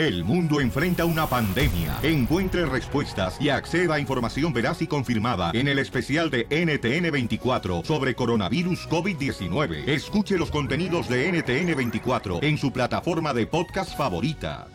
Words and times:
El 0.00 0.24
mundo 0.24 0.62
enfrenta 0.62 1.04
una 1.04 1.26
pandemia. 1.26 1.98
Encuentre 2.02 2.64
respuestas 2.64 3.36
y 3.38 3.50
acceda 3.50 3.96
a 3.96 4.00
información 4.00 4.50
veraz 4.50 4.80
y 4.80 4.86
confirmada 4.86 5.50
en 5.52 5.68
el 5.68 5.78
especial 5.78 6.30
de 6.30 6.48
NTN24 6.48 7.84
sobre 7.84 8.14
coronavirus 8.14 8.88
COVID-19. 8.88 9.86
Escuche 9.86 10.38
los 10.38 10.50
contenidos 10.50 11.06
de 11.06 11.30
NTN24 11.30 12.42
en 12.42 12.56
su 12.56 12.72
plataforma 12.72 13.34
de 13.34 13.46
podcast 13.46 13.94
favorita. 13.94 14.68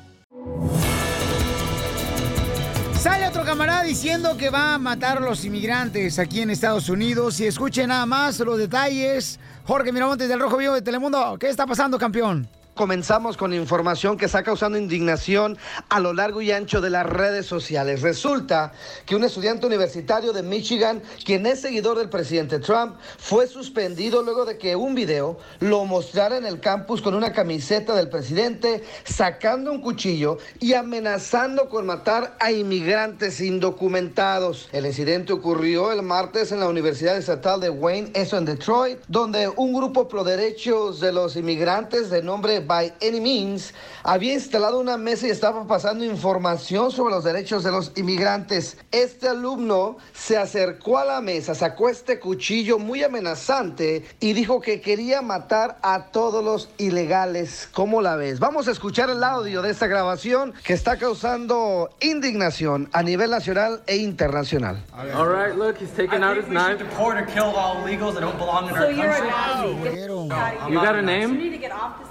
Sale 3.00 3.28
otro 3.28 3.44
camarada 3.44 3.82
diciendo 3.82 4.38
que 4.38 4.52
va 4.52 4.76
a 4.76 4.78
matar 4.78 5.18
a 5.18 5.22
los 5.22 5.44
inmigrantes 5.44 6.20
aquí 6.20 6.42
en 6.42 6.52
Estados 6.52 6.88
Unidos. 6.88 7.40
Y 7.40 7.48
escuche 7.48 7.88
nada 7.88 8.06
más 8.06 8.40
los 8.42 8.60
detalles. 8.60 9.40
Jorge 9.64 9.92
Miramontes 9.92 10.30
del 10.30 10.40
Rojo 10.40 10.58
Vivo 10.58 10.76
de 10.76 10.84
Telemundo. 10.84 11.36
¿Qué 11.40 11.50
está 11.50 11.66
pasando, 11.66 11.98
campeón? 11.98 12.48
Comenzamos 12.76 13.38
con 13.38 13.54
información 13.54 14.18
que 14.18 14.26
está 14.26 14.44
causando 14.44 14.78
indignación 14.78 15.58
a 15.88 16.02
lo 16.02 16.12
largo 16.12 16.42
y 16.42 16.52
ancho 16.52 16.82
de 16.82 16.90
las 16.90 17.06
redes 17.06 17.46
sociales. 17.46 18.02
Resulta 18.02 18.74
que 19.06 19.16
un 19.16 19.24
estudiante 19.24 19.66
universitario 19.66 20.34
de 20.34 20.44
Michigan, 20.44 21.02
quien 21.24 21.46
es 21.46 21.62
seguidor 21.62 21.98
del 21.98 22.10
presidente 22.10 22.60
Trump, 22.60 22.98
fue 23.18 23.48
suspendido 23.48 24.24
luego 24.24 24.44
de 24.44 24.58
que 24.58 24.76
un 24.76 24.94
video 24.94 25.40
lo 25.62 25.86
mostrara 25.86 26.36
en 26.36 26.46
el 26.46 26.60
campus 26.60 27.02
con 27.02 27.16
una 27.16 27.32
camiseta 27.32 27.96
del 27.96 28.10
presidente, 28.10 28.84
sacando 29.06 29.72
un 29.72 29.80
cuchillo 29.80 30.38
y 30.60 30.74
amenazando 30.74 31.70
con 31.70 31.86
matar 31.86 32.36
a 32.42 32.52
inmigrantes 32.52 33.40
indocumentados. 33.40 34.68
El 34.74 34.86
incidente 34.86 35.32
ocurrió 35.32 35.94
el 35.94 36.02
martes 36.02 36.52
en 36.52 36.60
la 36.60 36.68
Universidad 36.68 37.16
Estatal 37.16 37.62
de 37.62 37.70
Wayne, 37.70 38.12
eso 38.16 38.38
en 38.38 38.44
Detroit, 38.44 39.00
donde 39.08 39.48
un 39.48 39.74
grupo 39.74 40.10
pro 40.10 40.26
derechos 40.26 41.00
de 41.00 41.14
los 41.14 41.38
inmigrantes 41.38 42.10
de 42.10 42.22
nombre 42.22 42.65
by 42.66 42.94
Any 43.02 43.20
Means 43.20 43.74
había 44.04 44.34
instalado 44.34 44.80
una 44.80 44.98
mesa 44.98 45.28
y 45.28 45.32
estaba 45.32 45.66
pasando 45.68 46.06
información 46.06 46.92
sobre 46.92 47.14
los 47.14 47.24
derechos 47.24 47.64
de 47.64 47.72
los 47.72 47.92
inmigrantes. 47.96 48.78
Este 48.92 49.28
alumno 49.28 49.98
se 50.14 50.38
acercó 50.38 50.98
a 50.98 51.06
la 51.06 51.22
mesa, 51.22 51.56
sacó 51.56 51.90
este 51.90 52.20
cuchillo 52.20 52.78
muy 52.80 53.04
amenazante 53.04 54.06
y 54.20 54.34
dijo 54.34 54.62
que 54.62 54.82
quería 54.82 55.22
matar 55.22 55.78
a 55.82 56.12
todos 56.12 56.44
los 56.44 56.70
ilegales. 56.78 57.68
¿Cómo 57.74 58.02
la 58.02 58.16
ves? 58.16 58.40
Vamos 58.40 58.68
a 58.68 58.72
escuchar 58.72 59.10
el 59.10 59.24
audio 59.24 59.62
de 59.62 59.72
esta 59.72 59.88
grabación 59.88 60.54
que 60.64 60.74
está 60.74 60.98
causando 60.98 61.90
indignación 62.00 62.90
a 62.94 63.04
nivel 63.04 63.32
nacional 63.32 63.84
e 63.88 63.98
internacional. 63.98 64.84
All 65.16 65.28
right, 65.28 65.56
look, 65.56 65.78
he's 65.78 65.92
taking 65.92 66.24
out 66.24 66.38
his 66.38 66.48
knife. 66.48 66.86
deport 66.96 67.18
or 67.18 67.26
kill 67.26 67.56
all 67.56 67.76
illegals 67.78 68.14
that 68.14 68.22
don't 68.22 68.38
belong 68.38 68.70
in 68.70 68.76
So 68.76 68.86
our 68.86 68.92
you're 68.92 69.12
a 69.12 69.30
country. 69.30 70.28
Nazi. 70.28 70.72
You 70.72 70.82
got 70.82 70.96
a 70.96 71.02
name? 71.02 72.02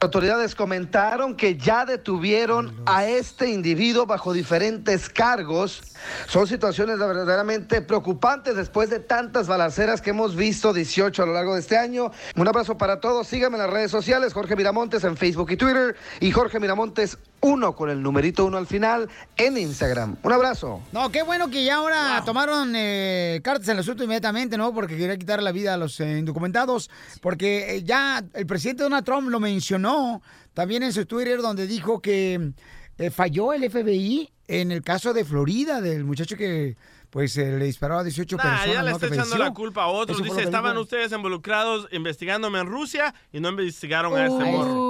Autoridades 0.00 0.54
comentaron 0.54 1.34
que 1.34 1.56
ya 1.56 1.84
detuvieron 1.84 2.74
a 2.86 3.06
este 3.06 3.48
individuo 3.50 4.06
bajo 4.06 4.32
diferentes 4.32 5.08
cargos. 5.08 5.82
Son 6.26 6.46
situaciones 6.46 6.98
verdaderamente 6.98 7.80
preocupantes 7.80 8.56
después 8.56 8.90
de 8.90 9.00
tantas 9.00 9.48
balaceras 9.48 10.00
que 10.00 10.10
hemos 10.10 10.36
visto, 10.36 10.72
18 10.72 11.22
a 11.22 11.26
lo 11.26 11.32
largo 11.32 11.54
de 11.54 11.60
este 11.60 11.76
año. 11.76 12.10
Un 12.36 12.48
abrazo 12.48 12.76
para 12.76 13.00
todos. 13.00 13.26
Síganme 13.26 13.56
en 13.56 13.62
las 13.62 13.72
redes 13.72 13.90
sociales, 13.90 14.34
Jorge 14.34 14.54
Miramontes 14.54 15.04
en 15.04 15.16
Facebook 15.16 15.50
y 15.50 15.56
Twitter 15.56 15.96
y 16.20 16.30
Jorge 16.30 16.60
Miramontes 16.60 17.18
1 17.40 17.74
con 17.76 17.90
el 17.90 18.02
numerito 18.02 18.44
1 18.46 18.56
al 18.58 18.66
final 18.66 19.08
en 19.36 19.56
Instagram. 19.58 20.16
Un 20.22 20.32
abrazo. 20.32 20.80
No, 20.92 21.10
qué 21.10 21.22
bueno 21.22 21.48
que 21.50 21.64
ya 21.64 21.76
ahora 21.76 22.22
tomaron 22.24 22.72
eh, 22.74 23.40
cartas 23.44 23.68
en 23.68 23.74
el 23.74 23.80
asunto 23.80 24.04
inmediatamente, 24.04 24.56
¿no? 24.58 24.74
Porque 24.74 24.96
quería 24.96 25.16
quitar 25.16 25.42
la 25.42 25.52
vida 25.52 25.74
a 25.74 25.76
los 25.76 26.00
eh, 26.00 26.18
indocumentados. 26.18 26.90
Porque 27.20 27.76
eh, 27.76 27.82
ya 27.84 28.24
el 28.34 28.46
presidente 28.46 28.82
Donald 28.82 29.04
Trump 29.04 29.28
lo 29.28 29.40
mencionó 29.40 30.20
también 30.54 30.82
en 30.82 30.92
su 30.92 31.06
Twitter, 31.06 31.40
donde 31.40 31.66
dijo 31.66 32.00
que 32.00 32.52
eh, 32.98 33.10
falló 33.10 33.52
el 33.52 33.70
FBI 33.70 34.30
en 34.48 34.72
el 34.72 34.82
caso 34.82 35.12
de 35.12 35.24
Florida, 35.24 35.80
del 35.80 36.04
muchacho 36.04 36.36
que 36.36 36.76
pues 37.10 37.36
eh, 37.38 37.56
le 37.58 37.64
disparó 37.64 37.98
a 37.98 38.04
18 38.04 38.36
Nah, 38.36 38.42
personas. 38.42 38.66
ya 38.74 38.82
le 38.82 38.90
está 38.90 39.06
echando 39.06 39.38
la 39.38 39.52
culpa 39.54 39.84
a 39.84 39.86
otros. 39.86 40.22
Dice, 40.22 40.36
que 40.36 40.42
estaban 40.42 40.76
ustedes 40.76 41.10
involucrados 41.12 41.88
investigándome 41.92 42.58
en 42.58 42.66
Rusia 42.66 43.14
y 43.32 43.40
no 43.40 43.48
investigaron 43.48 44.14
a 44.16 44.26
este 44.26 44.44
morro. 44.44 44.87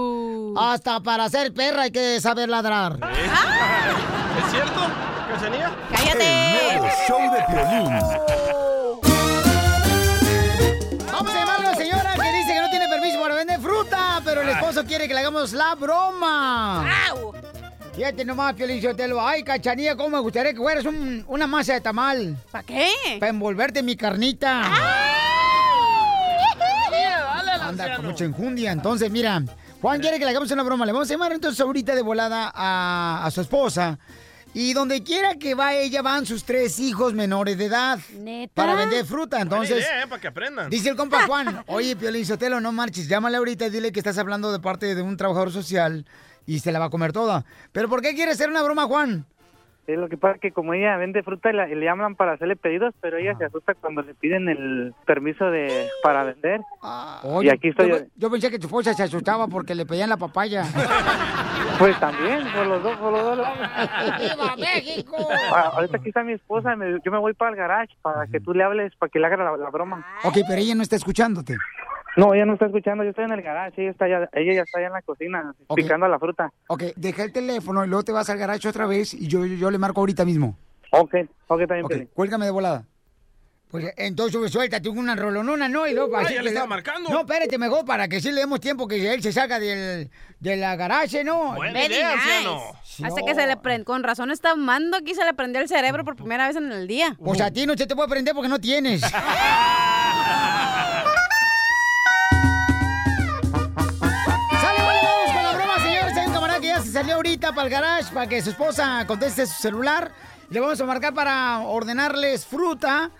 Hasta 0.60 0.98
para 1.00 1.28
ser 1.28 1.52
perra 1.54 1.82
hay 1.82 1.90
que 1.92 2.20
saber 2.20 2.48
ladrar. 2.48 2.98
¿Es 4.44 4.50
cierto, 4.50 4.80
Cachanilla? 5.32 5.70
¡Cállate! 5.94 6.74
Nuevo 6.78 6.88
show 7.06 7.20
de 7.32 7.44
Piolín. 7.46 8.00
Vamos 11.12 11.32
a 11.32 11.38
llamarle 11.38 11.66
a 11.66 11.70
la 11.70 11.76
señora 11.76 12.14
que 12.14 12.32
dice 12.38 12.54
que 12.54 12.60
no 12.60 12.70
tiene 12.70 12.88
permiso 12.88 13.20
para 13.20 13.34
vender 13.36 13.60
fruta, 13.60 14.20
pero 14.24 14.42
el 14.42 14.48
esposo 14.48 14.84
quiere 14.84 15.06
que 15.06 15.14
le 15.14 15.20
hagamos 15.20 15.52
la 15.52 15.74
broma. 15.76 16.84
Fíjate 17.94 18.24
nomás, 18.24 18.54
Piolín 18.54 18.82
Sotelo. 18.82 19.20
Ay, 19.24 19.44
cachanilla, 19.44 19.94
cómo 19.96 20.08
me 20.10 20.18
gustaría 20.20 20.52
que 20.52 20.58
fueras 20.58 20.84
un- 20.84 21.24
una 21.28 21.46
masa 21.46 21.74
de 21.74 21.80
tamal. 21.80 22.36
¿Para 22.50 22.64
qué? 22.64 22.90
Para 23.20 23.30
envolverte 23.30 23.78
en 23.80 23.86
mi 23.86 23.96
carnita. 23.96 24.62
Anda 27.60 27.96
con 27.96 28.06
mucha 28.06 28.24
enjundia. 28.24 28.72
Entonces, 28.72 29.10
mira, 29.10 29.42
Juan 29.80 30.00
quiere 30.00 30.18
que 30.18 30.24
le 30.24 30.30
hagamos 30.30 30.50
una 30.50 30.62
broma. 30.62 30.84
Le 30.86 30.92
vamos 30.92 31.08
a 31.08 31.14
llamar 31.14 31.32
entonces 31.32 31.60
ahorita 31.60 31.94
de 31.94 32.02
volada 32.02 32.50
a, 32.54 33.22
a 33.24 33.30
su 33.30 33.40
esposa. 33.40 33.98
Y 34.54 34.72
donde 34.72 35.02
quiera 35.04 35.36
que 35.36 35.54
va 35.54 35.74
ella, 35.74 36.02
van 36.02 36.26
sus 36.26 36.42
tres 36.44 36.80
hijos 36.80 37.14
menores 37.14 37.56
de 37.58 37.66
edad. 37.66 37.98
¿Neta? 38.18 38.54
Para 38.54 38.74
vender 38.74 39.04
fruta. 39.04 39.40
Entonces, 39.40 39.70
Buena 39.76 39.86
idea, 39.86 40.02
¿eh? 40.04 40.06
Para 40.08 40.20
que 40.20 40.26
aprendan. 40.28 40.70
Dice 40.70 40.88
el 40.88 40.96
compa 40.96 41.22
Juan, 41.26 41.62
oye, 41.66 41.94
Piolín 41.94 42.24
Sotelo, 42.26 42.60
no 42.60 42.72
marches, 42.72 43.08
llámale 43.08 43.36
ahorita 43.36 43.66
y 43.66 43.70
dile 43.70 43.92
que 43.92 44.00
estás 44.00 44.18
hablando 44.18 44.50
de 44.50 44.58
parte 44.58 44.94
de 44.94 45.02
un 45.02 45.16
trabajador 45.16 45.52
social 45.52 46.06
y 46.46 46.60
se 46.60 46.72
la 46.72 46.78
va 46.78 46.86
a 46.86 46.90
comer 46.90 47.12
toda. 47.12 47.44
¿Pero 47.72 47.88
por 47.88 48.00
qué 48.00 48.14
quiere 48.14 48.32
hacer 48.32 48.48
una 48.48 48.62
broma, 48.62 48.86
Juan? 48.86 49.26
Sí, 49.88 49.96
lo 49.96 50.06
que 50.10 50.18
pasa 50.18 50.34
es 50.34 50.40
que 50.42 50.52
como 50.52 50.74
ella 50.74 50.98
vende 50.98 51.22
fruta, 51.22 51.50
la- 51.50 51.64
le 51.66 51.82
llaman 51.82 52.14
para 52.14 52.32
hacerle 52.32 52.56
pedidos, 52.56 52.94
pero 53.00 53.16
ella 53.16 53.34
se 53.38 53.46
asusta 53.46 53.72
cuando 53.72 54.02
le 54.02 54.12
piden 54.12 54.46
el 54.46 54.92
permiso 55.06 55.46
de 55.50 55.86
para 56.02 56.24
vender. 56.24 56.60
Oye, 57.22 57.46
y 57.46 57.50
aquí 57.50 57.68
estoy 57.68 58.06
yo, 58.16 58.30
pensé 58.30 58.50
que 58.50 58.58
tu 58.58 58.66
esposa 58.66 58.92
se 58.92 59.04
asustaba 59.04 59.48
porque 59.48 59.74
le 59.74 59.86
pedían 59.86 60.10
la 60.10 60.18
papaya. 60.18 60.64
Pues 61.78 61.98
también, 62.00 62.40
por 62.52 62.66
los 62.66 62.82
dos, 62.82 62.96
por 62.96 63.12
los 63.12 63.22
dos. 63.36 63.46
¡Viva 64.18 64.56
México! 64.56 65.16
Ah, 65.54 65.70
ahorita 65.74 65.98
aquí 65.98 66.08
está 66.08 66.24
mi 66.24 66.32
esposa, 66.32 66.74
me- 66.74 66.98
yo 67.04 67.12
me 67.12 67.18
voy 67.18 67.34
para 67.34 67.52
el 67.52 67.56
garage 67.56 67.94
para 68.02 68.26
que 68.26 68.40
tú 68.40 68.52
le 68.52 68.64
hables, 68.64 68.92
para 68.96 69.08
que 69.10 69.20
le 69.20 69.26
haga 69.26 69.36
la, 69.36 69.56
la 69.56 69.70
broma. 69.70 70.04
Ok, 70.24 70.38
pero 70.48 70.60
ella 70.60 70.74
no 70.74 70.82
está 70.82 70.96
escuchándote. 70.96 71.56
No, 72.18 72.34
ella 72.34 72.44
no 72.46 72.54
está 72.54 72.66
escuchando, 72.66 73.04
yo 73.04 73.10
estoy 73.10 73.26
en 73.26 73.32
el 73.32 73.42
garage, 73.42 73.80
ella, 73.80 73.90
está 73.92 74.06
allá, 74.06 74.28
ella 74.32 74.54
ya 74.54 74.62
está 74.62 74.78
allá 74.78 74.88
en 74.88 74.92
la 74.92 75.02
cocina, 75.02 75.54
picando 75.76 76.08
la 76.08 76.18
fruta. 76.18 76.52
Ok, 76.66 76.82
deja 76.96 77.22
el 77.22 77.32
teléfono 77.32 77.84
y 77.84 77.88
luego 77.88 78.02
te 78.02 78.10
vas 78.10 78.28
al 78.28 78.38
garaje 78.38 78.66
otra 78.66 78.86
vez 78.86 79.14
y 79.14 79.28
yo, 79.28 79.46
yo, 79.46 79.54
yo 79.54 79.70
le 79.70 79.78
marco 79.78 80.00
ahorita 80.00 80.24
mismo. 80.24 80.56
Ok, 80.90 81.14
ok, 81.46 81.60
también. 81.68 82.08
Cuélgame 82.12 82.46
de 82.46 82.50
volada. 82.50 82.84
Pues 83.70 83.92
entonces 83.98 84.50
suéltate 84.50 84.88
una 84.88 85.14
rolonona, 85.14 85.68
¿no? 85.68 85.86
Y 85.86 85.92
luego 85.94 86.16
Ah, 86.16 86.22
así 86.22 86.34
ya 86.34 86.42
le 86.42 86.48
estaba 86.48 86.66
marcando. 86.66 87.10
No, 87.10 87.20
espérate 87.20 87.56
mejor 87.58 87.84
para 87.84 88.08
que 88.08 88.20
sí 88.20 88.32
le 88.32 88.40
demos 88.40 88.60
tiempo 88.60 88.88
que 88.88 89.12
él 89.12 89.22
se 89.22 89.30
salga 89.30 89.60
del, 89.60 90.10
de 90.40 90.56
la 90.56 90.74
garaje, 90.74 91.22
¿no? 91.22 91.52
Very 91.60 91.88
nice. 91.88 93.04
Hasta 93.04 93.22
que 93.24 93.34
se 93.34 93.46
le 93.46 93.58
prende. 93.58 93.84
Con 93.84 94.02
razón 94.02 94.30
está 94.30 94.56
mando 94.56 94.96
aquí, 94.96 95.14
se 95.14 95.22
le 95.24 95.34
prendió 95.34 95.60
el 95.60 95.68
cerebro 95.68 96.02
por 96.02 96.16
primera 96.16 96.48
vez 96.48 96.56
en 96.56 96.72
el 96.72 96.88
día. 96.88 97.14
Pues 97.22 97.40
a 97.42 97.50
ti 97.50 97.66
no 97.66 97.74
se 97.76 97.86
te 97.86 97.94
puede 97.94 98.08
prender 98.08 98.34
porque 98.34 98.48
no 98.48 98.58
tienes. 98.58 99.02
salió 106.98 107.14
ahorita 107.14 107.52
para 107.52 107.62
el 107.68 107.70
garage 107.70 108.12
para 108.12 108.26
que 108.28 108.42
su 108.42 108.50
esposa 108.50 109.04
conteste 109.06 109.46
su 109.46 109.62
celular. 109.62 110.10
Le 110.50 110.58
vamos 110.58 110.80
a 110.80 110.84
marcar 110.84 111.14
para 111.14 111.60
ordenarles 111.60 112.44
fruta. 112.44 113.12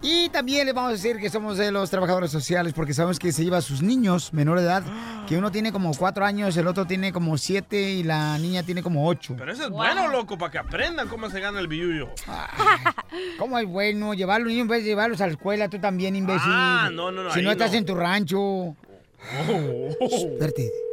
Y 0.00 0.30
también 0.30 0.64
le 0.64 0.72
vamos 0.72 0.88
a 0.88 0.92
decir 0.92 1.18
que 1.18 1.28
somos 1.28 1.58
de 1.58 1.70
los 1.70 1.90
trabajadores 1.90 2.30
sociales 2.30 2.72
porque 2.72 2.94
sabemos 2.94 3.18
que 3.18 3.30
se 3.32 3.44
lleva 3.44 3.58
a 3.58 3.60
sus 3.60 3.82
niños 3.82 4.32
menor 4.32 4.58
de 4.60 4.64
edad. 4.64 4.82
Que 5.26 5.36
uno 5.36 5.50
tiene 5.52 5.72
como 5.72 5.92
cuatro 5.94 6.24
años, 6.24 6.56
el 6.56 6.66
otro 6.66 6.86
tiene 6.86 7.12
como 7.12 7.36
siete 7.36 7.90
y 7.90 8.02
la 8.02 8.38
niña 8.38 8.62
tiene 8.62 8.82
como 8.82 9.06
ocho. 9.06 9.34
Pero 9.36 9.52
eso 9.52 9.64
es 9.64 9.70
bueno, 9.70 10.08
loco, 10.08 10.38
para 10.38 10.50
que 10.50 10.58
aprendan 10.58 11.08
cómo 11.08 11.28
se 11.28 11.38
gana 11.40 11.60
el 11.60 11.68
billuyo. 11.68 12.08
¿Cómo 13.38 13.58
es 13.58 13.66
bueno 13.66 14.14
llevarlos 14.14 14.54
en 14.54 14.68
vez 14.68 14.84
de 14.84 14.88
llevarlos 14.88 15.20
a 15.20 15.26
la 15.26 15.32
escuela? 15.32 15.68
Tú 15.68 15.78
también, 15.78 16.16
imbécil. 16.16 16.50
Ah, 16.50 16.88
no, 16.90 17.12
no, 17.12 17.24
no, 17.24 17.30
Si 17.34 17.42
no 17.42 17.50
estás 17.50 17.72
no. 17.72 17.76
en 17.78 17.84
tu 17.84 17.94
rancho. 17.94 18.74
Espérate. 20.00 20.87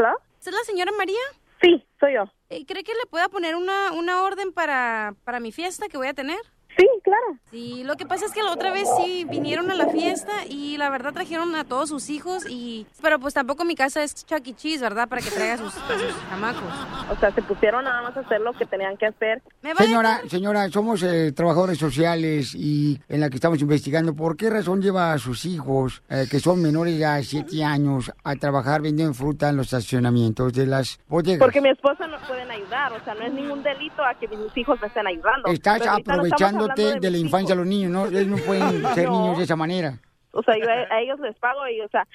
¿Hola? 0.00 0.16
¿Es 0.40 0.50
la 0.50 0.64
señora 0.64 0.92
María? 0.96 1.20
Sí, 1.60 1.84
soy 2.00 2.14
yo. 2.14 2.24
¿Cree 2.48 2.84
que 2.84 2.94
le 2.94 3.06
pueda 3.10 3.28
poner 3.28 3.54
una, 3.54 3.92
una 3.92 4.22
orden 4.22 4.50
para, 4.50 5.14
para 5.24 5.40
mi 5.40 5.52
fiesta 5.52 5.88
que 5.90 5.98
voy 5.98 6.06
a 6.06 6.14
tener? 6.14 6.38
Sí, 6.76 6.86
claro. 7.02 7.38
Sí, 7.50 7.82
lo 7.84 7.96
que 7.96 8.06
pasa 8.06 8.26
es 8.26 8.32
que 8.32 8.42
la 8.42 8.52
otra 8.52 8.72
vez 8.72 8.88
sí 8.96 9.26
vinieron 9.28 9.70
a 9.70 9.74
la 9.74 9.88
fiesta 9.88 10.32
y 10.48 10.76
la 10.76 10.88
verdad 10.90 11.12
trajeron 11.12 11.54
a 11.56 11.64
todos 11.64 11.88
sus 11.88 12.10
hijos 12.10 12.44
y... 12.48 12.86
Pero 13.02 13.18
pues 13.18 13.34
tampoco 13.34 13.64
mi 13.64 13.74
casa 13.74 14.02
es 14.02 14.24
Chuck 14.24 14.46
E. 14.46 14.54
Cheese, 14.54 14.80
¿verdad? 14.80 15.08
Para 15.08 15.20
que 15.20 15.30
traiga 15.30 15.54
a 15.54 15.58
sus, 15.58 15.76
a 15.76 15.98
sus 15.98 16.28
chamacos. 16.28 16.62
O 17.10 17.16
sea, 17.18 17.32
se 17.32 17.42
pusieron 17.42 17.84
nada 17.84 18.02
más 18.02 18.16
a 18.16 18.20
hacer 18.20 18.40
lo 18.40 18.52
que 18.52 18.66
tenían 18.66 18.96
que 18.96 19.06
hacer. 19.06 19.42
Señora, 19.76 20.20
señora, 20.28 20.68
somos 20.70 21.02
eh, 21.02 21.32
trabajadores 21.32 21.78
sociales 21.78 22.54
y 22.54 23.00
en 23.08 23.20
la 23.20 23.28
que 23.28 23.36
estamos 23.36 23.60
investigando 23.60 24.14
por 24.14 24.36
qué 24.36 24.48
razón 24.48 24.80
lleva 24.80 25.12
a 25.12 25.18
sus 25.18 25.44
hijos, 25.44 26.02
eh, 26.08 26.26
que 26.30 26.40
son 26.40 26.62
menores 26.62 26.98
de 26.98 27.22
7 27.22 27.64
años, 27.64 28.12
a 28.22 28.36
trabajar 28.36 28.80
vendiendo 28.80 29.14
fruta 29.14 29.48
en 29.48 29.56
los 29.56 29.66
estacionamientos 29.66 30.52
de 30.52 30.66
las 30.66 30.98
bodegas. 31.08 31.40
Porque 31.40 31.60
mi 31.60 31.70
esposa 31.70 32.06
no 32.06 32.18
pueden 32.26 32.50
ayudar, 32.50 32.92
o 32.92 33.04
sea, 33.04 33.14
no 33.14 33.24
es 33.24 33.32
ningún 33.32 33.62
delito 33.62 34.04
a 34.04 34.14
que 34.14 34.28
mis 34.28 34.56
hijos 34.56 34.80
me 34.80 34.86
estén 34.86 35.06
ayudando. 35.06 35.48
Estás 35.48 35.80
Pero 35.80 36.69
no 36.70 36.72
aprovechándote 36.72 36.82
hablando 36.82 37.00
de 37.06 37.10
la 37.10 37.18
infancia 37.18 37.54
de 37.54 37.60
los 37.60 37.66
niños, 37.68 37.90
¿no? 37.90 38.06
Ellos 38.06 38.26
no 38.26 38.36
pueden 38.38 38.82
ser 38.94 39.08
No. 39.08 39.20
niños 39.20 39.38
de 39.38 39.44
esa 39.44 39.56
manera. 39.56 39.98
O 40.32 40.44
sea, 40.44 40.56
yo 40.56 40.64
a, 40.70 40.94
a 40.94 41.00
ellos 41.00 41.18
les 41.18 41.36
pago 41.38 41.58
y, 41.66 41.80
o 41.80 41.88
sea, 41.88 42.06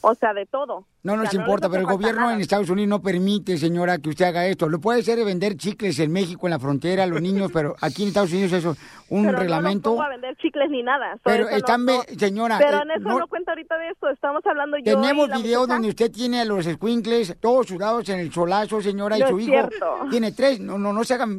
o 0.00 0.14
sea, 0.14 0.32
de 0.32 0.46
todo. 0.46 0.86
No 1.02 1.12
O 1.12 1.16
nos 1.18 1.28
sea, 1.28 1.38
importa, 1.38 1.66
les 1.68 1.72
pero 1.76 1.80
el 1.86 1.94
gobierno 1.98 2.22
nada. 2.22 2.32
en 2.34 2.40
Estados 2.40 2.70
Unidos 2.70 2.88
no 2.88 3.02
permite, 3.02 3.58
señora, 3.58 3.98
que 3.98 4.08
usted 4.08 4.24
haga 4.24 4.46
esto. 4.46 4.70
Lo 4.70 4.80
puede 4.80 5.00
hacer 5.00 5.18
de 5.18 5.24
vender 5.26 5.54
chicles 5.58 5.98
en 5.98 6.10
México, 6.10 6.46
en 6.46 6.52
la 6.52 6.58
frontera, 6.58 7.02
a 7.02 7.06
los 7.06 7.20
niños, 7.20 7.50
pero 7.52 7.76
aquí 7.82 8.04
en 8.04 8.08
Estados 8.08 8.32
Unidos 8.32 8.52
eso 8.54 8.70
es 8.70 8.78
un 9.10 9.26
Pero 9.26 9.38
reglamento. 9.38 9.90
No, 9.90 9.96
no 9.96 10.02
a 10.02 10.08
vender 10.08 10.34
chicles 10.38 10.70
ni 10.70 10.82
nada. 10.82 11.18
Pero 11.22 11.46
están, 11.50 11.84
no- 11.84 12.02
señora, 12.18 12.56
Pero 12.58 12.78
eh, 12.78 12.82
en 12.84 12.90
eso 12.92 13.00
no- 13.10 13.18
no, 13.18 13.26
cuenta 13.28 13.50
ahorita 13.52 13.76
de 13.76 13.88
eso. 13.90 14.08
Estamos 14.08 14.46
hablando 14.46 14.78
yo 14.78 14.84
Tenemos 14.84 15.28
muchacha. 15.28 15.66
donde 15.66 15.88
usted 15.90 16.10
tiene 16.10 16.40
a 16.40 16.44
los 16.46 16.64
squinkles 16.64 17.36
todos 17.38 17.66
sudados 17.66 18.08
en 18.08 18.20
el 18.20 18.32
solazo, 18.32 18.80
señora, 18.80 19.18
y 19.18 19.20
No 19.20 19.28
su 19.28 19.38
es 19.40 19.42
hijo 19.44 19.52
cierto. 19.52 19.86
tiene 20.10 20.32
tres. 20.32 20.58
No, 20.58 20.78
no, 20.78 20.94
no 20.94 21.04
se 21.04 21.12
hagan. 21.12 21.38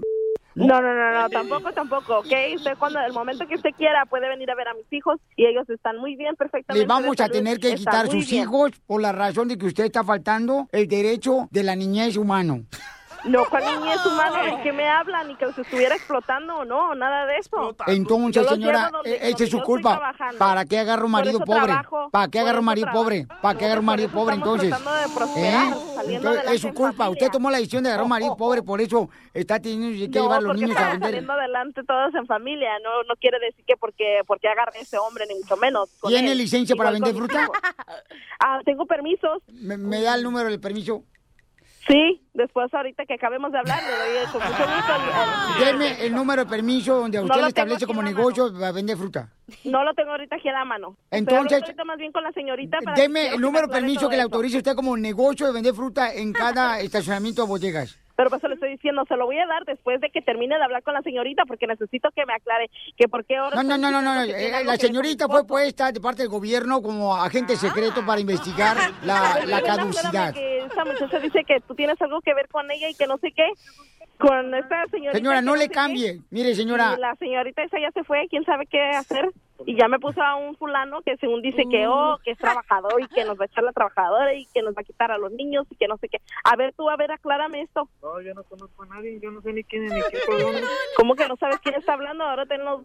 No, 0.56 0.82
no, 0.82 0.94
no, 0.94 1.22
no, 1.22 1.30
tampoco, 1.30 1.72
tampoco, 1.72 2.20
¿ok? 2.20 2.34
Usted 2.56 2.78
cuando, 2.78 3.00
el 3.00 3.14
momento 3.14 3.48
que 3.48 3.56
usted 3.56 3.72
quiera 3.78 4.06
puede 4.06 4.28
venir 4.28 4.50
a 4.52 4.56
ver 4.56 4.68
a 4.68 4.74
mis 4.74 4.92
hijos 4.92 5.20
y 5.36 5.46
ellos 5.46 5.70
están 5.70 5.98
muy 5.98 6.16
bien, 6.16 6.36
perfectamente. 6.36 6.82
Le 6.82 6.88
vamos 6.88 7.20
a 7.20 7.30
tener 7.30 7.60
que 7.60 7.76
quitar 7.76 8.08
sus 8.08 8.30
bien. 8.30 8.44
hijos 8.44 8.72
por 8.86 9.02
la 9.02 9.12
razón 9.12 9.48
de 9.48 9.58
que 9.58 9.68
usted 9.68 9.86
está 9.86 10.04
faltando 10.04 10.68
el 10.72 10.88
derecho 10.88 11.48
de 11.52 11.64
la 11.64 11.76
niñez 11.76 12.18
humano. 12.18 12.64
No, 13.26 13.44
¿cuál 13.50 13.64
niñez 13.66 14.06
humana? 14.06 14.44
¿De 14.44 14.62
qué 14.64 14.72
me 14.72 14.88
hablan? 14.88 15.28
Ni 15.28 15.36
que 15.36 15.46
los 15.46 15.58
estuviera 15.58 15.96
explotando 15.96 16.58
o 16.60 16.66
no, 16.66 16.96
nada 16.96 17.26
de 17.26 17.38
eso. 17.38 17.76
Entonces, 17.88 18.48
señora, 18.48 18.90
eh, 19.04 19.20
esa 19.24 19.44
es 19.44 19.50
su 19.50 19.62
culpa. 19.62 20.14
¿Para 20.38 20.66
qué 20.66 20.80
un 21.04 21.12
Por 21.12 21.20
marido 21.22 21.40
pobre? 21.42 21.74
¿Para 22.12 22.28
qué 22.30 22.40
un 22.60 22.66
eso 22.66 22.66
marido 22.66 22.88
pobre? 22.92 23.28
¿Para 23.42 23.58
qué 23.58 23.66
agarra 23.66 23.80
un 23.80 23.86
marido 23.86 24.10
pobre 24.10 24.36
estamos 24.36 24.60
entonces? 24.64 24.70
tratando 24.84 25.10
de 25.10 25.16
prosperar, 25.16 25.68
¿Eh? 25.74 25.76
saliendo 25.96 26.30
Entonces, 26.30 26.54
es 26.54 26.62
su 26.62 26.74
culpa. 26.74 26.92
familia. 27.06 27.10
Usted 27.12 27.32
tomó 27.32 27.52
la 27.52 27.58
decisión 27.58 27.84
de 27.84 27.90
agarrar 27.90 28.04
un 28.04 28.10
marido 28.10 28.38
pobre, 28.38 28.64
por 28.64 28.80
eso 28.82 29.10
está 29.34 29.60
teniendo 29.60 29.88
que 29.90 30.08
No, 30.20 30.24
llevar 30.24 30.38
a 30.38 30.42
los 30.42 30.56
niños 30.56 30.70
a 30.70 30.74
estamos 30.74 30.92
vender. 30.94 31.10
saliendo 31.10 31.34
adelante 31.34 31.84
todos 31.84 32.16
en 32.16 32.26
familia. 32.26 32.70
No, 32.84 33.04
no 33.04 33.16
quiere 33.16 33.40
decir 33.40 33.66
que 33.66 33.76
porque, 33.76 34.22
porque 34.28 34.48
agarre 34.48 34.80
ese 34.80 34.98
hombre, 34.98 35.26
ni 35.28 35.36
mucho 35.40 35.58
menos. 35.58 35.90
¿Tiene 36.08 36.32
él. 36.32 36.38
licencia 36.38 36.76
para 36.76 36.92
vender 36.92 37.14
fruta? 37.14 37.50
Ah, 38.40 38.60
tengo 38.64 38.86
permisos. 38.86 39.44
¿Me, 39.52 39.76
me 39.78 40.02
da 40.02 40.16
el 40.16 40.24
número 40.24 40.50
del 40.50 40.60
permiso? 40.62 41.04
Sí, 41.90 42.22
después 42.36 42.72
ahorita 42.72 43.04
que 43.08 43.16
acabemos 43.16 43.52
de 43.52 43.58
hablar, 43.58 43.80
le 43.82 44.20
doy 44.20 44.26
con 44.32 44.42
mucho 44.44 44.64
gusto. 44.64 45.66
Deme 45.66 46.06
el 46.06 46.14
número 46.14 46.44
de 46.46 46.50
permiso 46.50 46.96
donde 47.00 47.18
No 47.18 47.24
usted 47.24 47.36
lo 47.38 47.42
le 47.42 47.48
establece 47.48 47.88
como 47.88 48.04
negocio 48.04 48.54
para 48.54 48.72
vender 48.72 48.96
fruta. 48.96 49.30
No 49.64 49.84
lo 49.84 49.94
tengo 49.96 50.12
ahorita 50.12 50.36
aquí 50.36 50.50
a 50.50 50.54
la 50.54 50.66
mano. 50.66 50.96
Entonces- 51.10 51.64
ahorita 51.64 51.84
más 51.86 51.98
bien 51.98 52.12
con 52.12 52.24
la 52.24 52.32
señorita 52.32 52.78
para 52.86 52.96
Deme 52.96 53.30
el 53.30 53.42
número 53.42 53.68
me 53.68 53.74
de 53.74 53.80
permiso 53.80 54.08
que 54.08 54.18
le 54.18 54.22
autorice 54.22 54.58
usted 54.58 54.76
como 54.76 54.96
negocio 54.96 55.48
de 55.48 55.54
vender 55.54 55.74
fruta 55.74 56.14
en 56.14 56.32
cada 56.32 56.80
estacionamiento 56.80 57.42
de 57.42 57.48
bodegas. 57.48 57.98
Pero 58.20 58.32
pues 58.32 58.42
se 58.42 58.50
lo 58.50 58.56
estoy 58.56 58.72
diciendo, 58.72 59.06
se 59.08 59.16
lo 59.16 59.28
voy 59.28 59.40
a 59.40 59.48
dar 59.48 59.64
después 59.64 60.02
de 60.02 60.10
que 60.10 60.22
termine 60.22 60.58
de 60.58 60.62
hablar 60.66 60.84
con 60.84 60.94
la 60.94 61.02
señorita 61.02 61.46
porque 61.46 61.68
necesito 61.68 62.10
que 62.14 62.26
me 62.26 62.34
aclare 62.34 62.70
que 62.98 63.08
por 63.08 63.24
qué 63.24 63.38
ahora... 63.38 63.56
No, 63.56 63.64
no, 63.64 63.78
no, 63.78 63.90
no, 63.90 64.02
no. 64.02 64.24
eh, 64.24 64.62
La 64.66 64.76
señorita 64.76 65.30
fue 65.30 65.48
puesta 65.48 65.94
de 65.94 66.02
parte 66.02 66.24
del 66.24 66.30
gobierno 66.30 66.82
como 66.82 67.16
agente 67.16 67.56
secreto 67.56 68.06
para 68.06 68.20
investigar 68.20 68.76
la, 69.06 69.40
la 69.46 69.62
caducidad. 69.62 70.34
que 70.34 70.58
esa 70.66 70.84
muchacha 70.84 71.18
dice 71.20 71.46
que 71.48 71.62
tú 71.62 71.76
tienes 71.76 71.96
algo 72.02 72.20
que 72.20 72.34
ver 72.34 72.50
con 72.50 72.70
ella 72.70 72.90
y 72.90 72.94
que 72.94 73.08
no 73.08 73.18
sé 73.20 73.32
qué. 73.32 73.48
Con 74.18 74.54
esta 74.54 74.86
señorita. 74.88 75.18
Señora, 75.18 75.42
no 75.42 75.56
le 75.56 75.70
qué. 75.70 75.74
cambie. 75.76 76.20
Mire, 76.30 76.54
señora. 76.56 76.98
La 76.98 77.16
señorita 77.16 77.64
esa 77.64 77.80
ya 77.80 77.90
se 77.92 78.04
fue, 78.04 78.28
quién 78.30 78.44
sabe 78.44 78.66
qué 78.66 78.82
hacer. 78.82 79.30
Y 79.66 79.78
ya 79.78 79.88
me 79.88 80.00
puso 80.00 80.22
a 80.22 80.36
un 80.36 80.56
fulano 80.56 81.02
que 81.02 81.18
según 81.18 81.42
dice 81.42 81.64
que, 81.70 81.88
oh, 81.88 82.18
que 82.24 82.32
es 82.32 82.38
trabajador 82.38 83.02
y 83.02 83.08
que 83.08 83.26
nos 83.26 83.38
va 83.38 83.44
a 83.44 83.46
echar 83.48 83.64
la 83.64 83.74
trabajadora 83.74 84.34
y 84.34 84.46
que 84.48 84.62
nos 84.62 84.74
va 84.74 84.82
a 84.82 84.84
quitar 84.84 85.12
a 85.12 85.18
los 85.18 85.32
niños 85.32 85.68
y 85.70 85.76
que 85.76 85.88
no 85.88 85.98
sé 85.98 86.08
qué. 86.10 86.20
A 86.44 86.56
ver, 86.56 86.74
tú, 86.76 86.90
a 86.90 86.96
ver, 86.96 87.12
aclárame 87.12 87.62
esto. 87.62 87.90
No, 88.02 88.22
yo 88.22 88.34
no 88.34 88.44
conozco 88.44 88.84
a 88.84 88.86
nadie, 88.88 89.20
yo 89.22 89.32
no 89.32 89.42
sé 89.42 89.54
ni 89.54 89.64
quién 89.64 89.86
es 89.86 89.94
ni 89.94 90.02
qué. 90.12 90.20
¿Cómo 90.96 91.16
que 91.16 91.28
no 91.28 91.36
sabes 91.38 91.60
quién 91.60 91.76
está 91.76 91.94
hablando? 91.94 92.24
Ahora 92.24 92.46
ten 92.46 92.64
los 92.64 92.82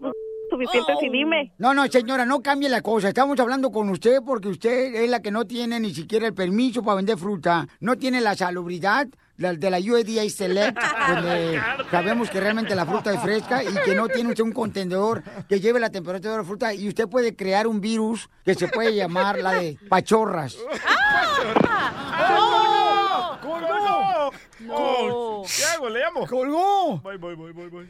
suficientes 0.51 0.97
y 1.03 1.09
dime. 1.09 1.53
No, 1.59 1.75
no, 1.75 1.87
señora, 1.87 2.25
no 2.27 2.43
cambie 2.43 2.69
la 2.69 2.83
cosa. 2.83 3.09
Estamos 3.09 3.39
hablando 3.41 3.71
con 3.71 3.89
usted 3.89 4.19
porque 4.25 4.49
usted 4.49 4.95
es 4.95 5.11
la 5.11 5.21
que 5.21 5.31
no 5.31 5.47
tiene 5.47 5.81
ni 5.81 5.91
siquiera 5.91 6.27
el 6.27 6.35
permiso 6.35 6.83
para 6.83 6.97
vender 6.97 7.19
fruta. 7.19 7.67
No 7.81 7.97
tiene 7.97 8.21
la 8.21 8.35
salubridad 8.35 9.07
la- 9.37 9.53
de 9.55 9.71
la 9.71 9.79
USDA 9.79 10.29
Select, 10.31 10.79
donde 11.09 11.61
sabemos 11.91 12.31
que 12.31 12.41
realmente 12.41 12.75
la 12.75 12.87
fruta 12.87 13.13
es 13.13 13.21
fresca 13.21 13.63
y 13.65 13.75
que 13.85 13.95
no 13.95 14.09
tiene 14.09 14.31
usted 14.31 14.45
un 14.45 14.53
contenedor 14.53 15.23
que 15.49 15.61
lleve 15.61 15.81
la 15.81 15.91
temperatura 15.91 16.33
de 16.33 16.39
la 16.39 16.45
fruta 16.45 16.73
y 16.75 16.89
usted 16.89 17.09
puede 17.09 17.35
crear 17.35 17.67
un 17.67 17.81
virus 17.81 18.29
que 18.45 18.55
se 18.55 18.69
puede 18.69 18.95
llamar 18.95 19.39
la 19.39 19.53
de 19.53 19.79
pachorras. 19.89 20.57
¡Colgó! 23.43 24.31
¡Colgó! 24.67 25.45
¿Qué 25.57 25.65
hago? 25.65 25.89
¿Le 25.91 26.01
llamo? 26.01 26.27
¡Colgó! 26.27 26.99
Voy, 26.99 27.17
voy, 27.19 27.35
voy, 27.35 27.53
voy, 27.53 27.69
voy. 27.69 27.89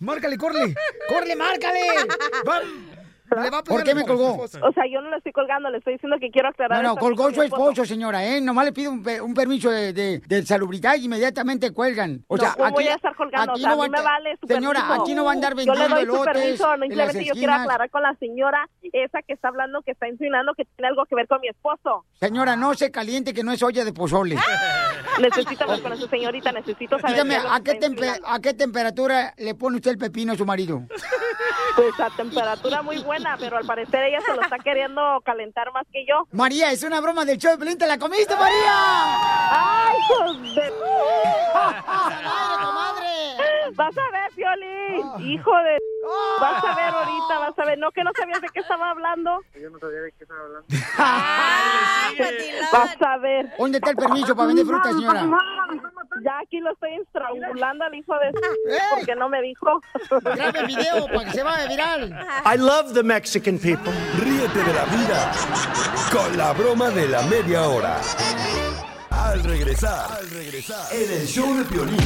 Márcale, 0.00 0.36
corre. 0.36 0.74
Corre, 1.08 1.36
márcale. 1.36 1.80
Va- 2.48 2.60
le 3.30 3.50
va 3.50 3.58
a 3.58 3.64
¿Por 3.64 3.82
qué 3.82 3.94
me 3.94 4.04
colgó? 4.04 4.34
O 4.42 4.48
sea, 4.48 4.84
yo 4.90 5.00
no 5.00 5.10
le 5.10 5.16
estoy 5.16 5.32
colgando, 5.32 5.70
le 5.70 5.78
estoy 5.78 5.94
diciendo 5.94 6.16
que 6.20 6.30
quiero 6.30 6.48
aclarar. 6.48 6.82
No, 6.82 6.90
no, 6.90 6.96
colgó 6.96 7.32
su 7.32 7.42
esposo, 7.42 7.84
señora, 7.84 8.24
¿eh? 8.24 8.40
Nomás 8.40 8.66
le 8.66 8.72
pide 8.72 8.88
un, 8.88 9.02
pe- 9.02 9.20
un 9.20 9.34
permiso 9.34 9.70
de, 9.70 9.92
de, 9.92 10.18
de 10.20 10.46
salubridad 10.46 10.94
y 10.96 11.06
inmediatamente 11.06 11.72
cuelgan. 11.72 12.24
O 12.28 12.36
No, 12.36 12.42
sea, 12.42 12.52
¿cómo 12.52 12.66
aquí, 12.66 12.74
voy 12.74 12.88
a 12.88 12.94
estar 12.94 13.14
colgando? 13.16 13.52
aquí 13.52 13.60
o 13.60 13.64
sea, 13.64 13.68
no 13.70 13.74
a 13.74 13.78
va 13.78 13.84
mí 13.84 13.90
me 13.90 13.98
a- 13.98 14.02
vale 14.02 14.36
su 14.40 14.46
Señora, 14.46 14.80
permiso. 14.80 15.02
aquí 15.02 15.14
no 15.14 15.24
va 15.24 15.30
a 15.30 15.34
andar 15.34 15.52
Yo 15.56 15.56
le 15.56 15.64
vendiendo 15.66 15.96
doy 15.96 16.18
su 16.18 16.24
permiso, 16.24 16.76
no, 16.76 16.82
simplemente 16.84 17.24
yo 17.24 17.32
quiero 17.34 17.52
aclarar 17.54 17.90
con 17.90 18.02
la 18.02 18.14
señora 18.20 18.68
esa 18.92 19.22
que 19.22 19.32
está 19.32 19.48
hablando, 19.48 19.82
que 19.82 19.92
está 19.92 20.08
insinuando 20.08 20.54
que 20.54 20.64
tiene 20.64 20.88
algo 20.88 21.04
que 21.06 21.14
ver 21.14 21.26
con 21.26 21.40
mi 21.40 21.48
esposo. 21.48 22.04
Señora, 22.20 22.56
no 22.56 22.74
se 22.74 22.90
caliente 22.90 23.32
que 23.34 23.42
no 23.42 23.52
es 23.52 23.62
olla 23.62 23.84
de 23.84 23.92
pozole. 23.92 24.36
Necesito 25.20 25.64
hablar 25.64 25.80
con 25.80 25.92
esa 25.92 26.08
señora, 26.08 26.52
necesito 26.52 26.98
saber 26.98 27.12
Dígame, 27.14 27.36
¿a 27.36 27.60
qué. 27.62 27.78
¿a 28.26 28.40
qué 28.40 28.54
temperatura 28.54 29.32
le 29.38 29.54
pone 29.54 29.76
usted 29.76 29.92
el 29.92 29.98
pepino 29.98 30.32
a 30.32 30.36
su 30.36 30.44
marido? 30.44 30.82
Pues 31.76 31.98
a 32.00 32.10
temperatura 32.16 32.82
muy 32.82 32.98
buena, 32.98 33.13
pero 33.38 33.58
al 33.58 33.66
parecer 33.66 34.04
ella 34.04 34.20
se 34.20 34.34
lo 34.34 34.42
está 34.42 34.58
queriendo 34.58 35.20
calentar 35.24 35.72
más 35.72 35.86
que 35.92 36.04
yo. 36.06 36.26
María, 36.32 36.72
es 36.72 36.82
una 36.82 37.00
broma 37.00 37.24
del 37.24 37.38
show 37.38 37.52
de 37.52 37.58
Pelín, 37.58 37.78
¿te 37.78 37.86
la 37.86 37.98
comiste, 37.98 38.34
María? 38.34 38.72
¡Ay, 39.50 39.96
hijos 39.98 40.42
de... 40.54 40.72
Vas 43.76 43.96
a 43.98 44.10
ver, 44.12 44.30
Piolín, 44.36 45.30
hijo 45.32 45.50
de... 45.50 45.78
Vas 46.40 46.64
a 46.64 46.74
ver 46.74 46.94
ahorita, 46.94 47.38
vas 47.38 47.58
a 47.58 47.64
ver. 47.64 47.78
No, 47.78 47.90
que 47.90 48.04
no 48.04 48.10
sabías 48.16 48.40
de 48.40 48.48
qué 48.52 48.60
estaba 48.60 48.90
hablando. 48.90 49.40
Yo 49.60 49.70
no 49.70 49.78
sabía 49.78 50.00
de 50.00 50.12
qué 50.12 50.24
estaba 50.24 50.40
hablando. 50.40 50.66
Vas 52.72 52.96
a 53.00 53.16
ver. 53.18 53.52
¿Dónde 53.58 53.78
está 53.78 53.90
el 53.90 53.96
permiso 53.96 54.36
para 54.36 54.48
vender 54.48 54.66
fruta, 54.66 54.90
señora? 54.90 55.24
Ya 56.34 56.40
aquí 56.40 56.58
lo 56.58 56.72
estoy 56.72 56.94
estrangulando 56.94 57.84
al 57.84 57.94
hijo 57.94 58.12
de... 58.14 58.32
Porque 58.94 59.14
no 59.14 59.28
me 59.28 59.40
dijo. 59.40 59.80
Grabe 60.34 60.60
el 60.60 60.66
video 60.66 61.06
para 61.06 61.24
que 61.26 61.30
se 61.30 61.42
vaya 61.44 61.68
viral. 61.68 62.26
I 62.44 62.58
love 62.58 62.92
the 62.92 63.04
Mexican 63.04 63.56
people. 63.56 63.92
Ríete 64.18 64.58
de 64.58 64.74
la 64.74 64.84
vida 64.86 65.32
con 66.10 66.36
la 66.36 66.52
broma 66.52 66.90
de 66.90 67.06
la 67.06 67.22
media 67.22 67.68
hora. 67.68 68.00
Al 69.10 69.44
regresar, 69.44 70.10
al 70.10 70.28
regresar, 70.30 70.92
en 70.92 71.12
el 71.12 71.26
show 71.26 71.54
de 71.56 71.64
Piolín. 71.66 71.98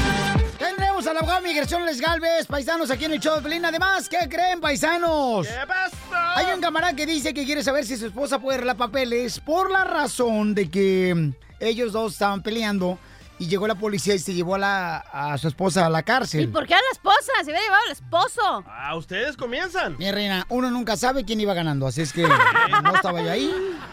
Tendremos 0.59 1.07
al 1.07 1.17
abogado 1.17 1.41
migración 1.41 1.87
Les 1.87 1.99
Galvez, 1.99 2.47
paisanos 2.47 2.91
aquí 2.91 3.07
en 3.07 3.13
el 3.13 3.21
show 3.21 3.37
de 3.37 3.43
Pelín. 3.43 3.65
Además, 3.65 4.11
¿qué 4.11 4.29
creen, 4.29 4.61
paisanos? 4.61 5.47
¿Qué 5.47 5.67
pasa? 5.67 6.35
Hay 6.37 6.53
un 6.55 6.61
camarada 6.61 6.95
que 6.95 7.07
dice 7.07 7.33
que 7.33 7.47
quiere 7.47 7.63
saber 7.63 7.87
si 7.87 7.97
su 7.97 8.07
esposa 8.07 8.39
puede 8.39 8.57
arreglar 8.57 8.77
papeles 8.77 9.41
por 9.41 9.71
la 9.71 9.85
razón 9.85 10.55
de 10.55 10.71
que 10.71 11.33
ellos 11.61 11.93
dos 11.93 12.13
estaban 12.13 12.43
peleando 12.43 12.99
y 13.39 13.47
llegó 13.47 13.67
la 13.67 13.75
policía 13.75 14.15
y 14.15 14.19
se 14.19 14.35
llevó 14.35 14.57
a, 14.61 15.37
su 15.39 15.49
esposa 15.49 15.87
a 15.87 15.91
la 15.91 16.03
cárcel. 16.03 16.43
¿Y 16.43 16.47
por 16.47 16.67
qué 16.67 16.75
a 16.75 16.79
la 16.79 16.91
esposa? 16.93 17.33
Se 17.45 17.51
había 17.51 17.63
llevado 17.63 17.83
al 17.87 17.93
esposo. 17.93 18.65
Ah, 18.67 18.95
ustedes 18.97 19.37
comienzan. 19.37 19.97
Mi 19.99 20.11
reina, 20.11 20.47
uno 20.49 20.71
nunca 20.71 20.97
sabe 20.97 21.25
quién 21.25 21.41
iba 21.41 21.55
ganando, 21.55 21.87
así 21.87 22.03
es 22.03 22.13
que 22.13 22.23
no 22.83 22.95
estaba 22.95 23.23
yo 23.23 23.31
ahí. 23.31 23.53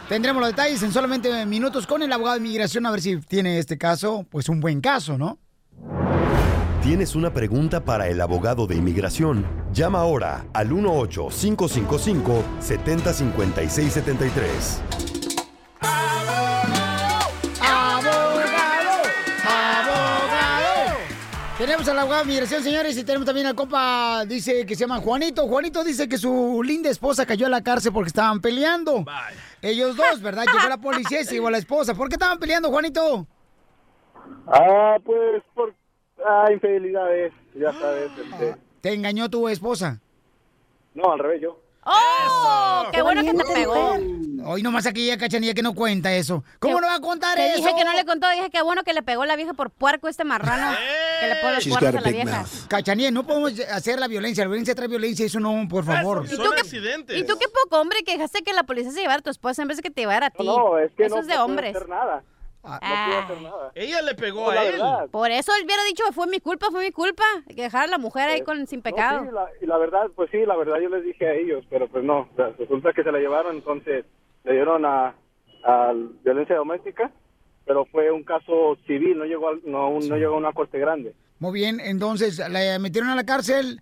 Tendremos 0.10 0.42
los 0.42 0.50
detalles 0.50 0.82
en 0.84 0.92
solamente 0.92 1.46
minutos 1.46 1.88
con 1.88 2.04
el 2.04 2.12
abogado 2.12 2.38
de 2.40 2.46
inmigración 2.46 2.86
a 2.86 2.92
ver 2.92 3.02
si 3.02 3.16
tiene 3.18 3.60
este 3.60 3.78
caso, 3.78 4.26
pues 4.30 4.50
un 4.50 4.60
buen 4.60 4.82
caso, 4.82 5.18
¿no? 5.18 5.40
¿Tienes 6.84 7.16
una 7.16 7.34
pregunta 7.34 7.84
para 7.84 8.08
el 8.10 8.22
abogado 8.22 8.68
de 8.68 8.76
inmigración? 8.76 9.44
Llama 9.74 10.02
ahora 10.02 10.46
al 10.54 10.72
18555 10.72 12.44
705673 12.60 15.15
Tenemos 21.66 21.90
al 21.90 21.98
abogado 21.98 22.22
de 22.22 22.30
migración, 22.30 22.62
señores, 22.62 22.96
y 22.96 23.04
tenemos 23.04 23.26
también 23.26 23.48
al 23.48 23.56
compa, 23.56 24.24
dice 24.28 24.68
que 24.68 24.76
se 24.76 24.82
llama 24.82 25.00
Juanito. 25.00 25.48
Juanito 25.48 25.84
dice 25.84 26.08
que 26.08 26.16
su 26.16 26.62
linda 26.64 26.92
esposa 26.92 27.26
cayó 27.26 27.48
a 27.48 27.50
la 27.50 27.64
cárcel 27.64 27.92
porque 27.92 28.10
estaban 28.10 28.40
peleando. 28.40 29.04
Ellos 29.64 29.98
dos, 29.98 30.22
¿verdad? 30.22 30.44
Llegó 30.46 30.70
la 30.70 30.78
policía 30.82 31.22
y 31.22 31.26
se 31.26 31.34
llevó 31.34 31.48
a 31.48 31.52
la 31.52 31.58
esposa. 31.58 31.96
¿Por 31.96 32.08
qué 32.08 32.16
estaban 32.18 32.38
peleando, 32.38 32.70
Juanito? 32.70 33.26
Ah, 34.46 34.98
pues 35.04 35.42
por 35.56 35.74
ah, 36.24 36.46
infidelidades, 36.52 37.34
ya 37.56 37.74
sabes. 37.74 38.12
este. 38.16 38.56
¿Te 38.82 38.94
engañó 38.94 39.28
tu 39.28 39.50
esposa? 39.50 40.00
No, 40.94 41.14
al 41.14 41.18
revés, 41.18 41.42
yo. 41.42 41.60
¡Oh! 41.86 42.86
¡Qué 42.92 43.02
bueno 43.02 43.24
que 43.24 43.34
te 43.34 43.44
pegó! 43.54 43.98
Hoy 44.48 44.62
nomás 44.62 44.86
aquí 44.86 45.08
ya 45.08 45.18
cachanilla 45.18 45.54
que 45.56 45.64
no 45.64 45.74
cuenta 45.74 46.14
eso. 46.14 46.44
¿Cómo 46.60 46.80
no 46.80 46.86
va 46.88 46.96
a 46.96 47.00
contar 47.00 47.36
Te 47.36 47.48
eso? 47.48 47.58
dije 47.58 47.72
que 47.76 47.84
no 47.84 47.94
le 47.94 48.06
contó, 48.06 48.30
dije 48.30 48.50
que 48.52 48.62
bueno 48.62 48.84
que 48.84 48.94
le 48.94 49.02
pegó 49.02 49.26
la 49.26 49.36
vieja 49.36 49.54
por 49.54 49.72
puerco 49.72 50.08
este 50.08 50.24
marrano. 50.24 50.76
que 51.20 51.28
le 51.28 51.36
pone 51.38 51.56
los 51.56 51.78
a 51.78 51.92
la 52.02 52.12
vieja. 52.12 52.46
Cachanilla, 52.68 53.10
no 53.12 53.26
podemos 53.26 53.60
hacer 53.72 54.00
la 54.00 54.08
violencia. 54.08 54.44
La 54.44 54.50
violencia 54.50 54.76
trae 54.76 54.88
violencia, 54.88 55.26
eso 55.26 55.40
no, 55.40 55.68
por 55.68 55.84
favor. 55.84 56.26
¿Y 56.32 56.36
tú, 56.36 56.44
qué, 57.08 57.18
¿Y 57.18 57.24
tú 57.24 57.38
qué 57.40 57.46
poco 57.48 57.82
hombre 57.82 58.04
que 58.04 58.14
dejaste 58.14 58.44
que 58.44 58.54
la 58.54 58.64
policía 58.64 58.92
se 58.92 59.02
llevara 59.02 59.20
a 59.20 59.24
tu 59.24 59.30
esposa 59.32 59.62
en 59.64 59.68
vez 59.68 59.78
de 59.78 59.84
que 59.84 59.90
te 59.90 60.02
llevara 60.02 60.28
a 60.28 60.30
ti? 60.32 60.46
No, 60.46 60.58
no, 60.58 60.78
es 60.78 60.92
que 60.96 61.06
Eso 61.06 61.16
no, 61.16 61.22
es 61.22 61.28
de 61.28 61.38
hombres. 61.38 61.76
hacer 61.76 61.90
nada. 61.90 62.24
Ah. 62.68 62.80
No 62.82 63.06
pude 63.12 63.18
hacer 63.36 63.42
nada. 63.44 63.72
Ella 63.76 64.02
le 64.02 64.16
pegó 64.16 64.42
No, 64.46 64.50
a 64.50 64.64
él. 64.66 64.72
verdad. 64.74 65.08
Por 65.10 65.32
eso 65.32 65.52
él 65.58 65.66
hubiera 65.66 65.84
dicho, 65.84 66.04
fue 66.14 66.28
mi 66.28 66.40
culpa, 66.40 66.68
fue 66.72 66.84
mi 66.84 66.92
culpa. 66.92 67.24
Que 67.48 67.64
dejar 67.64 67.84
a 67.84 67.88
la 67.88 67.98
mujer 67.98 68.30
ahí 68.30 68.42
con, 68.42 68.66
sin 68.68 68.82
pecado. 68.82 69.22
No, 69.22 69.26
sí, 69.30 69.34
la- 69.34 69.50
y 69.62 69.66
la 69.68 69.78
verdad, 69.78 70.08
pues 70.16 70.30
sí, 70.32 70.46
la 70.46 70.56
verdad 70.56 70.76
yo 70.82 70.90
les 70.90 71.04
dije 71.04 71.28
a 71.28 71.34
ellos, 71.34 71.64
pero 71.70 71.88
pues 71.88 72.04
no, 72.04 72.22
o 72.32 72.36
sea, 72.36 72.50
resulta 72.58 72.94
que 72.94 73.04
se 73.04 73.12
la 73.12 73.20
llevaron, 73.20 73.56
entonces 73.56 74.06
le 74.44 74.52
dieron 74.54 74.86
a, 74.86 75.14
a 75.64 75.94
violencia 76.24 76.56
doméstica, 76.56 77.12
pero 77.66 77.86
fue 77.86 78.12
un 78.12 78.24
caso 78.24 78.78
civil, 78.88 79.18
no 79.18 79.26
llegó, 79.26 79.54
no, 79.64 79.90
un- 79.90 80.08
no 80.08 80.18
llegó 80.18 80.36
a 80.36 80.38
una 80.38 80.54
corte 80.54 80.80
grande. 80.80 81.14
Muy 81.40 81.54
bien, 81.54 81.80
entonces 81.80 82.38
la 82.50 82.80
metieron 82.80 83.10
a 83.10 83.16
la 83.16 83.26
cárcel, 83.26 83.82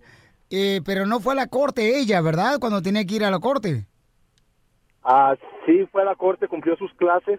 eh, 0.50 0.80
pero 0.84 1.06
no 1.06 1.20
fue 1.20 1.34
a 1.34 1.36
la 1.36 1.46
corte 1.46 1.98
ella, 1.98 2.20
¿verdad? 2.20 2.58
Cuando 2.60 2.82
tenía 2.82 3.04
que 3.06 3.14
ir 3.14 3.24
a 3.24 3.30
la 3.30 3.38
corte. 3.40 3.86
Ah, 5.02 5.36
sí, 5.66 5.86
fue 5.92 6.02
a 6.02 6.06
la 6.06 6.14
corte, 6.16 6.48
cumplió 6.48 6.76
sus 6.76 6.92
clases, 6.94 7.38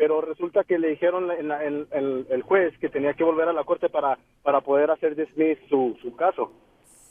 pero 0.00 0.22
resulta 0.22 0.64
que 0.64 0.78
le 0.78 0.88
dijeron 0.88 1.28
la- 1.28 1.34
en 1.34 1.48
la- 1.48 1.62
en- 1.62 1.86
el, 1.92 2.26
el 2.30 2.40
juez 2.42 2.72
que 2.80 2.88
tenía 2.88 3.12
que 3.12 3.22
volver 3.22 3.46
a 3.50 3.52
la 3.52 3.64
corte 3.64 3.90
para, 3.90 4.18
para 4.42 4.62
poder 4.62 4.90
hacer 4.90 5.14
dismiss 5.14 5.58
su, 5.68 5.94
su 6.00 6.16
caso. 6.16 6.50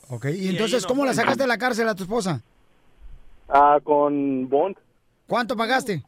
Ok, 0.09 0.25
y 0.35 0.49
entonces, 0.49 0.87
¿cómo 0.87 1.05
la 1.05 1.13
sacaste 1.13 1.43
de 1.43 1.47
la 1.47 1.59
cárcel 1.59 1.87
a 1.87 1.93
tu 1.93 2.01
esposa? 2.01 2.41
Ah, 3.47 3.77
con 3.83 4.49
bond, 4.49 4.75
¿Cuánto 5.27 5.55
pagaste? 5.55 6.03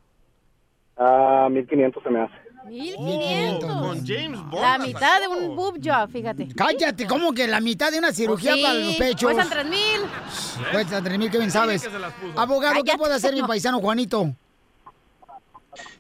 ah, 0.98 1.50
1500 1.52 2.02
se 2.02 2.10
me 2.10 2.22
hace. 2.22 2.34
1500. 2.68 3.70
Con 3.72 4.06
James 4.08 4.40
Bond. 4.50 4.54
La 4.62 4.78
mitad 4.80 5.20
de 5.22 5.28
un 5.28 5.56
boob 5.56 5.78
job, 5.84 6.10
fíjate. 6.12 6.48
Cállate, 6.56 7.06
¿cómo 7.06 7.32
que 7.32 7.48
la 7.48 7.60
mitad 7.60 7.92
de 7.92 8.00
una 8.00 8.12
cirugía 8.12 8.54
sí, 8.56 8.64
para 8.64 8.74
los 8.74 8.96
pechos? 8.96 9.34
Cuestan 9.34 9.50
3 9.50 9.66
mil. 9.70 10.72
Cuesta 10.72 11.02
tres 11.04 11.20
mil, 11.20 11.30
¿qué 11.30 11.38
bien 11.38 11.52
sabes? 11.52 11.88
Abogado, 12.36 12.84
¿qué 12.84 12.98
puede 12.98 13.14
hacer 13.14 13.34
mi 13.36 13.42
paisano 13.44 13.80
Juanito? 13.80 14.34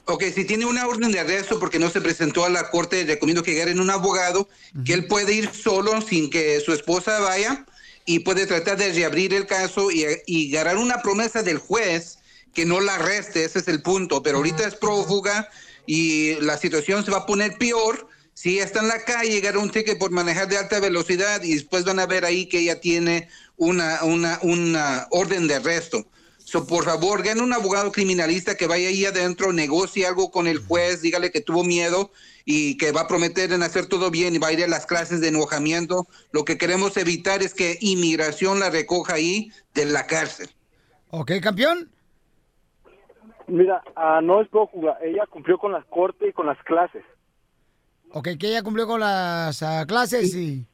Ok, 0.05 0.23
si 0.35 0.45
tiene 0.45 0.65
una 0.65 0.87
orden 0.87 1.11
de 1.11 1.19
arresto 1.19 1.59
porque 1.59 1.79
no 1.79 1.89
se 1.89 2.01
presentó 2.01 2.43
a 2.43 2.49
la 2.49 2.69
corte, 2.69 3.05
recomiendo 3.05 3.43
que 3.43 3.55
agarren 3.55 3.79
un 3.79 3.89
abogado, 3.89 4.49
que 4.85 4.93
él 4.93 5.07
puede 5.07 5.33
ir 5.33 5.49
solo 5.53 6.01
sin 6.01 6.29
que 6.29 6.59
su 6.59 6.73
esposa 6.73 7.19
vaya 7.19 7.65
y 8.05 8.19
puede 8.19 8.45
tratar 8.45 8.77
de 8.77 8.91
reabrir 8.91 9.33
el 9.33 9.45
caso 9.45 9.91
y, 9.91 10.05
y 10.25 10.55
agarrar 10.55 10.77
una 10.77 11.01
promesa 11.01 11.43
del 11.43 11.59
juez 11.59 12.17
que 12.53 12.65
no 12.65 12.81
la 12.81 12.95
arreste, 12.95 13.45
ese 13.45 13.59
es 13.59 13.67
el 13.67 13.81
punto. 13.81 14.21
Pero 14.23 14.37
ahorita 14.37 14.67
es 14.67 14.75
prófuga 14.75 15.49
y 15.85 16.35
la 16.41 16.57
situación 16.57 17.05
se 17.05 17.11
va 17.11 17.19
a 17.19 17.25
poner 17.25 17.57
peor. 17.57 18.07
Si 18.33 18.59
está 18.59 18.79
en 18.79 18.87
la 18.87 19.03
calle, 19.03 19.37
agarra 19.37 19.59
un 19.59 19.71
ticket 19.71 19.97
por 19.97 20.11
manejar 20.11 20.47
de 20.47 20.57
alta 20.57 20.79
velocidad 20.79 21.43
y 21.43 21.53
después 21.53 21.85
van 21.85 21.99
a 21.99 22.05
ver 22.05 22.25
ahí 22.25 22.47
que 22.47 22.59
ella 22.59 22.79
tiene 22.79 23.29
una, 23.57 24.03
una, 24.03 24.39
una 24.41 25.07
orden 25.11 25.47
de 25.47 25.55
arresto. 25.55 26.07
So, 26.51 26.67
por 26.67 26.83
favor, 26.83 27.23
gane 27.23 27.41
un 27.41 27.53
abogado 27.53 27.93
criminalista 27.93 28.57
que 28.57 28.67
vaya 28.67 28.89
ahí 28.89 29.05
adentro, 29.05 29.53
negocie 29.53 30.05
algo 30.05 30.31
con 30.31 30.47
el 30.47 30.57
juez, 30.57 31.01
dígale 31.01 31.31
que 31.31 31.39
tuvo 31.39 31.63
miedo 31.63 32.11
y 32.43 32.75
que 32.77 32.91
va 32.91 33.03
a 33.03 33.07
prometer 33.07 33.53
en 33.53 33.63
hacer 33.63 33.85
todo 33.85 34.11
bien 34.11 34.35
y 34.35 34.37
va 34.37 34.49
a 34.49 34.51
ir 34.51 34.61
a 34.61 34.67
las 34.67 34.85
clases 34.85 35.21
de 35.21 35.29
enojamiento. 35.29 36.07
Lo 36.33 36.43
que 36.43 36.57
queremos 36.57 36.97
evitar 36.97 37.41
es 37.41 37.53
que 37.53 37.77
inmigración 37.79 38.59
la 38.59 38.69
recoja 38.69 39.13
ahí 39.13 39.49
de 39.73 39.85
la 39.85 40.07
cárcel. 40.07 40.49
Ok, 41.11 41.31
campeón. 41.41 41.89
Mira, 43.47 43.81
ah, 43.95 44.19
no 44.21 44.41
es 44.41 44.49
prófuga, 44.49 44.97
ella 45.01 45.25
cumplió 45.27 45.57
con 45.57 45.71
las 45.71 45.85
cortes 45.85 46.31
y 46.31 46.33
con 46.33 46.47
las 46.47 46.61
clases. 46.63 47.05
Ok, 48.09 48.27
que 48.37 48.49
ella 48.49 48.61
cumplió 48.61 48.87
con 48.87 48.99
las 48.99 49.63
ah, 49.63 49.85
clases 49.87 50.35
y... 50.35 50.67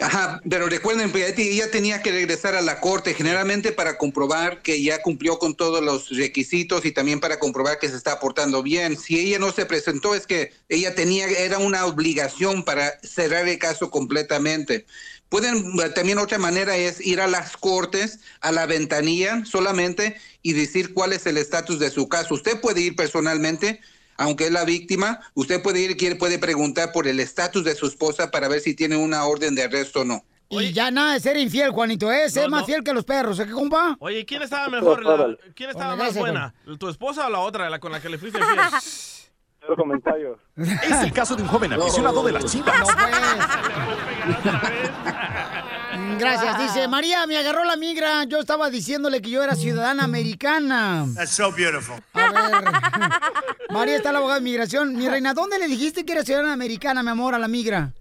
Ajá, 0.00 0.40
pero 0.48 0.66
recuerden, 0.68 1.12
pues, 1.12 1.38
ella 1.38 1.70
tenía 1.70 2.02
que 2.02 2.10
regresar 2.10 2.54
a 2.54 2.62
la 2.62 2.80
corte 2.80 3.14
generalmente 3.14 3.72
para 3.72 3.98
comprobar 3.98 4.62
que 4.62 4.82
ya 4.82 5.02
cumplió 5.02 5.38
con 5.38 5.54
todos 5.54 5.82
los 5.82 6.08
requisitos 6.10 6.84
y 6.84 6.92
también 6.92 7.20
para 7.20 7.38
comprobar 7.38 7.78
que 7.78 7.88
se 7.88 7.96
está 7.96 8.18
portando 8.18 8.62
bien. 8.62 8.96
Si 8.96 9.18
ella 9.18 9.38
no 9.38 9.52
se 9.52 9.66
presentó 9.66 10.14
es 10.14 10.26
que 10.26 10.52
ella 10.68 10.94
tenía, 10.94 11.26
era 11.26 11.58
una 11.58 11.86
obligación 11.86 12.64
para 12.64 12.98
cerrar 13.02 13.46
el 13.46 13.58
caso 13.58 13.90
completamente. 13.90 14.86
Pueden, 15.28 15.76
también 15.94 16.18
otra 16.18 16.38
manera 16.38 16.76
es 16.76 17.00
ir 17.00 17.20
a 17.20 17.26
las 17.26 17.56
cortes, 17.56 18.18
a 18.40 18.52
la 18.52 18.66
ventanilla 18.66 19.44
solamente 19.44 20.16
y 20.42 20.52
decir 20.52 20.92
cuál 20.92 21.12
es 21.12 21.26
el 21.26 21.38
estatus 21.38 21.78
de 21.78 21.90
su 21.90 22.08
caso. 22.08 22.34
Usted 22.34 22.60
puede 22.60 22.80
ir 22.80 22.96
personalmente, 22.96 23.80
aunque 24.22 24.46
es 24.46 24.52
la 24.52 24.64
víctima, 24.64 25.20
usted 25.34 25.62
puede 25.62 25.80
ir, 25.80 25.96
quiere, 25.96 26.16
puede 26.16 26.38
preguntar 26.38 26.92
por 26.92 27.06
el 27.06 27.20
estatus 27.20 27.64
de 27.64 27.74
su 27.74 27.86
esposa 27.86 28.30
para 28.30 28.48
ver 28.48 28.60
si 28.60 28.74
tiene 28.74 28.96
una 28.96 29.24
orden 29.24 29.54
de 29.54 29.64
arresto 29.64 30.00
o 30.00 30.04
no. 30.04 30.24
Y 30.50 30.72
ya 30.72 30.90
nada 30.90 31.14
de 31.14 31.20
ser 31.20 31.38
infiel, 31.38 31.70
Juanito, 31.70 32.12
¿eh? 32.12 32.28
Ser 32.28 32.50
más 32.50 32.66
fiel 32.66 32.84
que 32.84 32.92
los 32.92 33.04
perros, 33.04 33.38
¿eh, 33.40 33.48
compa? 33.50 33.96
Oye, 34.00 34.26
¿quién 34.26 34.42
estaba 34.42 34.68
mejor? 34.68 35.02
La- 35.02 35.10
Órale. 35.14 35.38
¿Quién 35.54 35.70
estaba 35.70 35.96
más 35.96 36.14
buena? 36.14 36.52
¿Tu 36.78 36.88
esposa 36.90 37.26
o 37.26 37.30
la 37.30 37.38
otra, 37.38 37.70
la 37.70 37.78
con 37.78 37.90
la 37.90 38.00
que 38.02 38.10
le 38.10 38.18
fuiste 38.18 38.38
infiel? 38.38 38.58
Cero 39.62 39.76
comentarios. 39.76 40.38
Es 40.56 41.02
el 41.04 41.12
caso 41.12 41.36
de 41.36 41.42
un 41.42 41.48
joven 41.48 41.72
aficionado 41.72 42.24
de 42.24 42.32
las 42.32 42.44
chivas. 42.46 42.74
Mm, 45.96 46.18
Gracias, 46.18 46.58
dice 46.58 46.88
María, 46.88 47.26
me 47.26 47.38
agarró 47.38 47.62
la 47.64 47.76
migra. 47.76 48.24
Yo 48.24 48.40
estaba 48.40 48.70
diciéndole 48.70 49.22
que 49.22 49.30
yo 49.30 49.42
era 49.42 49.54
ciudadana 49.54 50.02
americana. 50.04 51.06
That's 51.14 51.30
so 51.30 51.52
beautiful. 51.52 51.96
A 52.14 52.32
ver. 52.32 52.64
María 53.70 53.96
está 53.96 54.10
la 54.10 54.18
abogada 54.18 54.40
de 54.40 54.44
migración. 54.44 54.96
Mi 54.96 55.08
reina, 55.08 55.32
¿dónde 55.32 55.58
le 55.58 55.68
dijiste 55.68 56.04
que 56.04 56.12
era 56.12 56.22
ciudadana 56.22 56.52
americana, 56.52 57.02
mi 57.04 57.10
amor, 57.10 57.34
a 57.34 57.38
la 57.38 57.46
migra? 57.48 57.92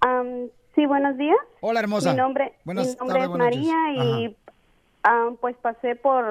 Am, 0.00 0.48
sí, 0.74 0.86
buenos 0.86 1.16
días. 1.18 1.36
Hola, 1.60 1.80
hermosa. 1.80 2.12
Mi 2.12 2.18
nombre, 2.18 2.52
Buenas 2.64 2.86
mi 2.88 2.94
nombre 2.96 3.22
es 3.22 3.28
noches. 3.28 3.38
María 3.38 3.76
y 3.94 4.36
am, 5.02 5.36
pues 5.38 5.56
pasé 5.60 5.96
por 5.96 6.24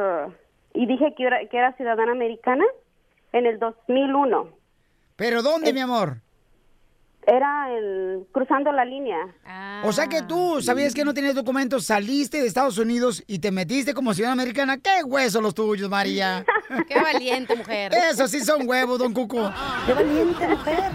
y 0.74 0.86
dije 0.86 1.14
que 1.18 1.24
era, 1.26 1.40
que 1.50 1.58
era 1.58 1.76
ciudadana 1.76 2.14
americana 2.14 2.64
en 3.36 3.46
el 3.46 3.60
2001. 3.60 4.50
¿Pero 5.18 5.44
dónde, 5.44 5.74
mi 5.74 5.82
amor? 5.82 6.22
Era 7.28 7.70
el 7.76 8.26
cruzando 8.32 8.72
la 8.72 8.86
línea. 8.86 9.18
O 9.84 9.92
sea 9.92 10.08
que 10.08 10.22
tú 10.22 10.62
sabías 10.62 10.94
que 10.94 11.04
no 11.04 11.14
tenías 11.14 11.36
documentos, 11.36 11.86
saliste 11.86 12.40
de 12.40 12.48
Estados 12.48 12.78
Unidos 12.78 13.24
y 13.28 13.40
te 13.40 13.52
metiste 13.52 13.94
como 13.94 14.14
ciudadana 14.14 14.44
americana. 14.44 14.78
¡Qué 14.78 15.04
huesos 15.04 15.42
los 15.42 15.54
tuyos, 15.54 15.90
María! 15.90 16.46
Qué 16.88 17.02
valiente, 17.02 17.56
mujer. 17.56 17.92
Eso 17.94 18.28
sí 18.28 18.40
son 18.42 18.68
huevos, 18.70 19.00
don 19.00 19.12
Cuco. 19.12 19.52
¡Qué 19.86 19.94
valiente 19.94 20.48
mujer! 20.48 20.92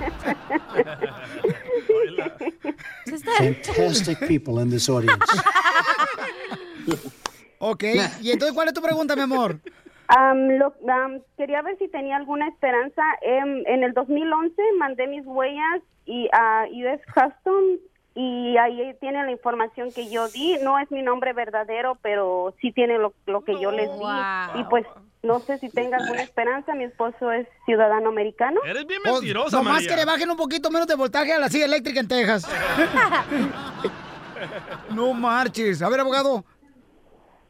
Fantastic 3.66 4.18
people 4.26 4.62
in 4.62 4.70
this 4.70 4.88
audience. 4.88 5.18
Ok, 7.58 7.84
y 8.22 8.30
entonces, 8.30 8.54
¿cuál 8.54 8.68
es 8.68 8.74
tu 8.74 8.80
pregunta, 8.80 9.14
mi 9.14 9.22
amor? 9.22 9.60
Am, 10.16 10.48
lo- 10.58 10.74
am, 10.88 11.20
quería 11.36 11.62
ver 11.62 11.76
si 11.78 11.88
tenía 11.88 12.16
alguna 12.16 12.48
esperanza. 12.48 13.02
Em, 13.22 13.62
en 13.66 13.84
el 13.84 13.92
2011 13.92 14.60
mandé 14.78 15.06
mis 15.06 15.24
huellas 15.26 15.82
y 16.06 16.28
a 16.32 16.64
US 16.70 17.00
Custom 17.14 17.62
y 18.16 18.56
ahí 18.56 18.92
tiene 19.00 19.22
la 19.24 19.30
información 19.30 19.92
que 19.92 20.10
yo 20.10 20.26
di. 20.28 20.56
No 20.62 20.78
es 20.80 20.90
mi 20.90 21.02
nombre 21.02 21.32
verdadero, 21.32 21.96
pero 22.02 22.54
sí 22.60 22.72
tiene 22.72 22.98
lo, 22.98 23.12
lo 23.26 23.42
que 23.42 23.52
yo 23.60 23.70
les 23.70 23.88
di. 23.98 24.60
Y 24.60 24.64
pues 24.64 24.84
no 25.22 25.40
sé 25.46 25.58
si 25.58 25.68
tenga 25.70 25.98
alguna 25.98 26.22
esperanza. 26.22 26.74
Mi 26.74 26.84
esposo 26.84 27.30
es 27.30 27.46
ciudadano 27.66 28.08
americano. 28.08 28.60
Eres 28.66 28.86
bien 28.86 29.00
Pues, 29.04 29.14
mentirosa, 29.20 29.58
nomás 29.58 29.86
que 29.86 29.94
le 29.94 30.04
bajen 30.04 30.28
un 30.30 30.36
poquito 30.36 30.70
menos 30.70 30.88
de 30.88 30.96
voltaje 30.96 31.32
a 31.32 31.38
la 31.38 31.48
silla 31.48 31.66
eléctrica 31.66 32.00
en 32.00 32.08
Texas. 32.08 32.50
no 34.94 35.12
marches. 35.12 35.82
A 35.82 35.88
ver, 35.88 36.00
abogado. 36.00 36.44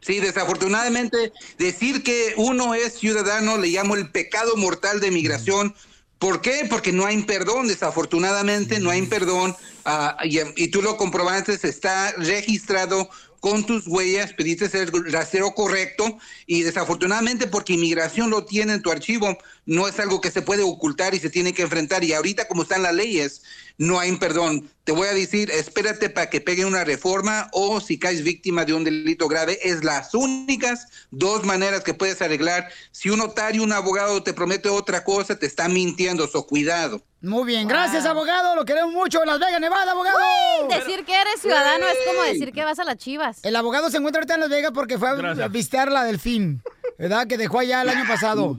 Sí, 0.00 0.19
desafortunadamente, 0.19 1.33
decir 1.59 2.02
que 2.02 2.35
uno 2.37 2.75
es 2.75 2.95
ciudadano 2.95 3.59
le 3.59 3.69
llamo 3.69 3.97
el 3.97 4.11
pecado 4.11 4.57
mortal 4.57 5.00
de 5.00 5.11
migración. 5.11 5.75
¿Por 6.19 6.40
qué? 6.40 6.66
Porque 6.69 6.92
no 6.92 7.07
hay 7.07 7.23
perdón, 7.23 7.69
desafortunadamente 7.69 8.78
no 8.80 8.90
hay 8.90 9.02
perdón. 9.02 9.57
ah, 9.85 10.16
y, 10.25 10.38
y 10.57 10.69
tú 10.69 10.83
lo 10.83 10.97
comprobaste, 10.97 11.54
está 11.66 12.12
registrado 12.12 13.09
con 13.40 13.64
tus 13.64 13.87
huellas, 13.87 14.35
pediste 14.35 14.66
el 14.78 15.12
rastreo 15.12 15.54
correcto 15.54 16.19
y 16.47 16.62
desafortunadamente 16.62 17.47
porque 17.47 17.73
inmigración 17.73 18.28
lo 18.30 18.45
tiene 18.45 18.75
en 18.75 18.83
tu 18.83 18.90
archivo, 18.90 19.37
no 19.64 19.88
es 19.88 19.99
algo 19.99 20.21
que 20.21 20.30
se 20.30 20.42
puede 20.42 20.62
ocultar 20.62 21.14
y 21.14 21.21
se 21.21 21.30
tiene 21.30 21.54
que 21.54 21.62
enfrentar. 21.62 22.04
Y 22.04 22.12
ahorita 22.12 22.47
como 22.49 22.62
están 22.62 22.83
las 22.83 22.95
leyes, 22.95 23.42
no 23.81 23.99
hay 23.99 24.15
perdón. 24.17 24.71
Te 24.85 24.93
voy 24.93 25.09
a 25.09 25.15
decir, 25.15 25.51
espérate 25.51 26.11
para 26.11 26.29
que 26.29 26.41
pegue 26.43 26.67
una 26.67 26.85
reforma 26.85 27.49
o 27.53 27.81
si 27.81 27.99
caes 27.99 28.23
víctima 28.23 28.65
de 28.67 28.75
un 28.75 28.85
delito 28.85 29.27
grave, 29.27 29.59
es 29.63 29.83
las 29.85 30.15
únicas 30.15 30.87
dos 31.11 31.45
maneras 31.45 31.83
que 31.83 31.95
puedes 31.95 32.21
arreglar. 32.21 32.69
Si 32.93 33.09
un 33.09 33.21
notario, 33.21 33.63
un 33.63 33.73
abogado 33.73 34.23
te 34.23 34.35
promete 34.35 34.69
otra 34.69 35.03
cosa, 35.03 35.39
te 35.39 35.47
está 35.47 35.67
mintiendo, 35.69 36.29
so 36.29 36.47
cuidado. 36.47 37.01
Muy 37.23 37.45
bien, 37.47 37.69
gracias, 37.69 38.05
abogado. 38.05 38.55
Lo 38.55 38.65
queremos 38.67 38.93
mucho 38.93 39.23
en 39.23 39.29
Las 39.29 39.39
Vegas, 39.39 39.61
Nevada, 39.61 39.93
abogado. 39.93 40.19
Uy, 40.63 40.75
decir 40.75 41.05
que 41.07 41.15
eres 41.19 41.41
ciudadano 41.41 41.87
es 41.89 41.99
como 42.07 42.23
decir 42.23 42.53
que 42.53 42.65
vas 42.65 42.79
a 42.79 42.85
las 42.85 42.97
chivas. 42.99 43.39
El 43.43 43.57
abogado 43.57 43.91
se 43.91 43.97
encuentra 43.97 44.21
ahorita 44.21 44.35
en 44.35 44.41
Las 44.41 44.51
Vegas 44.51 44.73
porque 44.75 44.99
fue 44.99 45.09
a- 45.09 45.45
a 45.45 45.49
visitar 45.49 45.91
la 45.91 46.05
Delfín, 46.05 46.63
¿verdad? 46.99 47.27
Que 47.27 47.39
dejó 47.39 47.61
allá 47.61 47.81
el 47.83 47.89
año 47.89 48.07
pasado. 48.07 48.57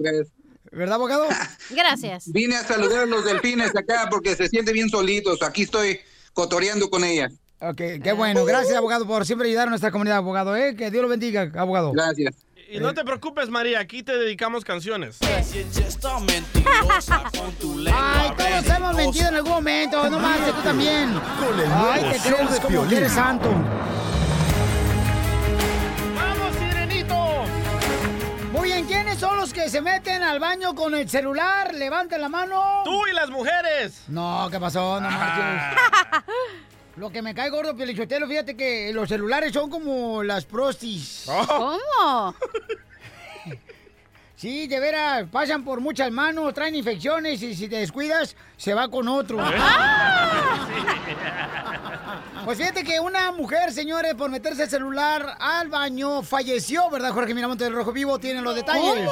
¿Verdad, 0.72 0.96
abogado? 0.96 1.28
Gracias. 1.70 2.32
Vine 2.32 2.56
a 2.56 2.64
saludar 2.64 3.04
a 3.04 3.06
los 3.06 3.26
delfines 3.26 3.76
acá 3.76 4.08
porque 4.10 4.36
se 4.36 4.48
siente 4.48 4.72
bien 4.72 4.90
solitos. 4.90 5.42
Aquí 5.44 5.64
estoy 5.64 6.00
cotoreando 6.34 6.90
con 6.90 7.04
ellas. 7.04 7.34
Ok, 7.60 7.82
qué 8.04 8.14
bueno. 8.14 8.44
Gracias, 8.46 8.76
abogado, 8.76 9.06
por 9.06 9.26
siempre 9.26 9.48
ayudar 9.48 9.68
a 9.68 9.70
nuestra 9.70 9.92
comunidad, 9.92 10.18
abogado, 10.18 10.56
¿eh? 10.56 10.76
Que 10.76 10.90
Dios 10.90 11.04
lo 11.04 11.10
bendiga, 11.10 11.52
abogado. 11.56 11.92
Gracias. 11.92 12.36
Y 12.72 12.80
no 12.80 12.94
te 12.94 13.04
preocupes, 13.04 13.50
María, 13.50 13.82
aquí 13.82 14.02
te 14.02 14.18
dedicamos 14.18 14.64
canciones. 14.64 15.18
Ay, 17.94 18.32
todos 18.38 18.78
hemos 18.78 18.96
mentido 18.96 19.28
en 19.28 19.36
algún 19.36 19.52
momento, 19.52 20.10
no 20.10 20.20
más 20.20 20.40
tú 20.56 20.62
también. 20.64 21.14
Ay, 21.70 22.14
te 22.14 22.20
crees 22.30 22.60
como 22.62 22.68
Piolín. 22.70 22.90
que 22.90 22.96
eres 22.96 23.12
santo. 23.12 23.50
Muy 28.62 28.70
bien, 28.70 28.86
¿quiénes 28.86 29.18
son 29.18 29.38
los 29.38 29.52
que 29.52 29.72
se 29.72 29.82
meten 29.82 30.22
al 30.22 30.40
baño 30.40 30.76
con 30.76 30.94
el 30.94 31.10
celular? 31.10 31.74
Levanten 31.74 32.22
la 32.22 32.30
mano. 32.30 32.84
¡Tú 32.86 33.08
y 33.08 33.12
las 33.12 33.28
mujeres! 33.32 34.04
No, 34.08 34.48
¿qué 34.52 34.60
pasó? 34.60 35.02
No 35.02 35.08
Ah. 35.12 36.24
Lo 36.96 37.10
que 37.10 37.24
me 37.24 37.34
cae 37.34 37.50
gordo, 37.50 37.76
Pielichotelo, 37.76 38.28
fíjate 38.28 38.56
que 38.56 38.94
los 38.94 39.10
celulares 39.10 39.52
son 39.52 39.72
como 39.72 40.22
las 40.22 40.46
prostis. 40.46 41.24
¿Cómo? 41.26 42.36
Sí, 44.42 44.66
de 44.66 44.80
veras, 44.80 45.28
pasan 45.30 45.64
por 45.64 45.82
muchas 45.82 46.10
manos, 46.10 46.52
traen 46.56 46.74
infecciones 46.74 47.44
y 47.44 47.54
si 47.54 47.70
te 47.70 47.76
descuidas, 47.76 48.36
se 48.58 48.74
va 48.74 48.90
con 48.90 49.08
otro. 49.08 49.38
Pues 52.44 52.58
fíjate 52.58 52.84
que 52.84 53.00
una 53.00 53.32
mujer, 53.32 53.72
señores, 53.72 54.16
por 54.16 54.32
meterse 54.32 54.64
el 54.64 54.70
celular 54.70 55.38
al 55.40 55.70
baño, 55.70 56.24
falleció, 56.24 56.90
¿verdad, 56.90 57.12
Jorge 57.12 57.36
Miramonte 57.36 57.66
del 57.66 57.74
Rojo 57.74 57.92
Vivo? 57.92 58.18
Tienen 58.18 58.44
los 58.44 58.56
detalles. 58.56 59.08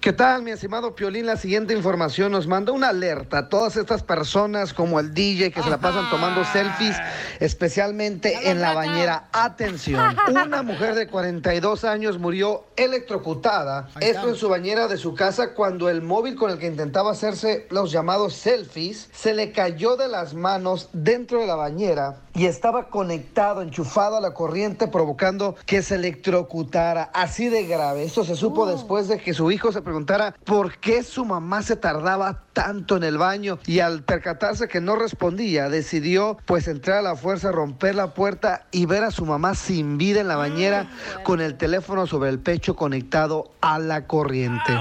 ¿Qué 0.00 0.14
tal, 0.14 0.42
mi 0.42 0.52
estimado 0.52 0.94
Piolín? 0.94 1.26
La 1.26 1.36
siguiente 1.36 1.74
información 1.74 2.32
nos 2.32 2.46
manda 2.46 2.72
una 2.72 2.88
alerta 2.88 3.38
a 3.38 3.48
todas 3.50 3.76
estas 3.76 4.02
personas 4.02 4.72
como 4.72 4.98
el 5.00 5.12
DJ 5.12 5.50
que 5.50 5.62
se 5.62 5.68
la 5.68 5.76
pasan 5.76 6.08
tomando 6.08 6.44
selfies, 6.46 6.96
especialmente 7.40 8.50
en 8.50 8.62
la 8.62 8.72
bañera. 8.72 9.28
Atención, 9.32 10.16
una 10.30 10.62
mujer 10.62 10.94
de 10.94 11.08
42 11.08 11.84
años 11.84 12.18
murió 12.18 12.64
electrocutada, 12.76 13.90
esto 14.00 14.30
en 14.30 14.34
su 14.34 14.45
bañera 14.48 14.88
de 14.88 14.96
su 14.96 15.14
casa 15.14 15.54
cuando 15.54 15.88
el 15.88 16.02
móvil 16.02 16.36
con 16.36 16.50
el 16.50 16.58
que 16.58 16.66
intentaba 16.66 17.12
hacerse 17.12 17.66
los 17.70 17.92
llamados 17.92 18.34
selfies 18.34 19.08
se 19.12 19.34
le 19.34 19.52
cayó 19.52 19.96
de 19.96 20.08
las 20.08 20.34
manos 20.34 20.88
dentro 20.92 21.40
de 21.40 21.46
la 21.46 21.54
bañera 21.54 22.25
y 22.36 22.46
estaba 22.46 22.88
conectado, 22.88 23.62
enchufado 23.62 24.16
a 24.16 24.20
la 24.20 24.34
corriente, 24.34 24.88
provocando 24.88 25.56
que 25.64 25.82
se 25.82 25.94
electrocutara. 25.94 27.10
Así 27.14 27.48
de 27.48 27.66
grave. 27.66 28.04
Esto 28.04 28.24
se 28.24 28.36
supo 28.36 28.66
después 28.66 29.08
de 29.08 29.18
que 29.18 29.32
su 29.32 29.50
hijo 29.50 29.72
se 29.72 29.80
preguntara 29.80 30.34
por 30.44 30.76
qué 30.78 31.02
su 31.02 31.24
mamá 31.24 31.62
se 31.62 31.76
tardaba 31.76 32.42
tanto 32.52 32.96
en 32.96 33.04
el 33.04 33.18
baño 33.18 33.58
y 33.66 33.80
al 33.80 34.02
percatarse 34.02 34.68
que 34.68 34.80
no 34.80 34.96
respondía, 34.96 35.68
decidió 35.68 36.36
pues 36.46 36.68
entrar 36.68 36.98
a 36.98 37.02
la 37.02 37.16
fuerza, 37.16 37.52
romper 37.52 37.94
la 37.94 38.14
puerta 38.14 38.66
y 38.70 38.86
ver 38.86 39.04
a 39.04 39.10
su 39.10 39.24
mamá 39.24 39.54
sin 39.54 39.98
vida 39.98 40.20
en 40.20 40.28
la 40.28 40.36
bañera 40.36 40.90
con 41.22 41.40
el 41.40 41.56
teléfono 41.56 42.06
sobre 42.06 42.30
el 42.30 42.38
pecho 42.38 42.76
conectado 42.76 43.50
a 43.60 43.78
la 43.78 44.06
corriente. 44.06 44.72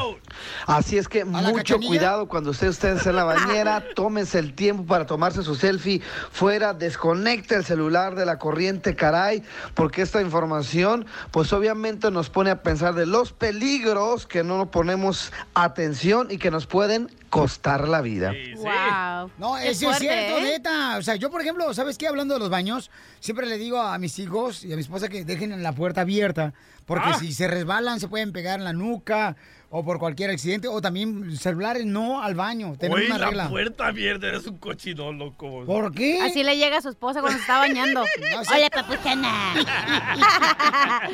Así 0.65 0.97
es 0.97 1.07
que 1.07 1.25
mucho 1.25 1.53
cachanilla? 1.55 1.87
cuidado 1.87 2.27
cuando 2.27 2.51
usted 2.51 2.67
esté 2.67 2.89
en 2.89 3.15
la 3.15 3.23
bañera, 3.23 3.83
tómense 3.95 4.39
el 4.39 4.53
tiempo 4.53 4.85
para 4.85 5.05
tomarse 5.05 5.43
su 5.43 5.55
selfie 5.55 6.01
fuera, 6.31 6.73
desconecte 6.73 7.55
el 7.55 7.65
celular 7.65 8.15
de 8.15 8.25
la 8.25 8.39
corriente, 8.39 8.95
caray, 8.95 9.43
porque 9.73 10.01
esta 10.01 10.21
información 10.21 11.05
pues 11.31 11.53
obviamente 11.53 12.11
nos 12.11 12.29
pone 12.29 12.49
a 12.51 12.61
pensar 12.61 12.95
de 12.95 13.05
los 13.05 13.31
peligros 13.31 14.27
que 14.27 14.43
no 14.43 14.71
ponemos 14.71 15.31
atención 15.53 16.27
y 16.29 16.37
que 16.37 16.51
nos 16.51 16.65
pueden 16.67 17.09
costar 17.41 17.87
la 17.87 18.01
vida. 18.01 18.33
Wow. 18.55 19.31
No, 19.37 19.57
eso 19.57 19.91
es 19.91 19.97
cierto, 19.99 20.37
¿eh? 20.37 20.41
neta. 20.43 20.97
O 20.97 21.01
sea, 21.01 21.15
yo, 21.15 21.29
por 21.29 21.41
ejemplo, 21.41 21.73
¿sabes 21.73 21.97
qué? 21.97 22.07
Hablando 22.07 22.33
de 22.35 22.39
los 22.39 22.49
baños, 22.49 22.89
siempre 23.19 23.45
le 23.45 23.57
digo 23.57 23.79
a 23.81 23.97
mis 23.97 24.17
hijos 24.19 24.63
y 24.63 24.71
a 24.71 24.75
mi 24.75 24.81
esposa 24.81 25.09
que 25.09 25.25
dejen 25.25 25.61
la 25.61 25.73
puerta 25.73 26.01
abierta, 26.01 26.53
porque 26.85 27.09
Ah. 27.09 27.19
si 27.19 27.33
se 27.33 27.47
resbalan 27.47 27.99
se 27.99 28.07
pueden 28.07 28.31
pegar 28.31 28.59
en 28.59 28.65
la 28.65 28.73
nuca 28.73 29.35
o 29.69 29.83
por 29.83 29.99
cualquier 29.99 30.29
accidente, 30.29 30.69
o 30.69 30.79
también 30.79 31.35
celulares 31.37 31.85
no 31.85 32.21
al 32.23 32.33
baño. 32.35 32.75
Tenemos 32.79 32.99
Oye, 32.99 33.07
una 33.07 33.17
la 33.17 33.25
regla. 33.27 33.49
puerta 33.49 33.87
abierta, 33.87 34.27
eres 34.27 34.45
un 34.47 34.57
cochino, 34.57 35.11
loco. 35.11 35.65
¿Por 35.65 35.93
qué? 35.93 36.21
Así 36.21 36.43
le 36.43 36.55
llega 36.55 36.77
a 36.77 36.81
su 36.81 36.87
esposa 36.89 37.19
cuando 37.19 37.37
se 37.37 37.41
está 37.41 37.57
bañando. 37.59 38.05
No 38.35 38.43
sé. 38.45 38.55
Hola, 38.55 38.69
papuchana. 38.69 39.53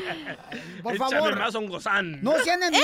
Por 0.83 0.95
Échame 0.95 1.11
favor. 1.11 1.39
más 1.39 1.55
un 1.55 1.67
gozán. 1.67 2.21
No 2.21 2.33
se 2.43 2.51
anden. 2.51 2.71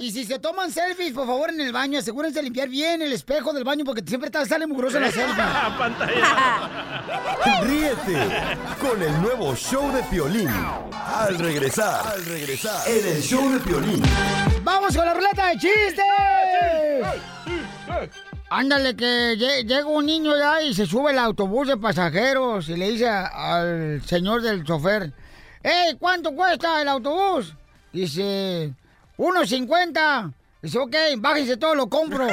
Y 0.00 0.10
si 0.10 0.24
se 0.24 0.38
toman 0.38 0.70
selfies, 0.72 1.12
por 1.12 1.26
favor, 1.26 1.50
en 1.50 1.60
el 1.60 1.72
baño, 1.72 1.98
asegúrense 1.98 2.38
de 2.38 2.44
limpiar 2.44 2.68
bien 2.68 3.02
el 3.02 3.12
espejo 3.12 3.52
del 3.52 3.64
baño 3.64 3.84
porque 3.84 4.02
siempre 4.06 4.28
está- 4.28 4.44
sale 4.46 4.66
mugroso 4.66 4.98
la 5.00 5.10
selfie. 5.10 5.44
Ríete 7.62 8.18
con 8.80 9.00
el 9.02 9.20
nuevo 9.22 9.54
show 9.54 9.92
de 9.92 10.02
Piolín. 10.04 10.48
Al 10.48 11.38
regresar, 11.38 12.06
al 12.06 12.24
regresar, 12.24 12.88
en 12.88 13.06
el 13.06 13.22
show 13.22 13.50
de 13.52 13.60
Piolín. 13.60 14.02
¡Vamos 14.62 14.96
con 14.96 15.04
la 15.06 15.14
ruleta 15.14 15.46
de 15.48 15.58
chistes! 15.58 16.04
Ándale, 18.50 18.94
que 18.96 19.34
lle- 19.36 19.64
llega 19.66 19.86
un 19.86 20.06
niño 20.06 20.36
ya 20.36 20.62
y 20.62 20.74
se 20.74 20.86
sube 20.86 21.12
el 21.12 21.18
autobús 21.18 21.68
de 21.68 21.76
pasajeros 21.76 22.68
y 22.68 22.76
le 22.76 22.90
dice 22.90 23.08
al 23.08 24.02
señor 24.06 24.42
del 24.42 24.64
chofer, 24.64 25.12
¡Ey, 25.62 25.96
¿cuánto 25.98 26.34
cuesta 26.34 26.80
el 26.82 26.88
autobús? 26.88 27.54
Dice, 27.92 28.72
1.50. 29.18 30.32
Dice, 30.62 30.78
ok, 30.78 30.94
bájense 31.18 31.56
todo, 31.56 31.74
lo 31.74 31.88
compro. 31.88 32.28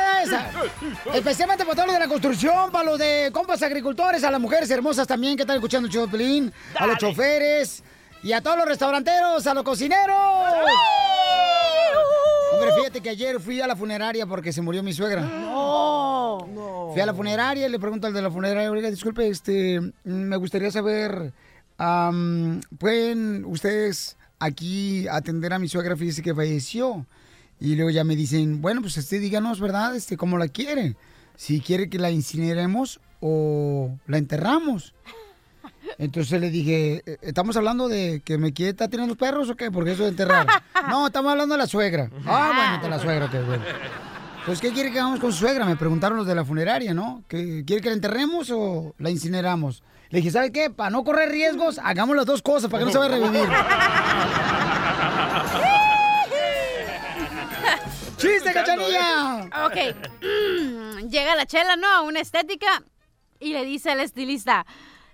Especialmente 1.13 1.63
para 1.63 1.75
todos 1.75 1.87
los 1.87 1.95
de 1.95 1.99
la 1.99 2.07
construcción, 2.07 2.71
para 2.71 2.85
los 2.85 2.97
de 2.99 3.29
compas 3.31 3.61
agricultores, 3.61 4.23
a 4.23 4.31
las 4.31 4.41
mujeres 4.41 4.69
hermosas 4.71 5.05
también 5.07 5.35
que 5.35 5.43
están 5.43 5.57
escuchando 5.57 5.87
el 5.87 5.93
Choplin, 5.93 6.51
a 6.75 6.87
los 6.87 6.97
choferes 6.97 7.83
y 8.23 8.33
a 8.33 8.41
todos 8.41 8.57
los 8.57 8.65
restauranteros, 8.65 9.45
a 9.47 9.53
los 9.53 9.63
cocineros. 9.63 10.17
Hombre, 12.63 12.81
fíjate 12.81 13.01
que 13.01 13.09
ayer 13.09 13.39
fui 13.39 13.59
a 13.61 13.67
la 13.67 13.75
funeraria 13.75 14.25
porque 14.25 14.53
se 14.53 14.61
murió 14.61 14.83
mi 14.83 14.93
suegra. 14.93 15.21
No. 16.33 16.89
Fui 16.91 17.01
a 17.01 17.05
la 17.05 17.13
funeraria 17.13 17.67
y 17.67 17.69
le 17.69 17.79
pregunto 17.79 18.07
al 18.07 18.13
de 18.13 18.21
la 18.21 18.31
funeraria, 18.31 18.71
oiga, 18.71 18.89
disculpe, 18.89 19.27
este, 19.27 19.79
me 20.03 20.35
gustaría 20.35 20.71
saber, 20.71 21.31
¿pueden 22.79 23.45
ustedes 23.45 24.17
aquí 24.39 25.07
atender 25.07 25.53
a 25.53 25.59
mi 25.59 25.67
suegra? 25.67 25.95
Fíjese 25.95 26.21
que 26.21 26.33
falleció. 26.33 27.05
Y 27.59 27.75
luego 27.75 27.91
ya 27.91 28.03
me 28.03 28.15
dicen, 28.15 28.61
bueno, 28.61 28.81
pues 28.81 28.97
usted 28.97 29.21
díganos, 29.21 29.59
¿verdad? 29.59 29.95
Este, 29.95 30.17
¿cómo 30.17 30.37
la 30.37 30.47
quiere? 30.47 30.95
Si 31.35 31.61
quiere 31.61 31.87
que 31.89 31.99
la 31.99 32.09
incineremos 32.09 32.99
o 33.21 33.91
la 34.07 34.17
enterramos. 34.17 34.93
Entonces 35.97 36.39
le 36.41 36.49
dije, 36.49 37.03
"Eh, 37.05 37.17
¿estamos 37.21 37.55
hablando 37.57 37.87
de 37.87 38.21
que 38.23 38.37
me 38.37 38.53
quiere 38.53 38.71
estar 38.71 38.89
tirando 38.89 39.09
los 39.09 39.17
perros 39.17 39.49
o 39.49 39.55
qué? 39.55 39.71
Porque 39.71 39.91
eso 39.91 40.03
de 40.03 40.09
enterrar. 40.09 40.47
No, 40.89 41.07
estamos 41.07 41.31
hablando 41.31 41.53
de 41.55 41.59
la 41.59 41.67
suegra. 41.67 42.09
Ah, 42.25 42.51
bueno, 42.55 42.83
de 42.83 42.89
la 42.89 42.99
suegra, 42.99 43.29
qué 43.31 43.39
bueno. 43.39 43.63
Pues, 44.45 44.59
¿qué 44.59 44.71
quiere 44.73 44.91
que 44.91 44.99
hagamos 44.99 45.21
con 45.21 45.31
su 45.31 45.39
suegra? 45.39 45.65
Me 45.65 45.77
preguntaron 45.77 46.17
los 46.17 46.27
de 46.27 46.35
la 46.35 46.43
funeraria, 46.43 46.93
¿no? 46.93 47.23
¿Que 47.29 47.63
¿Quiere 47.65 47.81
que 47.81 47.87
la 47.89 47.95
enterremos 47.95 48.49
o 48.51 48.93
la 48.97 49.09
incineramos? 49.09 49.81
Le 50.09 50.17
dije, 50.19 50.31
¿sabe 50.31 50.51
qué? 50.51 50.69
Para 50.69 50.89
no 50.89 51.03
correr 51.05 51.29
riesgos, 51.29 51.79
hagamos 51.81 52.17
las 52.17 52.25
dos 52.25 52.41
cosas, 52.41 52.69
para 52.69 52.79
que 52.81 52.85
no 52.87 52.91
se 52.91 52.97
vaya 52.97 53.15
a 53.15 53.17
revivir. 53.17 53.49
¡Chiste, 58.17 58.53
cachanilla! 58.53 59.49
Ok. 59.65 59.95
Llega 61.09 61.35
la 61.35 61.45
chela, 61.45 61.75
¿no? 61.75 61.87
A 61.87 62.01
una 62.01 62.19
estética 62.19 62.83
y 63.39 63.53
le 63.53 63.65
dice 63.65 63.91
al 63.91 63.99
estilista, 63.99 64.65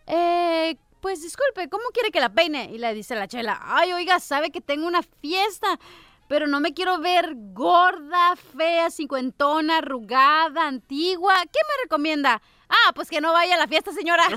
eh, 0.10 0.76
pues 1.02 1.22
disculpe, 1.22 1.70
¿cómo 1.70 1.84
quiere 1.94 2.12
que 2.12 2.20
la 2.20 2.30
peine? 2.30 2.70
Y 2.74 2.78
le 2.78 2.94
dice 2.94 3.16
la 3.16 3.28
chela, 3.28 3.60
ay, 3.64 3.94
oiga, 3.94 4.20
sabe 4.20 4.52
que 4.52 4.60
tengo 4.60 4.88
una 4.88 5.02
fiesta, 5.22 5.80
pero 6.28 6.48
no 6.48 6.60
me 6.60 6.74
quiero 6.74 7.00
ver 7.00 7.34
gorda, 7.54 8.36
fea, 8.58 8.92
cincuentona, 8.92 9.78
arrugada, 9.78 10.68
antigua. 10.68 11.36
¿Qué 11.44 11.60
me 11.68 11.84
recomienda? 11.84 12.42
Ah, 12.68 12.92
pues 12.94 13.10
que 13.10 13.22
no 13.22 13.34
vaya 13.34 13.56
a 13.56 13.58
la 13.58 13.68
fiesta, 13.68 13.92
señora. 13.94 14.24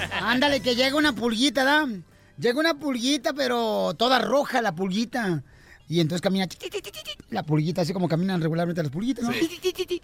Ándale, 0.22 0.62
que 0.62 0.74
llega 0.74 0.96
una 0.96 1.12
pulguita, 1.12 1.62
¿da? 1.64 1.86
Llega 2.38 2.58
una 2.58 2.72
pulguita, 2.74 3.34
pero 3.34 3.92
toda 3.94 4.18
roja 4.18 4.62
la 4.62 4.74
pulguita. 4.74 5.44
Y 5.88 6.00
entonces 6.00 6.22
camina 6.22 6.46
la 7.30 7.42
pulguita, 7.42 7.82
así 7.82 7.92
como 7.92 8.08
caminan 8.08 8.40
regularmente 8.40 8.82
las 8.82 8.92
pulguitas, 8.92 9.24
¿no? 9.24 9.32
Sí. 9.32 10.00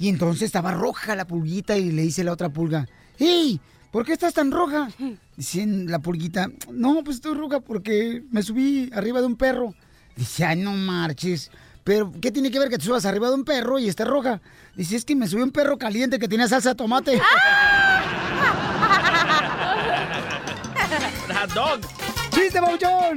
Y 0.00 0.08
entonces 0.08 0.42
estaba 0.44 0.72
roja 0.72 1.14
la 1.14 1.26
pulguita 1.26 1.76
y 1.76 1.92
le 1.92 2.00
dice 2.02 2.24
la 2.24 2.32
otra 2.32 2.48
pulga, 2.48 2.88
¡Ey! 3.18 3.60
¿Por 3.92 4.06
qué 4.06 4.14
estás 4.14 4.32
tan 4.32 4.50
roja? 4.50 4.88
Dice 5.36 5.66
la 5.66 5.98
pulguita, 5.98 6.48
no, 6.72 7.04
pues 7.04 7.16
estoy 7.16 7.34
roja 7.34 7.60
porque 7.60 8.22
me 8.30 8.42
subí 8.42 8.88
arriba 8.94 9.20
de 9.20 9.26
un 9.26 9.36
perro. 9.36 9.74
Dice, 10.16 10.46
ay, 10.46 10.56
no 10.56 10.72
marches. 10.72 11.50
Pero, 11.84 12.12
¿qué 12.18 12.30
tiene 12.30 12.50
que 12.50 12.58
ver 12.58 12.70
que 12.70 12.78
te 12.78 12.84
subas 12.84 13.04
arriba 13.04 13.28
de 13.28 13.34
un 13.34 13.44
perro 13.44 13.78
y 13.78 13.88
estés 13.88 14.06
roja? 14.06 14.40
Dice, 14.74 14.96
es 14.96 15.04
que 15.04 15.14
me 15.14 15.28
subí 15.28 15.42
un 15.42 15.50
perro 15.50 15.76
caliente 15.76 16.18
que 16.18 16.28
tenía 16.28 16.48
salsa 16.48 16.70
de 16.70 16.76
tomate. 16.76 17.20
Dog. 21.54 21.80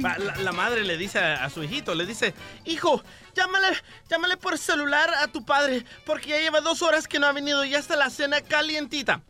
La, 0.00 0.18
la 0.18 0.52
madre 0.52 0.84
le 0.84 0.96
dice 0.96 1.18
a, 1.18 1.44
a 1.44 1.50
su 1.50 1.62
hijito, 1.62 1.94
le 1.94 2.06
dice, 2.06 2.34
hijo, 2.64 3.02
llámale, 3.34 3.68
llámale 4.08 4.36
por 4.36 4.58
celular 4.58 5.10
a 5.14 5.28
tu 5.28 5.44
padre, 5.44 5.84
porque 6.04 6.30
ya 6.30 6.38
lleva 6.38 6.60
dos 6.60 6.82
horas 6.82 7.08
que 7.08 7.18
no 7.18 7.26
ha 7.26 7.32
venido 7.32 7.64
y 7.64 7.70
ya 7.70 7.78
está 7.78 7.96
la 7.96 8.10
cena 8.10 8.40
calientita. 8.40 9.22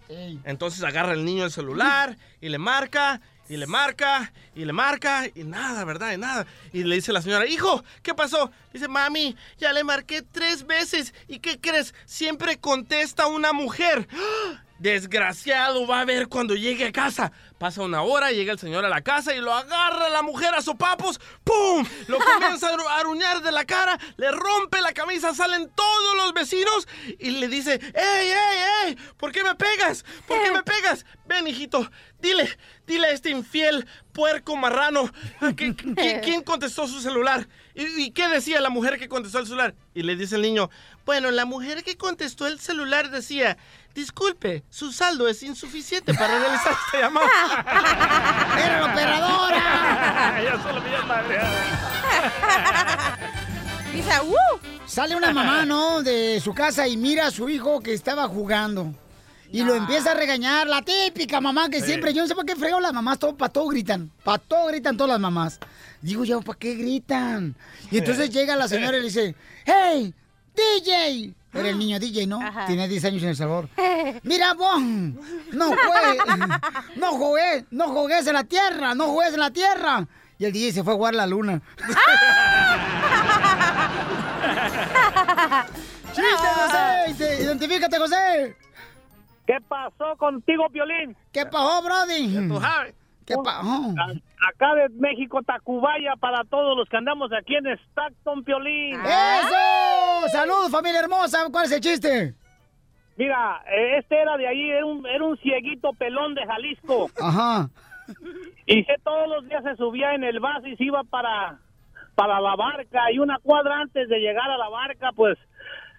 Entonces 0.44 0.82
agarra 0.82 1.12
el 1.12 1.24
niño 1.24 1.44
el 1.44 1.50
celular 1.50 2.16
y 2.40 2.48
le 2.48 2.58
marca, 2.58 3.20
y 3.48 3.56
le 3.58 3.66
marca, 3.66 4.32
y 4.54 4.64
le 4.64 4.72
marca, 4.72 5.26
y 5.34 5.44
nada, 5.44 5.84
¿verdad? 5.84 6.12
Y 6.12 6.16
nada. 6.16 6.46
Y 6.72 6.84
le 6.84 6.94
dice 6.94 7.12
la 7.12 7.20
señora, 7.20 7.46
hijo, 7.46 7.84
¿qué 8.02 8.14
pasó? 8.14 8.50
Dice, 8.72 8.88
mami, 8.88 9.36
ya 9.58 9.72
le 9.72 9.84
marqué 9.84 10.22
tres 10.22 10.66
veces, 10.66 11.12
¿y 11.28 11.40
qué 11.40 11.60
crees? 11.60 11.94
Siempre 12.06 12.58
contesta 12.58 13.26
una 13.26 13.52
mujer. 13.52 14.08
¡Ah! 14.12 14.63
Desgraciado, 14.78 15.86
va 15.86 16.00
a 16.00 16.04
ver 16.04 16.28
cuando 16.28 16.54
llegue 16.54 16.86
a 16.86 16.92
casa. 16.92 17.32
Pasa 17.58 17.82
una 17.82 18.02
hora, 18.02 18.32
llega 18.32 18.52
el 18.52 18.58
señor 18.58 18.84
a 18.84 18.88
la 18.88 19.00
casa 19.02 19.34
y 19.34 19.40
lo 19.40 19.52
agarra 19.54 20.08
la 20.10 20.22
mujer 20.22 20.54
a 20.54 20.60
sopapos. 20.62 21.20
¡Pum! 21.42 21.86
Lo 22.08 22.18
comienza 22.34 22.68
a 22.68 22.72
aru- 22.74 22.86
a 22.88 22.98
aruñar 22.98 23.42
de 23.42 23.52
la 23.52 23.64
cara, 23.64 23.98
le 24.16 24.30
rompe 24.30 24.80
la 24.82 24.92
camisa, 24.92 25.34
salen 25.34 25.70
todos 25.74 26.16
los 26.16 26.32
vecinos 26.34 26.86
y 27.18 27.30
le 27.30 27.48
dice, 27.48 27.74
¡Ey, 27.94 28.28
ey, 28.28 28.58
ey! 28.88 28.96
¿Por 29.16 29.32
qué 29.32 29.42
me 29.44 29.54
pegas? 29.54 30.04
¿Por 30.26 30.42
qué 30.42 30.50
me 30.52 30.62
pegas? 30.64 31.06
Ven, 31.26 31.46
hijito, 31.46 31.90
dile, 32.20 32.48
dile 32.86 33.06
a 33.06 33.10
este 33.12 33.30
infiel 33.30 33.86
puerco 34.12 34.56
marrano. 34.56 35.10
¿qué- 35.56 35.74
qué- 35.74 36.20
¿Quién 36.24 36.42
contestó 36.42 36.86
su 36.86 37.00
celular? 37.00 37.48
¿Y, 37.74 38.02
y 38.02 38.10
qué 38.10 38.28
decía 38.28 38.60
la 38.60 38.70
mujer 38.70 38.98
que 38.98 39.08
contestó 39.08 39.38
el 39.38 39.46
celular? 39.46 39.74
Y 39.94 40.02
le 40.02 40.16
dice 40.16 40.34
el 40.36 40.42
niño, 40.42 40.68
bueno, 41.06 41.30
la 41.30 41.44
mujer 41.44 41.82
que 41.84 41.96
contestó 41.96 42.46
el 42.46 42.58
celular 42.60 43.10
decía, 43.10 43.56
disculpe, 43.94 44.64
su 44.68 44.92
saldo 44.92 45.26
es 45.28 45.42
insuficiente 45.42 46.12
para 46.14 46.38
realizar 46.38 46.72
esta 46.86 47.00
llamada. 47.00 47.28
¡Era 48.58 48.80
la 48.80 48.92
operadora! 48.92 50.42
ya 50.44 50.62
solo 50.62 50.80
me 50.82 50.90
Dice, 53.96 54.10
¡uh! 54.22 54.58
Sale 54.86 55.14
una 55.16 55.32
mamá, 55.32 55.64
¿no? 55.64 56.02
De 56.02 56.40
su 56.42 56.52
casa 56.52 56.86
y 56.88 56.96
mira 56.96 57.28
a 57.28 57.30
su 57.30 57.48
hijo 57.48 57.80
que 57.80 57.94
estaba 57.94 58.26
jugando. 58.28 58.92
Y 59.52 59.62
lo 59.62 59.74
empieza 59.76 60.10
a 60.10 60.14
regañar, 60.14 60.66
la 60.66 60.82
típica 60.82 61.40
mamá 61.40 61.68
que 61.68 61.80
Sí. 61.80 61.86
siempre, 61.86 62.12
yo 62.12 62.22
no 62.22 62.28
sé 62.28 62.34
por 62.34 62.44
qué 62.44 62.56
fregó 62.56 62.80
las 62.80 62.92
mamás, 62.92 63.20
todo, 63.20 63.36
para 63.36 63.52
todo 63.52 63.68
gritan, 63.68 64.10
para 64.24 64.38
todo 64.38 64.66
gritan 64.66 64.96
todas 64.96 65.10
las 65.12 65.20
mamás. 65.20 65.60
Digo 66.02 66.24
yo, 66.24 66.40
¿para 66.42 66.58
qué 66.58 66.74
gritan? 66.74 67.54
Y 67.90 67.98
entonces 67.98 68.30
llega 68.30 68.56
la 68.56 68.66
señora 68.66 68.96
y 68.96 69.00
le 69.00 69.06
dice, 69.06 69.36
¡Hey, 69.64 70.12
DJ! 70.56 71.34
Era 71.54 71.68
el 71.68 71.78
niño 71.78 71.98
DJ, 72.00 72.26
¿no? 72.26 72.40
Tiene 72.66 72.88
10 72.88 73.04
años 73.04 73.22
en 73.22 73.28
El 73.30 73.36
Salvador. 73.36 73.68
Mira, 74.24 74.54
vos, 74.54 74.80
no 74.80 75.66
juegues, 75.68 76.24
no 76.96 77.12
jugué, 77.12 77.64
no 77.70 77.88
jugues 77.88 78.26
en 78.26 78.34
la 78.34 78.44
tierra, 78.44 78.94
no 78.94 79.06
jugues 79.06 79.34
en 79.34 79.40
la 79.40 79.50
tierra. 79.50 80.06
Y 80.38 80.44
el 80.46 80.52
DJ 80.52 80.72
se 80.72 80.82
fue 80.84 80.94
a 80.94 80.96
jugar 80.96 81.14
la 81.14 81.26
luna. 81.26 81.62
¡Chiste, 86.12 86.48
José! 86.56 87.14
Te- 87.18 87.42
Identifícate, 87.42 87.98
José. 87.98 88.56
¿Qué 89.46 89.56
pasó 89.68 90.16
contigo, 90.16 90.68
Piolín? 90.70 91.16
¿Qué 91.32 91.44
pasó, 91.46 91.82
Brody? 91.82 92.32
¿Qué 92.32 92.48
pasó? 93.42 93.94
Acá 94.52 94.74
de 94.74 94.88
México, 94.90 95.40
Tacubaya, 95.42 96.14
para 96.20 96.44
todos 96.44 96.76
los 96.76 96.88
que 96.88 96.96
andamos 96.96 97.30
aquí 97.32 97.54
en 97.56 97.66
Stockton, 97.66 98.44
Piolín. 98.44 98.94
¡Eso! 99.00 100.28
¡Saludos, 100.32 100.70
familia 100.70 101.00
hermosa! 101.00 101.38
¿Cuál 101.50 101.64
es 101.66 101.72
el 101.72 101.80
chiste? 101.80 102.34
Mira, 103.16 103.62
eh, 103.70 103.98
este 103.98 104.20
era 104.20 104.36
de 104.36 104.48
ahí, 104.48 104.70
era 104.70 104.84
un, 104.84 105.06
era 105.06 105.24
un 105.24 105.36
cieguito 105.38 105.92
pelón 105.92 106.34
de 106.34 106.44
Jalisco. 106.46 107.08
Ajá. 107.20 107.68
Y 108.66 108.82
se 108.84 108.94
todos 109.02 109.28
los 109.28 109.48
días 109.48 109.62
se 109.62 109.76
subía 109.76 110.14
en 110.14 110.24
el 110.24 110.40
bus 110.40 110.66
y 110.66 110.76
se 110.76 110.84
iba 110.84 111.04
para, 111.04 111.58
para 112.14 112.40
la 112.40 112.56
barca. 112.56 113.10
Y 113.12 113.18
una 113.18 113.38
cuadra 113.38 113.78
antes 113.80 114.08
de 114.08 114.18
llegar 114.18 114.50
a 114.50 114.58
la 114.58 114.68
barca, 114.68 115.10
pues 115.14 115.38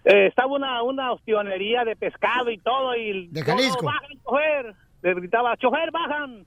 eh, 0.04 0.28
estaba 0.28 0.54
una, 0.54 0.84
una 0.84 1.14
ostionería 1.14 1.84
de 1.86 1.96
pescado 1.96 2.52
y 2.52 2.58
todo. 2.58 2.96
Y 2.96 3.28
De 3.30 3.42
todos, 3.44 3.56
Jalisco. 3.56 3.86
bajan, 3.86 4.10
chofer. 4.24 4.76
Le 5.02 5.14
gritaba, 5.14 5.56
chofer, 5.58 5.92
bajan. 5.92 6.46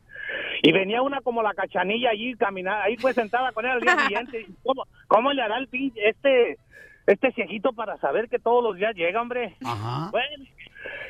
Y 0.63 0.73
venía 0.73 1.03
una 1.03 1.21
como 1.21 1.43
la 1.43 1.55
cachanilla 1.55 2.11
allí 2.11 2.35
caminando, 2.35 2.83
ahí 2.83 2.97
fue 2.97 3.13
sentada 3.15 3.53
con 3.53 3.65
él 3.65 3.73
al 3.73 3.81
día 3.81 3.99
siguiente. 4.07 4.41
Y, 4.41 4.55
¿Cómo, 4.63 4.85
cómo 5.07 5.33
le 5.33 5.43
hará 5.43 5.59
el 5.59 5.69
pinche, 5.69 6.09
este, 6.09 6.59
este 7.07 7.33
ciejito 7.33 7.73
para 7.73 7.97
saber 7.99 8.29
que 8.29 8.39
todos 8.39 8.63
los 8.63 8.77
días 8.77 8.95
llega, 8.95 9.21
hombre? 9.21 9.55
Ajá. 9.65 10.11
Bueno, 10.11 10.45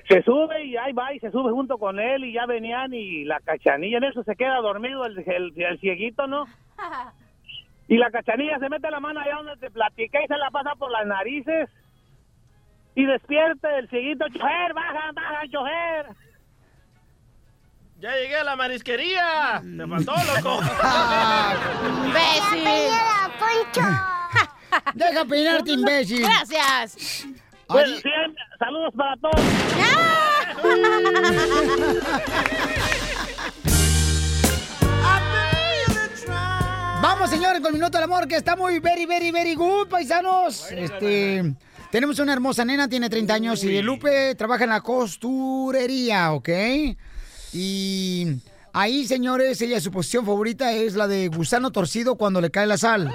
se 0.09 0.23
sube 0.23 0.65
y 0.65 0.77
ahí 0.77 0.93
va 0.93 1.13
y 1.13 1.21
se 1.21 1.31
sube 1.31 1.51
junto 1.51 1.79
con 1.79 1.99
él 2.01 2.25
y 2.25 2.33
ya 2.33 2.47
venían 2.47 2.95
y 2.95 3.25
la 3.25 3.41
cachanilla 3.41 3.99
en 3.99 4.05
eso 4.05 4.23
se 4.23 4.37
queda 4.37 4.57
dormido 4.57 5.05
el, 5.05 5.19
el, 5.19 5.53
el 5.57 5.79
cieguito, 5.81 6.27
¿no? 6.27 6.47
Y 7.91 7.97
la 7.97 8.11
cachanilla 8.11 8.59
se 8.59 8.69
mete 8.69 8.91
la 8.91 9.01
mano 9.01 9.19
allá 9.19 9.37
donde 9.37 9.57
te 9.57 9.71
platica 9.71 10.23
y 10.23 10.27
se 10.27 10.37
la 10.37 10.51
pasa 10.51 10.75
por 10.75 10.91
las 10.91 11.07
narices 11.07 11.71
y 12.95 13.07
despierta 13.07 13.79
el 13.79 13.89
cieguito, 13.89 14.27
chofer, 14.29 14.75
baja, 14.75 15.11
baja, 15.15 15.49
chofer. 15.51 16.07
Ya 18.01 18.15
llegué 18.15 18.37
a 18.37 18.45
la 18.45 18.55
marisquería. 18.55 19.61
Te 19.61 19.87
faltó, 19.89 20.13
loco. 20.13 20.61
¡Imbécil! 22.07 22.65
Deja 24.95 25.25
peinarte, 25.25 25.73
imbécil. 25.73 26.23
Gracias. 26.23 27.27
Bueno, 27.69 27.97
sí, 27.97 28.09
saludos 28.57 28.95
para 28.97 29.17
todos. 29.17 29.45
Vamos, 37.03 37.31
señores, 37.31 37.61
con 37.61 37.69
el 37.69 37.75
Minuto 37.75 37.99
del 37.99 38.05
Amor, 38.05 38.29
que 38.29 38.37
está 38.37 38.55
muy 38.55 38.79
very, 38.79 39.07
very, 39.07 39.33
very 39.33 39.57
good, 39.57 39.89
paisanos. 39.89 40.71
Este, 40.71 41.53
tenemos 41.91 42.21
una 42.21 42.33
hermosa 42.33 42.65
nena, 42.65 42.89
tiene 42.89 43.11
30 43.11 43.35
años, 43.35 43.65
y 43.65 43.83
Lupe 43.83 44.37
trabaja 44.37 44.63
en 44.63 44.71
la 44.71 44.83
costurería, 44.83 46.33
¿ok? 46.33 46.49
Y 47.53 48.41
ahí, 48.73 49.07
señores, 49.07 49.61
ella, 49.63 49.81
su 49.81 49.91
posición 49.91 50.27
favorita 50.27 50.73
es 50.73 50.95
la 50.95 51.07
de 51.07 51.29
gusano 51.29 51.71
torcido 51.71 52.17
cuando 52.17 52.41
le 52.41 52.51
cae 52.51 52.67
la 52.67 52.77
sal. 52.79 53.15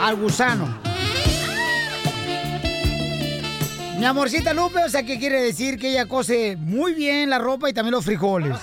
Al 0.00 0.16
gusano. 0.16 0.78
Mi 3.98 4.04
amorcita 4.04 4.52
Lupe, 4.52 4.84
o 4.84 4.88
sea, 4.90 5.04
¿qué 5.04 5.18
quiere 5.18 5.40
decir? 5.42 5.78
Que 5.78 5.90
ella 5.90 6.06
cose 6.06 6.56
muy 6.58 6.92
bien 6.92 7.30
la 7.30 7.38
ropa 7.38 7.70
y 7.70 7.72
también 7.72 7.92
los 7.92 8.04
frijoles. 8.04 8.54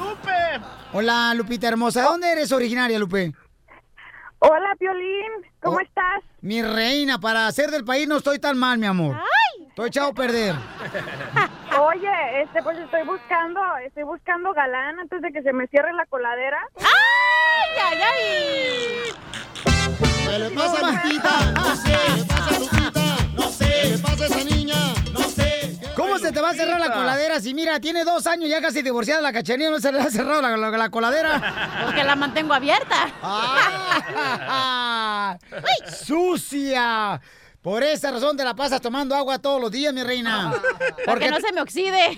¡Lupe! 0.00 0.30
Hola, 0.94 1.34
Lupita 1.34 1.68
hermosa. 1.68 2.00
¿De 2.00 2.06
dónde 2.06 2.32
eres 2.32 2.50
originaria, 2.52 2.98
Lupe? 2.98 3.34
Hola, 4.38 4.74
Piolín. 4.78 5.30
¿Cómo 5.62 5.76
Oh, 5.76 5.80
estás? 5.80 6.22
Mi 6.40 6.62
reina, 6.62 7.18
para 7.20 7.50
ser 7.52 7.70
del 7.70 7.84
país 7.84 8.08
no 8.08 8.16
estoy 8.16 8.38
tan 8.38 8.56
mal, 8.56 8.78
mi 8.78 8.86
amor. 8.86 9.16
Estoy 9.68 9.88
echado 9.88 10.08
a 10.08 10.14
perder. 10.14 10.54
Oye, 11.80 12.42
este, 12.42 12.62
pues 12.62 12.78
estoy 12.78 13.02
buscando, 13.04 13.60
estoy 13.84 14.04
buscando 14.04 14.52
galán 14.52 14.98
antes 15.00 15.20
de 15.20 15.32
que 15.32 15.42
se 15.42 15.52
me 15.52 15.66
cierre 15.68 15.92
la 15.92 16.06
coladera. 16.06 16.58
¡Ay, 16.78 16.84
ay, 17.84 17.98
ay! 18.02 19.12
¿Qué 20.28 20.38
le 20.38 20.50
pasa 20.50 20.86
a 20.86 20.90
Lupita? 20.90 21.52
No 21.52 21.76
sé. 21.76 21.92
¿Qué 22.06 22.16
le 22.18 22.24
pasa 22.24 22.54
a 22.54 22.58
Lupita? 22.58 23.02
No 23.34 23.48
sé. 23.50 23.80
¿Qué 23.82 23.88
le 23.90 23.98
pasa 23.98 24.24
a 24.24 24.26
esa 24.26 24.44
niña? 24.44 24.74
No 25.12 25.20
sé. 25.20 25.78
¿Cómo 25.94 26.18
se 26.18 26.32
te 26.32 26.40
va 26.40 26.50
a 26.50 26.54
cerrar 26.54 26.80
la 26.80 26.92
coladera 26.92 27.40
si 27.40 27.52
mira, 27.54 27.78
tiene 27.80 28.04
dos 28.04 28.26
años 28.26 28.48
ya 28.48 28.60
casi 28.62 28.80
divorciada 28.82 29.20
la 29.20 29.32
cachanilla, 29.32 29.70
no 29.70 29.78
se 29.80 29.92
le 29.92 30.00
ha 30.00 30.10
cerrado 30.10 30.40
la, 30.42 30.56
la- 30.56 30.70
la 30.70 30.88
coladera? 30.90 31.80
Porque 31.84 32.02
la 32.04 32.16
mantengo 32.16 32.54
abierta. 32.54 33.08
Ah, 33.22 35.36
¡Sucia! 36.04 37.20
Por 37.66 37.82
esa 37.82 38.12
razón 38.12 38.36
te 38.36 38.44
la 38.44 38.54
pasas 38.54 38.80
tomando 38.80 39.16
agua 39.16 39.40
todos 39.40 39.60
los 39.60 39.72
días, 39.72 39.92
mi 39.92 40.04
reina. 40.04 40.54
Para 41.04 41.18
que 41.18 41.28
no 41.32 41.40
se 41.40 41.52
me 41.52 41.60
oxide. 41.60 42.16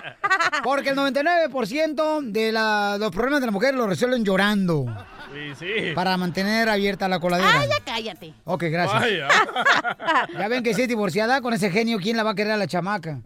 Porque 0.64 0.88
el 0.88 0.96
99% 0.96 2.22
de 2.32 2.50
la- 2.50 2.96
los 2.98 3.10
problemas 3.10 3.40
de 3.40 3.46
la 3.46 3.52
mujer 3.52 3.74
los 3.74 3.90
resuelven 3.90 4.24
llorando. 4.24 4.86
Sí, 5.34 5.54
sí. 5.58 5.92
Para 5.94 6.16
mantener 6.16 6.70
abierta 6.70 7.08
la 7.08 7.20
coladera. 7.20 7.60
Ah, 7.60 7.66
ya 7.66 7.84
cállate. 7.84 8.32
Ok, 8.46 8.62
gracias. 8.70 8.98
Vaya. 9.02 9.28
Ya 10.38 10.48
ven 10.48 10.62
que 10.62 10.72
si 10.72 10.80
es 10.80 10.88
divorciada 10.88 11.42
con 11.42 11.52
ese 11.52 11.70
genio, 11.70 11.98
¿quién 11.98 12.16
la 12.16 12.22
va 12.22 12.30
a 12.30 12.34
querer 12.34 12.52
a 12.52 12.56
la 12.56 12.66
chamaca? 12.66 13.20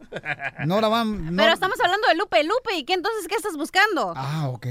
No 0.67 0.81
la 0.81 0.89
van. 0.89 1.37
No... 1.37 1.41
Pero 1.41 1.55
estamos 1.55 1.79
hablando 1.79 2.09
de 2.09 2.17
Lupe, 2.17 2.43
Lupe, 2.43 2.75
¿y 2.79 2.83
qué 2.83 2.95
entonces 2.95 3.29
qué 3.29 3.37
estás 3.37 3.57
buscando? 3.57 4.13
Ah, 4.17 4.49
ok. 4.49 4.67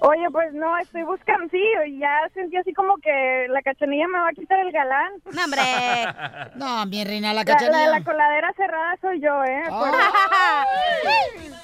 Oye, 0.00 0.26
pues 0.30 0.52
no, 0.52 0.76
estoy 0.78 1.02
buscando, 1.04 1.48
sí, 1.50 1.62
ya 1.98 2.28
sentí 2.34 2.56
así 2.58 2.72
como 2.74 2.96
que 2.98 3.46
la 3.48 3.62
cachanilla 3.62 4.06
me 4.08 4.18
va 4.18 4.28
a 4.28 4.32
quitar 4.32 4.58
el 4.60 4.70
galán. 4.70 5.12
No, 5.32 5.44
hombre. 5.44 5.62
No, 6.56 6.86
mi 6.86 7.02
reina, 7.04 7.32
la 7.32 7.42
La, 7.42 7.44
la 7.44 7.44
de 7.44 7.52
cachanilla. 7.66 7.90
la 7.98 8.04
coladera 8.04 8.52
cerrada 8.56 8.96
soy 9.00 9.20
yo, 9.20 9.42
¿eh? 9.44 9.62
Pues- 9.68 9.94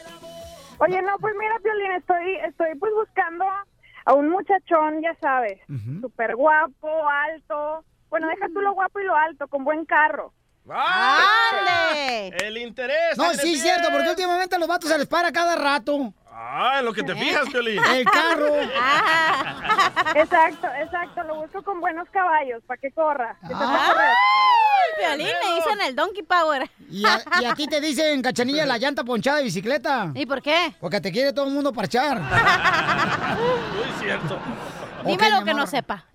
Oye, 0.78 1.00
no, 1.02 1.16
pues 1.20 1.34
mira, 1.38 1.54
Piolín, 1.62 1.92
estoy, 1.92 2.36
estoy 2.48 2.74
pues 2.78 2.92
buscando 2.94 3.44
a 4.04 4.14
un 4.14 4.28
muchachón, 4.30 5.00
ya 5.02 5.14
sabes, 5.20 5.60
súper 6.00 6.34
guapo, 6.34 6.88
alto. 7.08 7.84
Bueno, 8.10 8.26
deja 8.28 8.46
tú 8.52 8.60
lo 8.60 8.72
guapo 8.72 8.98
y 8.98 9.04
lo 9.04 9.14
alto, 9.14 9.46
con 9.46 9.62
buen 9.64 9.84
carro. 9.84 10.32
¡Ande! 10.68 12.28
El 12.44 12.56
interés. 12.58 13.16
No, 13.16 13.30
sí, 13.34 13.54
es 13.54 13.62
cierto, 13.62 13.88
porque 13.92 14.10
últimamente 14.10 14.56
a 14.56 14.58
los 14.58 14.68
vatos 14.68 14.90
se 14.90 14.98
les 14.98 15.06
para 15.06 15.30
cada 15.32 15.54
rato. 15.56 16.12
Ah, 16.34 16.76
en 16.78 16.84
lo 16.86 16.92
que 16.92 17.02
te 17.02 17.14
fijas, 17.14 17.48
Piolín. 17.50 17.78
El 17.94 18.04
carro. 18.04 18.56
Exacto, 20.14 20.66
exacto, 20.80 21.22
lo 21.24 21.36
busco 21.36 21.62
con 21.62 21.80
buenos 21.80 22.08
caballos, 22.10 22.62
para 22.66 22.80
que 22.80 22.90
corra. 22.92 23.36
que 23.46 23.52
Ah. 23.54 24.14
Piolín, 24.98 25.26
me 25.26 25.54
dicen 25.56 25.80
el 25.86 25.94
Donkey 25.96 26.22
Power. 26.22 26.70
Y 26.90 27.04
a, 27.06 27.22
y 27.40 27.44
a 27.46 27.54
ti 27.54 27.66
te 27.66 27.80
dicen, 27.80 28.20
cachanilla, 28.22 28.66
la 28.66 28.76
llanta 28.78 29.02
ponchada 29.04 29.38
de 29.38 29.44
bicicleta. 29.44 30.10
¿Y 30.14 30.26
por 30.26 30.42
qué? 30.42 30.74
Porque 30.80 31.00
te 31.00 31.10
quiere 31.10 31.32
todo 31.32 31.46
el 31.46 31.52
mundo 31.52 31.72
parchar. 31.72 32.18
Muy 33.80 33.90
cierto. 34.00 34.38
Dime 35.04 35.30
lo 35.30 35.44
que 35.44 35.54
no 35.54 35.66
sepa. 35.66 36.04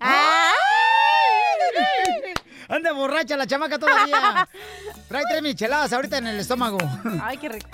Anda 2.68 2.92
borracha 2.92 3.36
la 3.36 3.46
chamaca 3.46 3.78
todavía. 3.78 4.46
Trae 5.08 5.22
tres 5.30 5.42
micheladas 5.42 5.92
ahorita 5.92 6.18
en 6.18 6.26
el 6.28 6.38
estómago. 6.40 6.76
Ay, 7.22 7.38
qué 7.38 7.48
rico. 7.48 7.66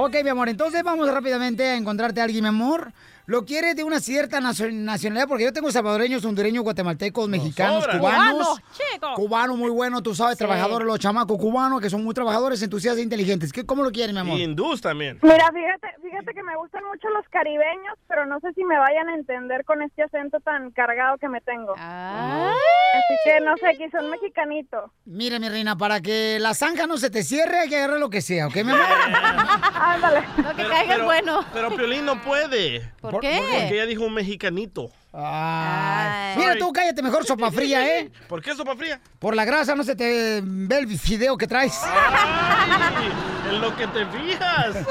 Ok, 0.00 0.14
mi 0.22 0.30
amor, 0.30 0.48
entonces 0.48 0.84
vamos 0.84 1.12
rápidamente 1.12 1.64
a 1.64 1.74
encontrarte 1.74 2.20
a 2.20 2.24
alguien, 2.24 2.44
mi 2.44 2.48
amor. 2.50 2.92
¿Lo 3.28 3.44
quieres 3.44 3.76
de 3.76 3.84
una 3.84 4.00
cierta 4.00 4.40
nacio- 4.40 4.72
nacionalidad? 4.72 5.28
Porque 5.28 5.44
yo 5.44 5.52
tengo 5.52 5.70
salvadoreños, 5.70 6.24
hondureños, 6.24 6.64
guatemaltecos, 6.64 7.28
mexicanos, 7.28 7.84
sobran. 7.84 7.98
cubanos. 7.98 8.48
Cubano, 8.48 8.62
chico. 8.72 9.14
Cubano 9.16 9.54
muy 9.58 9.68
bueno, 9.68 10.02
tú 10.02 10.14
sabes, 10.14 10.38
Sí. 10.38 10.44
trabajadores, 10.44 10.86
los 10.86 10.98
chamacos 10.98 11.36
cubanos 11.36 11.78
que 11.82 11.90
son 11.90 12.02
muy 12.02 12.14
trabajadores, 12.14 12.62
entusiastas 12.62 13.00
e 13.00 13.02
inteligentes. 13.02 13.52
¿Qué, 13.52 13.66
¿Cómo 13.66 13.82
lo 13.82 13.90
quieren, 13.92 14.14
mi 14.14 14.20
amor? 14.22 14.38
Y 14.38 14.44
hindús 14.44 14.80
también. 14.80 15.18
Mira, 15.20 15.52
fíjate, 15.52 15.88
fíjate 16.02 16.32
que 16.32 16.42
me 16.42 16.56
gustan 16.56 16.82
mucho 16.84 17.10
los 17.10 17.28
caribeños, 17.28 17.98
pero 18.08 18.24
no 18.24 18.40
sé 18.40 18.50
si 18.54 18.64
me 18.64 18.78
vayan 18.78 19.10
a 19.10 19.14
entender 19.14 19.62
con 19.66 19.82
este 19.82 20.04
acento 20.04 20.40
tan 20.40 20.70
cargado 20.70 21.18
que 21.18 21.28
me 21.28 21.42
tengo. 21.42 21.74
Así 21.76 23.14
que 23.24 23.40
no 23.44 23.54
sé, 23.58 23.76
quizá 23.76 24.00
un 24.00 24.08
mexicanito. 24.08 24.90
Mira, 25.04 25.38
mi 25.38 25.50
reina, 25.50 25.76
para 25.76 26.00
que 26.00 26.38
la 26.40 26.54
zanja 26.54 26.86
no 26.86 26.96
se 26.96 27.10
te 27.10 27.22
cierre, 27.22 27.58
hay 27.58 27.68
que 27.68 27.76
agarrar 27.76 28.00
lo 28.00 28.08
que 28.08 28.22
sea, 28.22 28.46
¿ok, 28.46 28.54
mi 28.64 28.70
amor? 28.72 28.80
Ándale. 29.74 30.24
Lo 30.42 30.56
que 30.56 30.66
caiga 30.66 30.96
es 30.96 31.04
bueno. 31.04 31.44
Pero 31.52 31.68
Piolín 31.76 32.06
no 32.06 32.20
puede. 32.22 32.90
¿Por 33.00 33.17
qué? 33.20 33.38
Porque 33.40 33.74
ella 33.74 33.86
dijo 33.86 34.04
un 34.04 34.14
mexicanito. 34.14 34.90
Ay. 35.12 36.36
Mira 36.36 36.56
tú, 36.58 36.72
cállate 36.72 37.02
mejor, 37.02 37.24
sopa 37.24 37.50
fría, 37.52 37.98
¿eh? 37.98 38.10
¿Por 38.28 38.42
qué 38.42 38.54
sopa 38.54 38.76
fría? 38.76 39.00
Por 39.18 39.34
la 39.34 39.44
grasa 39.44 39.74
no 39.74 39.84
se 39.84 39.96
te 39.96 40.40
ve 40.44 40.78
el 40.78 40.98
fideo 40.98 41.36
que 41.36 41.46
traes. 41.46 41.78
Ay, 41.82 43.10
en 43.50 43.60
lo 43.60 43.74
que 43.76 43.86
te 43.86 44.06
fijas. 44.06 44.76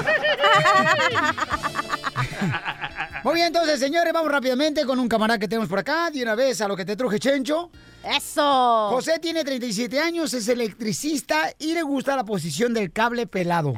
Muy 3.24 3.36
bien, 3.36 3.48
entonces, 3.48 3.80
señores, 3.80 4.14
vamos 4.14 4.32
rápidamente 4.32 4.86
con 4.86 5.00
un 5.00 5.10
camarada 5.10 5.38
que 5.38 5.48
tenemos 5.48 5.68
por 5.68 5.80
acá. 5.80 6.10
De 6.12 6.24
una 6.24 6.36
vez 6.36 6.62
a 6.62 6.68
lo 6.68 6.78
que 6.78 6.86
te 6.86 6.96
truje 6.96 7.20
Chencho. 7.20 7.70
¡Eso! 8.04 8.90
José 8.90 9.20
tiene 9.20 9.44
37 9.44 10.00
años, 10.00 10.34
es 10.34 10.48
electricista 10.48 11.52
y 11.60 11.74
le 11.74 11.82
gusta 11.82 12.16
la 12.16 12.24
posición 12.24 12.74
del 12.74 12.94
cable 12.94 13.28
pelado. 13.28 13.74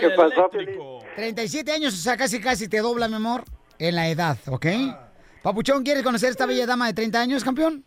¿Qué 0.00 0.10
pasó, 0.10 0.50
37 1.14 1.72
años, 1.72 1.94
o 1.94 1.96
sea, 1.96 2.16
casi 2.16 2.40
casi 2.40 2.68
te 2.68 2.78
dobla, 2.78 3.08
mi 3.08 3.14
amor, 3.14 3.44
en 3.78 3.94
la 3.94 4.08
edad, 4.08 4.36
¿ok? 4.48 4.66
Papuchón, 5.42 5.84
¿quieres 5.84 6.02
conocer 6.02 6.28
a 6.28 6.30
esta 6.32 6.46
bella 6.46 6.66
dama 6.66 6.88
de 6.88 6.94
30 6.94 7.20
años, 7.20 7.44
campeón? 7.44 7.84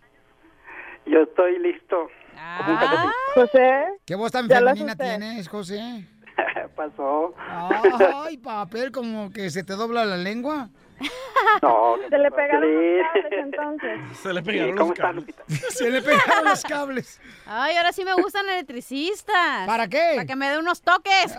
Yo 1.06 1.20
estoy 1.24 1.60
listo. 1.60 2.10
Cachorrito. 2.36 3.12
José. 3.36 3.84
¿Qué 4.06 4.16
voz 4.16 4.32
tan 4.32 4.48
femenina 4.48 4.96
tienes, 4.96 5.50
José? 5.50 6.06
pasó? 6.76 7.34
Ay, 7.38 8.38
papel, 8.38 8.92
como 8.92 9.32
que 9.32 9.50
se 9.50 9.64
te 9.64 9.74
dobla 9.74 10.06
la 10.06 10.18
lengua. 10.18 10.70
No, 11.62 11.96
Se 12.10 12.18
le 12.18 12.32
pegaron 12.32 12.62
los 12.62 13.08
cables 13.14 13.32
entonces. 13.40 14.00
Se 14.22 14.34
le 14.34 14.42
Sí, 14.42 14.46
pegaron 14.46 14.78
¿Cómo 14.78 14.90
los 14.90 15.00
cables. 15.00 15.36
Se 15.70 15.90
le 15.90 16.02
pegaron 16.02 16.46
los 16.46 16.62
cables. 16.64 17.20
Ay, 17.46 17.76
ahora 17.78 17.92
sí 17.92 18.04
me 18.04 18.14
gustan 18.14 18.48
electricistas. 18.50 19.66
¿Para 19.66 19.88
qué? 19.88 20.12
Para 20.16 20.26
que 20.26 20.36
me 20.36 20.50
dé 20.50 20.58
unos 20.58 20.82
toques. 20.82 21.36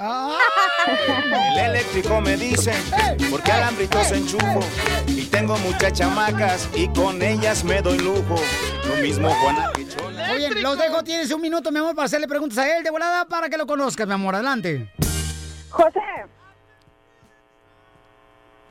El 1.53 1.59
eléctrico 1.71 2.21
me 2.21 2.37
dice, 2.37 2.73
porque 3.31 3.53
alambrito 3.53 4.03
se 4.05 4.17
enchufo. 4.17 4.61
Y 5.07 5.27
tengo 5.27 5.57
muchas 5.59 5.93
chamacas 5.93 6.69
y 6.75 6.89
con 6.89 7.23
ellas 7.23 7.63
me 7.65 7.81
doy 7.83 7.99
lujo. 7.99 8.37
Lo 8.89 8.97
mismo 8.97 9.31
Juana 9.31 9.71
que 9.75 9.87
Chola. 9.89 10.29
Muy 10.29 10.39
bien, 10.39 10.63
los 10.63 10.79
dejo, 10.79 11.03
tienes 11.05 11.31
un 11.33 11.41
minuto, 11.41 11.71
mi 11.71 11.79
amor, 11.79 11.95
para 11.95 12.07
hacerle 12.07 12.27
preguntas 12.27 12.59
a 12.59 12.77
él 12.77 12.83
de 12.83 12.91
volada 12.91 13.25
para 13.27 13.49
que 13.49 13.57
lo 13.57 13.67
conozcas, 13.67 14.07
mi 14.07 14.15
amor. 14.15 14.35
Adelante. 14.35 14.91
José. 15.71 16.01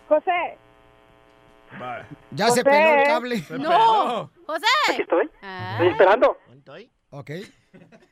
José. 0.08 0.58
Ya 2.32 2.50
se 2.50 2.64
peló 2.64 3.00
el 3.02 3.04
cable. 3.06 3.40
Se 3.42 3.58
No. 3.58 3.70
peló. 3.70 4.32
José. 4.46 4.66
Aquí 4.92 5.02
estoy. 5.02 5.30
Ah. 5.42 5.72
Estoy 5.74 5.88
esperando. 5.90 6.38
Ok. 7.12 7.32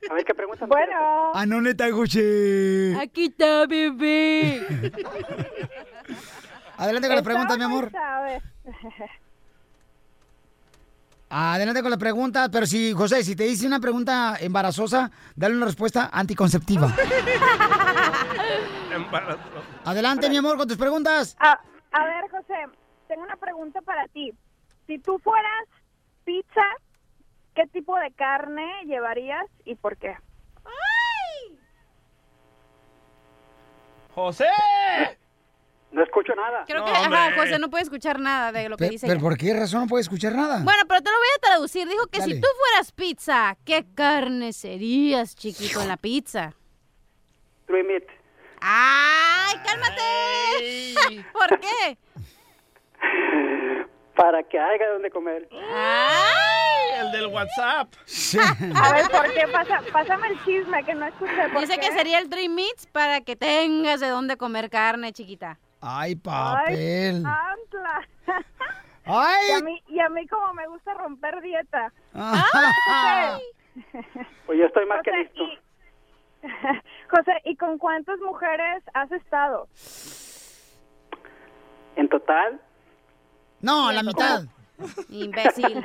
A 0.10 0.14
ver 0.14 0.26
qué 0.26 0.34
preguntas. 0.34 0.68
Bueno. 0.68 1.32
Ah, 1.34 1.46
no, 1.46 1.62
neta, 1.62 1.92
José. 1.92 2.96
Aquí 3.00 3.26
está, 3.26 3.66
bebé. 3.68 4.66
Adelante 6.78 7.08
con 7.08 7.16
las 7.16 7.24
preguntas, 7.26 7.58
mi 7.58 7.64
amor. 7.64 7.92
A 7.96 8.22
ver. 8.22 8.42
Adelante 11.30 11.82
con 11.82 11.90
las 11.92 12.00
preguntas, 12.00 12.48
pero 12.52 12.66
si, 12.66 12.94
José, 12.94 13.22
si 13.24 13.36
te 13.36 13.44
dice 13.44 13.68
una 13.68 13.80
pregunta 13.82 14.38
embarazosa, 14.40 15.12
dale 15.36 15.58
una 15.58 15.66
respuesta 15.66 16.10
anticonceptiva. 16.14 16.88
Embarazo. 18.94 19.40
Adelante, 19.84 20.30
mi 20.30 20.38
amor, 20.38 20.58
con 20.58 20.68
tus 20.68 20.78
preguntas. 20.78 21.36
A, 21.40 21.60
a 21.92 22.04
ver, 22.06 22.30
José, 22.32 22.54
tengo 23.08 23.24
una 23.24 23.38
pregunta 23.38 23.82
para 23.82 24.08
ti. 24.08 24.34
Si 24.86 25.00
tú 25.00 25.20
fueras 25.20 25.66
pizza, 26.26 26.66
¿qué 27.56 27.66
tipo 27.68 27.98
de 27.98 28.12
carne 28.12 28.66
llevarías 28.86 29.46
y 29.66 29.76
por 29.76 29.98
qué? 29.98 30.16
¡José! 34.14 34.46
No 35.92 36.04
escucho 36.04 36.34
nada. 36.36 36.66
Creo 36.68 36.80
No, 36.80 36.86
que, 36.86 36.92
ajá. 36.92 37.32
José 37.36 37.60
no 37.60 37.70
puede 37.70 37.84
escuchar 37.84 38.20
nada 38.20 38.52
de 38.52 38.68
lo 38.68 38.76
que 38.78 38.86
Pe- 38.86 38.90
dice. 38.92 39.08
¿Pero 39.08 39.20
ella. 39.20 39.24
por 39.30 39.38
qué 39.38 39.54
razón 39.54 39.82
no 39.82 39.88
puede 39.88 40.02
escuchar 40.02 40.34
nada? 40.36 40.62
Bueno, 40.64 40.84
pero 40.88 41.02
te 41.02 41.12
lo 41.12 41.18
voy 41.18 41.28
a 41.36 41.40
traducir. 41.40 41.88
Dijo 41.88 42.08
que 42.08 42.20
Dale. 42.20 42.36
si 42.36 42.42
tú 42.42 42.48
fueras 42.58 42.92
pizza, 42.92 43.56
¿qué 43.64 43.86
carne 43.96 44.54
serías, 44.54 45.36
chiquito, 45.36 45.82
en 45.82 45.88
la 45.88 45.98
pizza? 45.98 46.54
Three 47.68 47.84
meat. 47.84 48.04
¡Ay, 48.60 49.56
cálmate! 49.66 51.26
¿Por 51.34 51.60
qué? 51.60 51.98
Para 54.16 54.42
que 54.44 54.58
haya 54.60 54.90
donde 54.94 55.12
comer. 55.12 55.48
¡Ay! 55.52 57.00
El 57.02 57.12
del 57.12 57.28
WhatsApp. 57.28 57.90
A 58.76 58.94
ver, 58.94 59.06
¿por 59.12 59.32
qué? 59.34 59.48
Pasa, 59.52 59.82
pásame 59.94 60.30
el 60.30 60.44
chisme 60.44 60.84
que 60.84 60.96
no 60.96 61.06
escuché. 61.06 61.50
¿por 61.54 61.62
Dice 61.62 61.76
qué? 61.76 61.82
que 61.88 61.92
sería 61.94 62.18
el 62.18 62.28
Dream 62.30 62.56
Meats 62.56 62.88
para 62.88 63.22
que 63.22 63.36
tengas 63.36 64.00
de 64.00 64.08
dónde 64.10 64.36
comer 64.38 64.70
carne, 64.72 65.14
chiquita. 65.14 65.60
Ay, 65.82 66.14
Ay, 66.14 66.16
papel. 66.16 67.24
Antla. 67.26 68.08
Y 69.06 69.10
Ay. 69.10 69.52
a, 69.56 69.60
mí, 69.64 69.84
y 69.88 70.00
a 70.00 70.10
mí 70.10 70.28
como 70.28 70.52
me 70.56 70.68
gusta 70.68 70.96
romper 70.96 71.40
dieta. 71.42 71.94
Ah. 72.16 73.38
Pues 74.48 74.58
yo 74.60 74.66
estoy 74.66 74.88
más 74.88 75.02
que 75.04 75.12
listo. 75.12 75.44
y- 75.44 75.60
José, 77.12 77.34
¿y 77.46 77.56
con 77.56 77.78
cuántas 77.78 78.18
mujeres 78.20 78.84
has 78.96 79.12
estado? 79.12 79.68
En 81.96 82.10
total, 82.10 82.60
No, 83.62 83.92
la 83.92 84.04
mitad. 84.04 84.44
Imbécil. 85.10 85.84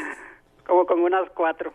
como 0.66 0.86
con 0.86 1.00
unas 1.00 1.28
cuatro. 1.34 1.72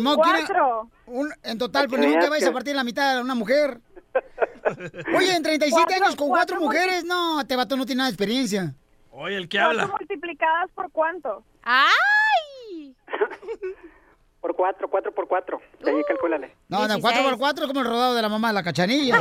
Una- 0.00 0.14
Cuatro. 0.16 0.90
un- 1.06 1.32
en 1.42 1.58
total, 1.58 1.86
pues 1.88 1.98
Para 2.00 2.08
ni 2.08 2.14
modo 2.14 2.20
que 2.20 2.24
que 2.26 2.30
vayas 2.30 2.40
veas 2.44 2.50
a 2.50 2.54
partir 2.54 2.74
la 2.74 2.84
mitad 2.84 3.14
de 3.16 3.20
una 3.22 3.34
mujer. 3.34 3.80
Oye, 5.16 5.36
en 5.36 5.42
37 5.42 5.70
Cuatro, 5.86 6.04
años 6.04 6.16
con 6.16 6.28
cuatro 6.28 6.56
cuatro 6.56 6.60
mujeres, 6.60 7.04
no, 7.04 7.46
te 7.46 7.56
vato 7.56 7.76
no 7.76 7.84
tiene 7.86 7.98
nada 7.98 8.08
de 8.08 8.14
experiencia. 8.14 8.74
Oye, 9.12 9.36
el 9.36 9.48
que 9.48 9.58
¿Cuatro 9.58 9.82
habla. 9.82 9.86
multiplicadas 9.98 10.70
por 10.74 10.90
cuánto? 10.90 11.44
¡Ay! 11.62 12.95
Por 14.46 14.54
cuatro, 14.54 14.88
cuatro 14.88 15.12
por 15.12 15.26
cuatro. 15.26 15.60
De 15.80 15.90
ahí 15.90 16.00
calcúlale. 16.06 16.54
No, 16.68 16.86
no, 16.86 16.98
4x4 16.98 17.62
es 17.62 17.66
como 17.66 17.80
el 17.80 17.86
rodado 17.86 18.14
de 18.14 18.22
la 18.22 18.28
mamá 18.28 18.46
de 18.48 18.54
la 18.54 18.62
cachanilla. 18.62 19.16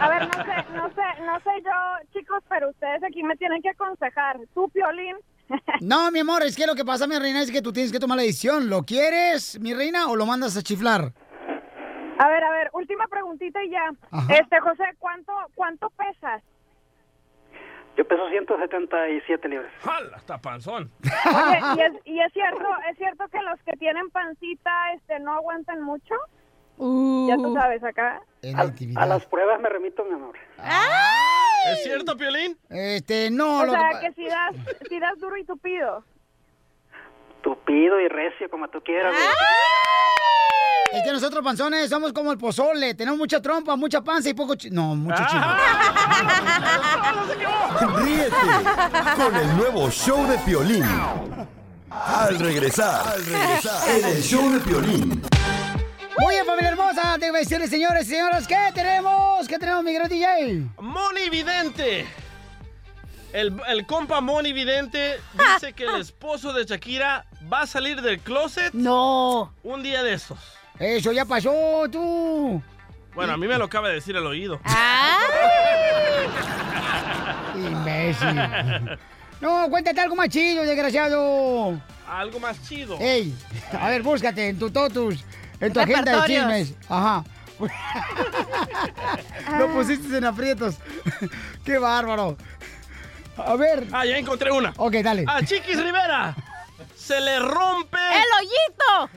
A 0.00 0.08
ver, 0.08 0.22
no 0.22 0.32
sé, 0.42 0.54
no 0.72 0.88
sé, 0.88 1.02
no 1.20 1.38
sé 1.40 1.50
yo, 1.62 1.70
chicos, 2.14 2.42
pero 2.48 2.70
ustedes 2.70 3.04
aquí 3.04 3.22
me 3.22 3.36
tienen 3.36 3.60
que 3.60 3.68
aconsejar. 3.68 4.38
Tú, 4.54 4.70
Piolín, 4.70 5.16
No, 5.82 6.10
mi 6.10 6.20
amor, 6.20 6.44
es 6.44 6.56
que 6.56 6.66
lo 6.66 6.74
que 6.74 6.86
pasa, 6.86 7.06
mi 7.06 7.18
reina, 7.18 7.42
es 7.42 7.50
que 7.50 7.60
tú 7.60 7.74
tienes 7.74 7.92
que 7.92 8.00
tomar 8.00 8.16
la 8.16 8.22
decisión. 8.22 8.70
¿Lo 8.70 8.84
quieres, 8.84 9.60
mi 9.60 9.74
reina, 9.74 10.06
o 10.06 10.16
lo 10.16 10.24
mandas 10.24 10.56
a 10.56 10.62
chiflar? 10.62 11.12
A 12.18 12.28
ver, 12.28 12.42
a 12.42 12.50
ver, 12.52 12.70
última 12.72 13.06
preguntita 13.06 13.62
y 13.62 13.70
ya. 13.70 13.92
Ajá. 14.10 14.32
Este, 14.32 14.58
José, 14.60 14.84
¿cuánto, 14.98 15.34
cuánto 15.54 15.90
pesas? 15.90 16.42
Yo 17.96 18.06
peso 18.06 18.28
177 18.30 19.48
libras. 19.48 19.70
¡Hala! 19.84 20.16
Está 20.16 20.38
panzón. 20.38 20.90
Oye, 21.04 21.60
¿y 21.76 21.80
es, 21.80 21.92
y 22.06 22.20
es 22.20 22.32
cierto, 22.32 22.64
es 22.90 22.96
cierto 22.96 23.28
que 23.28 23.42
los 23.42 23.60
que 23.64 23.72
tienen 23.76 24.10
pancita, 24.10 24.92
este, 24.94 25.18
no 25.20 25.32
aguantan 25.34 25.82
mucho. 25.82 26.14
Ya 26.78 27.36
tú 27.36 27.54
sabes 27.54 27.84
acá. 27.84 28.22
A, 28.56 29.02
a 29.02 29.06
las 29.06 29.26
pruebas 29.26 29.60
me 29.60 29.68
remito, 29.68 30.04
mi 30.04 30.14
amor. 30.14 30.36
¿Es 31.70 31.84
cierto, 31.84 32.16
Piolín? 32.16 32.58
Este, 32.70 33.30
no. 33.30 33.60
o 33.60 33.66
lo 33.66 33.72
sea, 33.72 34.00
que 34.00 34.08
que 34.08 34.12
si 34.14 34.26
das, 34.26 34.54
si 34.88 34.98
das 34.98 35.18
duro 35.18 35.36
y 35.36 35.44
tupido. 35.44 36.02
Tupido 37.42 38.00
y 38.00 38.08
recio, 38.08 38.48
como 38.50 38.68
tú 38.68 38.80
quieras. 38.82 39.12
güey. 39.12 39.24
Es 40.92 41.02
que 41.04 41.12
nosotros 41.12 41.42
panzones 41.42 41.88
somos 41.88 42.12
como 42.12 42.32
el 42.32 42.38
pozole, 42.38 42.94
tenemos 42.94 43.18
mucha 43.18 43.40
trompa, 43.40 43.76
mucha 43.76 44.02
panza 44.02 44.28
y 44.28 44.34
poco 44.34 44.54
chi- 44.56 44.70
No, 44.70 44.94
mucho 44.94 45.22
chivo. 45.30 45.42
Ríete 48.04 48.36
con 49.16 49.36
el 49.36 49.56
nuevo 49.56 49.90
show 49.90 50.26
de 50.26 50.36
Piolín. 50.38 50.84
Al 51.90 52.38
regresar, 52.38 53.06
al 53.08 53.24
regresar, 53.24 53.88
en 53.88 54.04
el 54.06 54.22
show 54.22 54.50
de 54.52 54.60
Piolín. 54.60 55.22
Muy 56.18 56.34
bien, 56.34 56.46
familia 56.46 56.70
hermosa, 56.70 57.16
tengo 57.18 57.32
que 57.34 57.40
decirles, 57.40 57.70
señores 57.70 58.06
y 58.06 58.10
señoras, 58.10 58.46
¿qué 58.46 58.70
tenemos? 58.74 59.48
¿Qué 59.48 59.58
tenemos, 59.58 59.82
mi 59.82 59.94
gran 59.94 60.08
DJ? 60.08 60.66
Moni 60.78 61.30
Vidente. 61.30 62.06
El, 63.32 63.60
el 63.68 63.86
compa 63.86 64.20
Moni 64.20 64.52
Vidente 64.52 65.18
dice 65.32 65.72
que 65.72 65.84
el 65.84 66.00
esposo 66.00 66.52
de 66.52 66.64
Shakira 66.64 67.24
va 67.50 67.62
a 67.62 67.66
salir 67.66 68.02
del 68.02 68.20
closet. 68.20 68.74
No. 68.74 69.54
Un 69.62 69.82
día 69.82 70.02
de 70.02 70.14
estos. 70.14 70.38
Eso 70.78 71.12
ya 71.12 71.24
pasó, 71.24 71.84
tú. 71.90 72.62
Bueno, 73.14 73.32
a 73.32 73.36
mí 73.36 73.46
me 73.46 73.56
lo 73.56 73.64
acaba 73.64 73.88
de 73.88 73.94
decir 73.94 74.16
al 74.16 74.26
oído. 74.26 74.60
Imbécil. 77.54 78.98
No, 79.40 79.68
cuéntate 79.70 80.00
algo 80.00 80.14
más 80.14 80.28
chido, 80.28 80.64
desgraciado. 80.64 81.80
Algo 82.08 82.38
más 82.38 82.62
chido. 82.68 82.98
Ey, 83.00 83.34
a 83.78 83.88
ver, 83.88 84.02
búscate 84.02 84.48
en 84.48 84.58
tu 84.58 84.70
totus, 84.70 85.24
en 85.60 85.72
tu 85.72 85.80
agenda 85.80 86.22
de 86.22 86.26
chismes. 86.26 86.74
Ajá. 86.88 87.24
Lo 89.58 89.72
pusiste 89.72 90.18
en 90.18 90.24
aprietos. 90.24 90.76
Qué 91.64 91.78
bárbaro. 91.78 92.36
A 93.36 93.56
ver. 93.56 93.86
Ah, 93.92 94.04
ya 94.04 94.16
encontré 94.18 94.50
una. 94.50 94.72
Ok, 94.76 94.94
dale. 95.02 95.24
A 95.26 95.42
Chiquis 95.42 95.82
Rivera 95.82 96.34
se 96.94 97.20
le 97.20 97.38
rompe. 97.40 97.98
¡El 97.98 98.24
hoyito! 98.38 99.10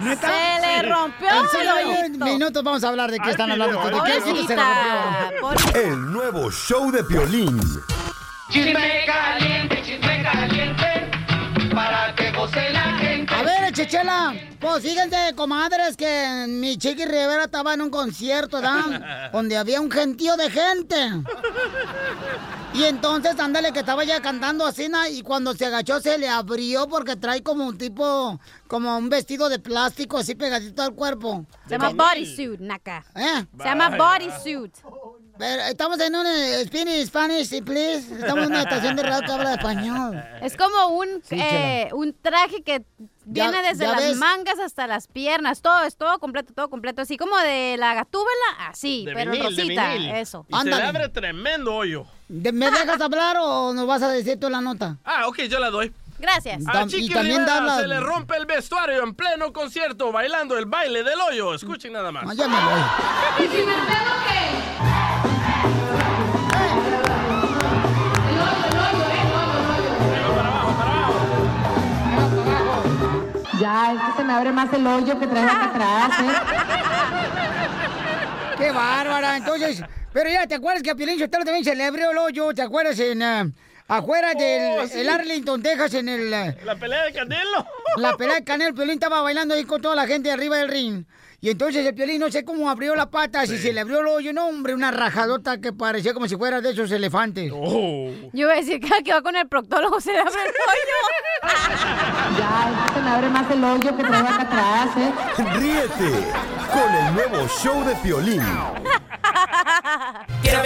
¿Neta? 0.00 0.28
Se 0.28 0.60
le 0.60 0.80
Sí. 0.80 0.86
rompió 0.88 1.28
el 1.60 1.68
hoyito. 1.68 2.24
minutos 2.24 2.62
vamos 2.62 2.84
a 2.84 2.88
hablar 2.88 3.10
de 3.10 3.18
qué 3.18 3.30
están 3.30 3.50
hablando. 3.50 3.78
¿De 3.84 3.90
qué 4.04 4.12
hoyito 4.22 4.46
se 4.46 4.56
le 4.56 4.62
rompió? 5.40 5.80
El 5.82 6.12
nuevo 6.12 6.50
show 6.50 6.90
de 6.90 7.04
Piolín. 7.04 7.60
Chisme 8.50 9.04
caliente, 9.06 9.82
chisme 9.84 10.22
caliente, 10.22 11.10
para 11.74 12.14
que 12.14 12.30
goce 12.32 12.70
la 12.70 12.79
gente. 13.86 13.98
A 13.98 14.30
ver, 14.30 14.34
Chechela, 14.34 14.34
pues 14.60 14.82
fíjense, 14.82 15.34
comadres, 15.34 15.96
que 15.96 16.46
mi 16.48 16.76
Chiqui 16.76 17.04
Rivera 17.04 17.44
estaba 17.44 17.74
en 17.74 17.82
un 17.82 17.90
concierto, 17.90 18.60
¿verdad? 18.60 19.30
Donde 19.32 19.56
había 19.56 19.80
un 19.80 19.90
gentío 19.90 20.36
de 20.36 20.50
gente. 20.50 20.96
Y 22.74 22.84
entonces, 22.84 23.38
ándale, 23.40 23.72
que 23.72 23.80
estaba 23.80 24.04
ya 24.04 24.20
cantando 24.20 24.64
así, 24.64 24.88
¿no? 24.88 25.00
y 25.08 25.22
cuando 25.22 25.54
se 25.54 25.66
agachó 25.66 26.00
se 26.00 26.18
le 26.18 26.28
abrió 26.28 26.86
porque 26.88 27.16
trae 27.16 27.42
como 27.42 27.66
un 27.66 27.76
tipo, 27.76 28.38
como 28.68 28.96
un 28.96 29.08
vestido 29.08 29.48
de 29.48 29.58
plástico 29.58 30.18
así 30.18 30.34
pegadito 30.34 30.82
al 30.82 30.94
cuerpo. 30.94 31.44
Se 31.66 31.78
llama 31.78 31.90
bodysuit, 31.90 32.60
Naka. 32.60 33.04
¿Eh? 33.14 33.44
Se 33.58 33.64
llama 33.64 33.96
bodysuit. 33.96 34.72
Pero 35.40 35.62
estamos 35.62 35.98
en 36.00 36.14
un 36.14 36.26
eh, 36.26 36.62
Spanish, 36.66 37.06
Spanish, 37.06 37.62
please. 37.64 38.14
Estamos 38.14 38.44
en 38.44 38.50
una 38.50 38.60
estación 38.60 38.94
de 38.94 39.02
radio 39.02 39.22
que 39.26 39.32
habla 39.32 39.54
español. 39.54 40.22
Es 40.42 40.54
como 40.56 40.88
un, 40.98 41.08
Sí, 41.24 41.36
eh, 41.40 41.88
un 41.92 42.14
traje 42.20 42.62
que 42.62 42.82
viene 43.24 43.52
Ya- 43.52 43.62
desde 43.70 43.84
ya 43.86 43.92
las 43.92 44.00
ves. 44.02 44.16
mangas 44.18 44.58
hasta 44.58 44.86
las 44.86 45.06
piernas. 45.08 45.62
Todo, 45.62 45.82
es 45.84 45.96
todo 45.96 46.18
completo, 46.18 46.52
todo 46.52 46.68
completo. 46.68 47.00
Así 47.02 47.16
como 47.16 47.36
de 47.38 47.76
la 47.78 47.94
gatúbela, 47.94 48.68
así, 48.68 49.04
De 49.06 49.14
pero 49.14 49.30
vinil, 49.32 49.56
de 49.56 49.62
rosita. 49.62 49.92
vinil. 49.94 50.10
Eso. 50.10 50.44
Y 50.48 50.56
se 50.56 50.64
le 50.68 50.74
abre 50.82 51.08
tremendo 51.08 51.74
hoyo. 51.74 52.04
¿De- 52.28 52.52
¿Me 52.52 52.70
dejas 52.70 53.00
hablar 53.00 53.38
o 53.40 53.72
nos 53.72 53.86
vas 53.86 54.02
a 54.02 54.10
decir 54.10 54.38
tú 54.38 54.50
la 54.50 54.60
nota? 54.60 54.98
Ah, 55.04 55.26
ok, 55.26 55.38
yo 55.48 55.58
la 55.58 55.70
doy. 55.70 55.90
Gracias. 56.18 56.58
A 56.66 56.84
y 56.86 57.08
también 57.08 57.38
Rivera 57.38 57.44
da 57.46 57.60
la- 57.62 57.80
se 57.80 57.86
le 57.86 57.98
rompe 57.98 58.36
el 58.36 58.44
vestuario 58.44 59.02
en 59.04 59.14
pleno 59.14 59.54
concierto 59.54 60.12
bailando 60.12 60.58
el 60.58 60.66
baile 60.66 61.02
del 61.02 61.18
hoyo. 61.18 61.54
Escuchen 61.54 61.94
nada 61.94 62.12
más. 62.12 62.24
Ah, 62.28 62.34
ya 62.34 62.46
me 62.46 62.56
voy. 62.62 63.58
Ya, 73.60 73.92
es 73.92 74.00
que 74.00 74.12
se 74.16 74.24
me 74.24 74.32
abre 74.32 74.52
más 74.52 74.72
el 74.72 74.86
hoyo 74.86 75.18
que 75.20 75.26
traes 75.26 75.50
acá 75.50 75.64
atrás, 75.66 76.10
¿eh? 76.20 76.32
¡Qué 78.58 78.72
bárbara! 78.72 79.36
Entonces, 79.36 79.82
pero 80.12 80.30
ya, 80.30 80.46
¿te 80.46 80.54
acuerdas 80.54 80.82
que 80.82 80.90
a 80.90 80.94
Piolín 80.94 81.18
Sotelo 81.18 81.44
también 81.44 81.64
se 81.64 81.74
le 81.74 81.84
abrió 81.84 82.10
el 82.10 82.18
hoyo? 82.18 82.52
¿Te 82.54 82.62
acuerdas 82.62 82.98
en... 83.00 83.22
eh, 83.22 83.52
afuera 83.88 84.34
del 84.34 84.80
Oh, 84.80 84.86
sí. 84.86 85.00
el 85.00 85.08
Arlington, 85.08 85.62
Texas, 85.62 85.94
en 85.94 86.08
el... 86.08 86.32
eh, 86.32 86.56
La 86.64 86.76
pelea 86.76 87.04
de 87.04 87.12
Canelo. 87.12 87.66
la 87.96 88.16
pelea 88.16 88.36
de 88.36 88.44
Canel, 88.44 88.74
Piolín 88.74 88.94
estaba 88.94 89.20
bailando 89.22 89.54
ahí 89.54 89.64
con 89.64 89.80
toda 89.82 89.94
la 89.96 90.06
gente 90.06 90.30
arriba 90.30 90.56
del 90.58 90.68
ring. 90.68 91.04
Y 91.42 91.48
entonces 91.48 91.86
el 91.86 91.94
Piolín 91.94 92.20
no 92.20 92.30
sé 92.30 92.44
cómo 92.44 92.68
abrió 92.68 92.94
la 92.94 93.10
pata, 93.10 93.46
si 93.46 93.56
se 93.56 93.72
le 93.72 93.80
abrió 93.80 94.00
el 94.00 94.06
hoyo, 94.08 94.32
no, 94.34 94.46
hombre, 94.48 94.74
una 94.74 94.90
rajadota 94.90 95.58
que 95.58 95.72
parecía 95.72 96.12
como 96.12 96.28
si 96.28 96.36
fuera 96.36 96.60
de 96.60 96.72
esos 96.72 96.90
elefantes. 96.90 97.50
Oh. 97.54 98.10
Yo 98.32 98.40
iba 98.42 98.52
a 98.52 98.56
decir 98.56 98.78
que 98.78 99.12
va 99.12 99.22
con 99.22 99.34
el 99.34 99.48
proctólogo 99.48 100.02
se 100.02 100.12
le 100.12 100.18
abre 100.18 100.32
el 100.32 100.50
hoyo. 100.50 100.96
Ya, 102.38 102.92
se 102.94 103.00
me 103.00 103.10
abre 103.10 103.28
más 103.30 103.50
el 103.50 103.64
hoyo 103.64 103.96
que 103.96 104.02
traigo 104.04 104.28
acá 104.28 104.42
atrás, 104.42 104.88
¿eh? 104.98 105.12
Ríete 105.58 106.26
con 106.72 106.94
el 106.94 107.14
nuevo 107.14 107.48
show 107.48 107.84
de 107.84 107.94
Piolín. 107.96 108.42
Quiero. 110.42 110.62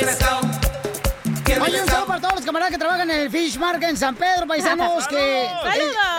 Oye, 1.63 1.81
un 1.81 1.87
saludo 1.87 2.07
para 2.07 2.21
todos 2.21 2.35
los 2.37 2.45
camaradas 2.45 2.73
que 2.73 2.79
trabajan 2.79 3.11
en 3.11 3.21
el 3.21 3.31
Fish 3.31 3.59
Market 3.59 3.91
en 3.91 3.97
San 3.97 4.17
Pedro, 4.17 4.47
paisanos, 4.47 5.07
que 5.09 5.47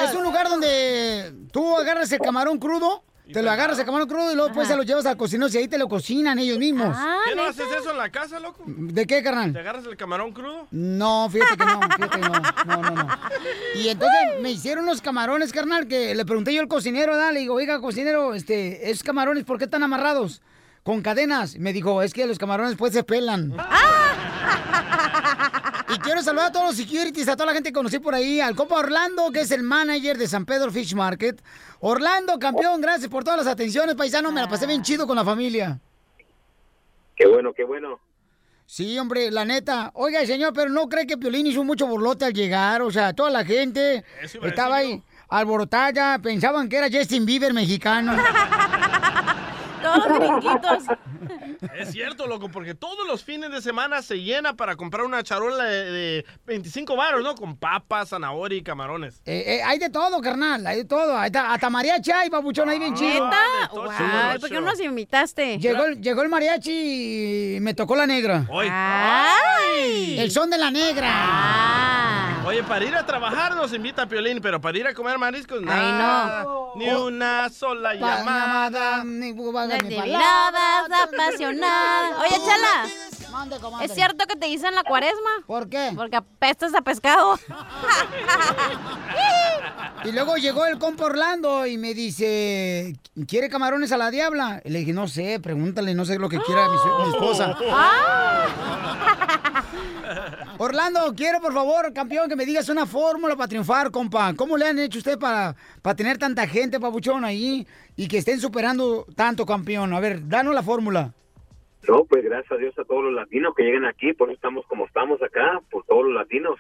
es 0.03 0.13
un 0.15 0.23
lugar 0.23 0.47
donde 0.47 1.33
tú 1.51 1.77
agarras 1.77 2.11
el 2.11 2.19
camarón 2.19 2.57
crudo, 2.57 3.03
te 3.31 3.41
lo 3.41 3.51
agarras 3.51 3.79
el 3.79 3.85
camarón 3.85 4.07
crudo 4.07 4.31
y 4.31 4.35
luego 4.35 4.53
pues 4.53 4.67
se 4.67 4.75
lo 4.75 4.83
llevas 4.83 5.05
al 5.05 5.17
cocinero 5.17 5.49
y 5.51 5.57
ahí 5.57 5.67
te 5.67 5.77
lo 5.77 5.87
cocinan 5.87 6.39
ellos 6.39 6.57
mismos. 6.57 6.95
¿Qué 7.27 7.35
no 7.35 7.43
haces 7.43 7.65
eso 7.79 7.91
en 7.91 7.97
la 7.97 8.09
casa, 8.09 8.39
loco? 8.39 8.63
¿De 8.65 9.05
qué, 9.05 9.23
carnal? 9.23 9.53
¿Te 9.53 9.59
agarras 9.59 9.85
el 9.85 9.97
camarón 9.97 10.31
crudo? 10.31 10.67
No, 10.71 11.29
fíjate 11.29 11.57
que 11.57 11.65
no, 11.65 11.81
fíjate 11.95 12.09
que 12.09 12.19
no, 12.19 12.29
no, 12.65 12.81
no, 12.81 12.91
no. 12.91 13.07
Y 13.75 13.89
entonces 13.89 14.19
me 14.41 14.51
hicieron 14.51 14.85
unos 14.85 15.01
camarones, 15.01 15.51
carnal, 15.51 15.87
que 15.87 16.13
le 16.13 16.25
pregunté 16.25 16.53
yo 16.53 16.61
al 16.61 16.67
cocinero, 16.67 17.13
¿verdad? 17.13 17.33
le 17.33 17.39
digo, 17.39 17.55
oiga, 17.55 17.81
cocinero, 17.81 18.33
este, 18.33 18.89
esos 18.89 19.03
camarones, 19.03 19.43
¿por 19.43 19.57
qué 19.57 19.65
están 19.65 19.83
amarrados? 19.83 20.41
Con 20.83 21.01
cadenas. 21.01 21.55
Y 21.55 21.59
me 21.59 21.73
dijo, 21.73 22.03
es 22.03 22.13
que 22.13 22.27
los 22.27 22.37
camarones 22.37 22.75
pues 22.77 22.93
se 22.93 23.03
pelan. 23.03 23.55
Y 25.93 25.99
quiero 25.99 26.21
saludar 26.23 26.47
a 26.47 26.51
todos 26.51 26.67
los 26.67 26.75
securities, 26.75 27.27
a 27.27 27.35
toda 27.35 27.47
la 27.47 27.53
gente 27.53 27.69
que 27.69 27.73
conocí 27.73 27.99
por 27.99 28.15
ahí, 28.15 28.39
al 28.39 28.55
compa 28.55 28.75
Orlando, 28.75 29.31
que 29.31 29.41
es 29.41 29.51
el 29.51 29.63
manager 29.63 30.17
de 30.17 30.27
San 30.27 30.45
Pedro 30.45 30.71
Fish 30.71 30.95
Market. 30.95 31.41
Orlando, 31.79 32.39
campeón, 32.39 32.81
gracias 32.81 33.09
por 33.09 33.23
todas 33.23 33.39
las 33.39 33.47
atenciones, 33.47 33.95
paisano, 33.95 34.31
me 34.31 34.41
la 34.41 34.47
pasé 34.47 34.65
bien 34.65 34.81
chido 34.81 35.05
con 35.05 35.15
la 35.15 35.23
familia. 35.23 35.79
Qué 37.15 37.27
bueno, 37.27 37.53
qué 37.53 37.63
bueno. 37.63 37.99
Sí, 38.65 38.97
hombre, 38.97 39.29
la 39.29 39.45
neta. 39.45 39.91
Oiga, 39.93 40.25
señor, 40.25 40.53
pero 40.53 40.69
no 40.69 40.89
cree 40.89 41.05
que 41.05 41.17
Piolín 41.17 41.45
hizo 41.45 41.63
mucho 41.63 41.85
borlote 41.85 42.25
al 42.25 42.33
llegar. 42.33 42.81
O 42.81 42.89
sea, 42.89 43.13
toda 43.13 43.29
la 43.29 43.45
gente 43.45 44.03
estaba 44.41 44.77
ahí 44.77 45.03
alborotada, 45.29 46.19
pensaban 46.19 46.67
que 46.67 46.77
era 46.77 46.87
Justin 46.91 47.25
Bieber 47.25 47.53
mexicano. 47.53 48.15
Todos 49.85 50.07
los 50.07 50.19
gringuitos. 50.41 50.83
Es 51.77 51.91
cierto, 51.91 52.27
loco, 52.27 52.49
porque 52.49 52.75
todos 52.75 53.07
los 53.07 53.23
fines 53.23 53.51
de 53.51 53.61
semana 53.61 54.01
se 54.01 54.21
llena 54.21 54.53
para 54.55 54.75
comprar 54.75 55.05
una 55.05 55.23
charola 55.23 55.63
de, 55.63 55.91
de 55.91 56.25
25 56.45 56.95
baros, 56.95 57.23
¿no? 57.23 57.35
Con 57.35 57.55
papas, 57.57 58.09
zanahoria 58.09 58.57
y 58.57 58.61
camarones. 58.63 59.21
Eh, 59.25 59.43
eh, 59.47 59.63
hay 59.63 59.79
de 59.79 59.89
todo, 59.89 60.21
carnal, 60.21 60.65
hay 60.67 60.77
de 60.77 60.85
todo. 60.85 61.17
Hasta 61.17 61.69
mariachi 61.69 62.11
hay, 62.11 62.29
babuchón, 62.29 62.69
ahí 62.69 62.79
bien 62.79 62.93
chido. 62.95 63.25
¿Neta? 63.25 63.69
Guay, 63.71 64.39
¿por 64.39 64.49
qué 64.49 64.55
no 64.55 64.61
nos 64.61 64.79
invitaste? 64.79 65.57
Llegó, 65.59 65.85
el- 65.85 66.01
llegó 66.01 66.21
el 66.21 66.29
mariachi 66.29 67.55
y 67.55 67.59
me 67.61 67.73
tocó 67.73 67.95
la 67.95 68.05
negra. 68.07 68.45
Hoy. 68.49 68.67
¡Ay! 68.69 70.19
El 70.19 70.31
son 70.31 70.49
de 70.49 70.57
la 70.57 70.71
negra. 70.71 71.09
Ah. 71.11 72.04
Oye, 72.45 72.61
para 72.63 72.85
ir 72.85 72.95
a 72.95 73.03
trabajar 73.05 73.55
nos 73.55 73.73
invita 73.73 74.03
a 74.03 74.05
Piolín, 74.05 74.39
pero 74.39 74.61
para 74.61 74.77
ir 74.77 74.85
a 74.85 74.93
comer 74.93 75.17
mariscos, 75.17 75.57
Ay, 75.61 75.65
nada. 75.65 76.43
no. 76.43 76.73
Ni 76.75 76.89
una 76.91 77.49
sola 77.49 77.89
Pa- 77.99 78.19
llamada. 78.19 79.03
ni 79.03 79.33
Miradas 79.33 80.91
apasionadas. 81.07 82.19
Oye, 82.19 82.37
Chala. 82.45 82.85
Mande. 83.31 83.57
¿Es 83.81 83.93
cierto 83.93 84.27
que 84.27 84.35
te 84.35 84.45
dicen 84.45 84.75
la 84.75 84.83
cuaresma? 84.83 85.29
¿Por 85.47 85.67
qué? 85.69 85.91
Porque 85.95 86.17
apestas 86.17 86.75
a 86.75 86.81
pescado. 86.81 87.39
Y 90.03 90.11
luego 90.11 90.35
llegó 90.37 90.67
el 90.67 90.77
compa 90.77 91.05
Orlando 91.05 91.65
y 91.65 91.79
me 91.79 91.95
dice, 91.95 92.95
¿quiere 93.27 93.49
camarones 93.49 93.91
a 93.91 93.97
la 93.97 94.11
diabla? 94.11 94.61
Y 94.63 94.69
le 94.69 94.79
dije, 94.79 94.93
no 94.93 95.07
sé, 95.07 95.39
pregúntale, 95.39 95.95
no 95.95 96.05
sé 96.05 96.19
lo 96.19 96.29
que 96.29 96.39
quiera 96.41 96.67
mi, 96.69 96.75
mi 96.75 97.09
esposa. 97.09 97.57
Orlando, 100.57 101.13
quiero 101.15 101.41
por 101.41 101.53
favor, 101.53 101.91
campeón, 101.91 102.29
que 102.29 102.35
me 102.35 102.45
digas 102.45 102.69
una 102.69 102.85
fórmula 102.85 103.35
para 103.35 103.49
triunfar, 103.49 103.91
compa. 103.91 104.33
¿Cómo 104.35 104.57
le 104.57 104.67
han 104.67 104.79
hecho 104.79 104.99
usted 104.99 105.19
para, 105.19 105.55
para 105.81 105.95
tener 105.95 106.17
tanta 106.17 106.47
gente, 106.47 106.79
papuchón, 106.79 107.25
ahí 107.25 107.67
y 107.97 108.07
que 108.07 108.19
estén 108.19 108.39
superando 108.39 109.05
tanto, 109.15 109.45
campeón? 109.45 109.93
A 109.93 109.99
ver, 109.99 110.27
danos 110.27 110.55
la 110.55 110.63
fórmula. 110.63 111.13
No, 111.87 112.05
pues 112.05 112.23
gracias 112.23 112.51
a 112.53 112.55
Dios 112.55 112.73
a 112.79 112.85
todos 112.85 113.03
los 113.03 113.13
latinos 113.13 113.53
que 113.55 113.63
llegan 113.63 113.85
aquí, 113.85 114.13
por 114.13 114.29
eso 114.29 114.35
estamos 114.35 114.65
como 114.67 114.85
estamos 114.85 115.21
acá, 115.21 115.61
por 115.69 115.83
todos 115.85 116.05
los 116.05 116.13
latinos. 116.13 116.57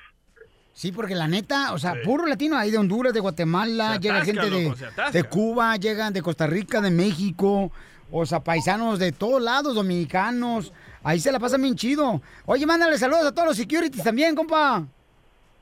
Sí, 0.73 0.91
porque 0.91 1.15
la 1.15 1.29
neta, 1.29 1.71
o 1.71 1.77
sea, 1.77 1.95
puro 2.03 2.25
latino, 2.25 2.57
hay 2.57 2.69
de 2.69 2.77
Honduras, 2.77 3.13
de 3.13 3.21
Guatemala, 3.21 3.97
llega 3.97 4.25
gente 4.25 4.49
de, 4.49 4.63
loco, 4.65 4.75
de 5.13 5.23
Cuba, 5.23 5.77
llegan 5.77 6.11
de 6.11 6.21
Costa 6.21 6.47
Rica, 6.47 6.81
de 6.81 6.91
México, 6.91 7.71
o 8.11 8.25
sea, 8.25 8.41
paisanos 8.41 8.99
de 8.99 9.13
todos 9.13 9.41
lados, 9.41 9.73
dominicanos. 9.73 10.73
Ahí 11.05 11.19
se 11.19 11.31
la 11.31 11.39
pasan 11.39 11.61
bien 11.61 11.75
chido. 11.75 12.19
Oye, 12.45 12.65
mándale 12.65 12.97
saludos 12.97 13.27
a 13.27 13.31
todos 13.31 13.49
los 13.49 13.57
securities 13.57 14.03
también, 14.03 14.35
compa. 14.35 14.83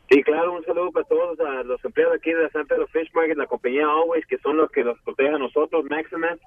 Sí, 0.09 0.23
claro, 0.23 0.53
un 0.53 0.65
saludo 0.65 0.91
para 0.91 1.05
todos 1.05 1.39
a 1.39 1.63
los 1.63 1.83
empleados 1.83 2.15
aquí 2.17 2.31
de 2.31 2.43
la 2.43 2.49
San 2.49 2.65
Pedro 2.65 2.87
Fish 2.87 3.11
Market, 3.13 3.37
la 3.37 3.47
compañía 3.47 3.85
Always, 3.85 4.25
que 4.27 4.37
son 4.39 4.57
los 4.57 4.71
que 4.71 4.83
nos 4.83 4.97
protegen 5.01 5.35
a 5.35 5.39
nosotros, 5.39 5.83
Maximus, 5.89 6.39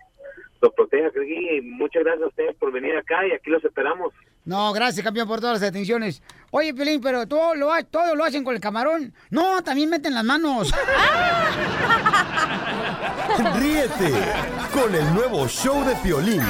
los 0.62 0.72
protege 0.74 1.07
aquí. 1.07 1.49
Y 1.59 1.61
muchas 1.61 2.05
gracias 2.05 2.24
a 2.24 2.28
ustedes 2.28 2.57
por 2.57 2.72
venir 2.72 2.97
acá 2.97 3.26
y 3.26 3.32
aquí 3.32 3.51
los 3.51 3.62
esperamos. 3.64 4.12
No, 4.44 4.72
gracias, 4.72 5.05
campeón, 5.05 5.26
por 5.28 5.40
todas 5.40 5.61
las 5.61 5.68
atenciones. 5.68 6.22
Oye, 6.51 6.72
Pelín, 6.72 7.01
pero 7.01 7.26
todo 7.26 7.55
lo, 7.55 7.72
ha- 7.72 7.82
todo 7.82 8.14
lo 8.14 8.24
hacen 8.24 8.44
con 8.44 8.55
el 8.55 8.61
camarón. 8.61 9.12
No, 9.30 9.62
también 9.64 9.90
meten 9.90 10.14
las 10.14 10.24
manos. 10.24 10.72
Ríete 13.59 14.12
con 14.72 14.94
el 14.94 15.14
nuevo 15.14 15.49
show 15.49 15.84
de 15.84 15.97
Piolín. 15.97 16.42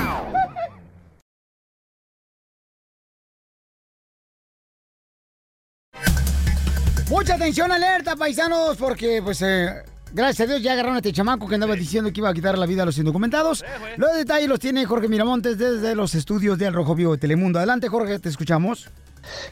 Mucha 7.08 7.34
atención, 7.34 7.70
alerta, 7.70 8.16
paisanos, 8.16 8.76
porque, 8.76 9.22
pues, 9.22 9.40
eh, 9.40 9.84
gracias 10.12 10.48
a 10.48 10.50
Dios 10.50 10.62
ya 10.62 10.72
agarraron 10.72 10.96
a 10.96 10.98
este 10.98 11.12
chamaco 11.12 11.46
que 11.46 11.54
andaba 11.54 11.76
diciendo 11.76 12.12
que 12.12 12.18
iba 12.18 12.28
a 12.28 12.34
quitar 12.34 12.58
la 12.58 12.66
vida 12.66 12.82
a 12.82 12.86
los 12.86 12.98
indocumentados. 12.98 13.64
Los 13.96 14.16
detalles 14.16 14.48
los 14.48 14.58
tiene 14.58 14.84
Jorge 14.84 15.08
Miramontes 15.08 15.56
desde 15.56 15.94
los 15.94 16.16
estudios 16.16 16.58
de 16.58 16.66
Al 16.66 16.74
Rojo 16.74 16.96
Vivo 16.96 17.12
de 17.12 17.18
Telemundo. 17.18 17.60
Adelante, 17.60 17.88
Jorge, 17.88 18.18
te 18.18 18.28
escuchamos. 18.28 18.90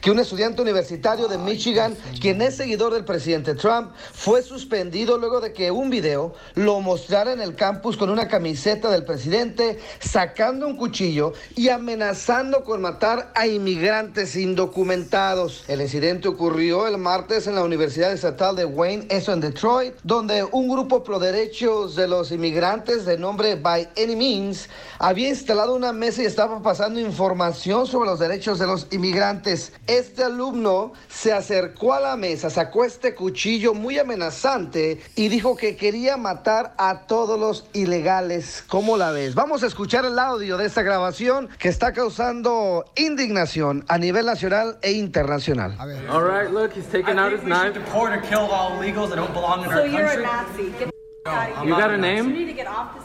Que 0.01 0.11
un 0.11 0.19
estudiante 0.19 0.63
universitario 0.63 1.29
de 1.29 1.39
Michigan, 1.39 1.97
quien 2.21 2.43
es 2.43 2.57
seguidor 2.57 2.93
del 2.93 3.05
presidente 3.05 3.55
Trump, 3.55 3.93
fue 4.13 4.43
suspendido 4.43 5.19
luego 5.19 5.41
de 5.41 5.53
que 5.53 5.71
un 5.71 5.91
video 5.91 6.35
lo 6.55 6.81
mostrara 6.81 7.33
en 7.33 7.41
el 7.41 7.55
campus 7.55 7.97
con 7.97 8.11
una 8.11 8.29
camiseta 8.29 8.91
del 8.91 9.05
presidente, 9.05 9.79
sacando 10.01 10.67
un 10.67 10.77
cuchillo 10.77 11.33
y 11.57 11.69
amenazando 11.69 12.65
con 12.65 12.81
matar 12.81 13.33
a 13.35 13.47
inmigrantes 13.47 14.37
indocumentados. 14.37 15.65
El 15.69 15.81
incidente 15.81 16.29
ocurrió 16.29 16.87
el 16.87 16.99
martes 16.99 17.47
en 17.47 17.55
la 17.55 17.65
Universidad 17.65 18.13
Estatal 18.13 18.57
de 18.57 18.65
Wayne, 18.65 19.07
eso 19.09 19.33
en 19.33 19.41
Detroit, 19.41 19.95
donde 20.03 20.45
un 20.45 20.69
grupo 20.69 21.03
pro 21.03 21.19
derechos 21.19 21.97
de 21.97 22.09
los 22.09 22.33
inmigrantes 22.33 23.05
de 23.05 23.19
nombre 23.19 23.55
By 23.57 23.89
Any 23.97 24.17
Means 24.17 24.69
había 24.99 25.29
instalado 25.29 25.75
una 25.75 25.93
mesa 25.93 26.23
y 26.23 26.27
estaba 26.27 26.63
pasando 26.63 27.01
información 27.01 27.87
sobre 27.87 28.09
los 28.09 28.19
derechos 28.19 28.59
de 28.59 28.67
los 28.67 28.87
inmigrantes. 28.91 29.64
Este 29.87 30.25
alumno 30.25 30.93
se 31.09 31.33
acercó 31.33 31.95
a 31.95 32.01
la 32.01 32.17
mesa, 32.17 32.51
sacó 32.51 32.85
este 32.85 33.15
cuchillo 33.15 33.75
muy 33.75 33.99
amenazante 33.99 35.01
y 35.17 35.29
dijo 35.29 35.57
que 35.57 35.77
quería 35.77 36.17
matar 36.17 36.75
a 36.79 37.07
todos 37.07 37.39
los 37.39 37.67
ilegales. 37.73 38.65
¿Cómo 38.69 38.97
la 38.97 39.11
ves? 39.11 39.35
Vamos 39.35 39.63
a 39.63 39.67
escuchar 39.67 40.05
el 40.05 40.19
audio 40.19 40.57
de 40.57 40.67
esta 40.67 40.83
grabación 40.83 41.49
que 41.59 41.69
está 41.69 41.93
causando 41.93 42.85
indignación 42.97 43.85
a 43.89 43.99
nivel 43.99 44.27
nacional 44.27 44.79
e 44.83 44.93
internacional. 44.93 45.77
All 46.11 46.23
right, 46.23 46.51
look, 46.51 46.73
he's 46.75 46.87
taking 46.91 47.19
out 47.19 47.33
his 47.33 47.43
knife. 47.45 47.75
deport 47.75 48.13
or 48.13 48.21
kill 48.23 48.41
all 48.51 48.73
illegals 48.79 49.09
that 49.11 49.17
don't 49.17 49.33
belong 49.33 49.65
in 49.65 49.71
So 49.71 49.81
our 49.81 49.87
you're 49.87 50.07
a 50.07 50.23
country. 50.23 50.25
Nazi. 50.25 50.79
Get 50.79 50.91
the 51.25 51.31
out 51.31 51.51
of 51.53 51.65
You 51.67 51.75
here. 51.75 51.83
got 51.83 51.91
a 51.91 51.97
name? 51.99 52.31
You 52.31 52.37
need 52.37 52.47
to 52.47 52.53
get 52.53 52.67
off 52.67 52.95
this 52.95 53.04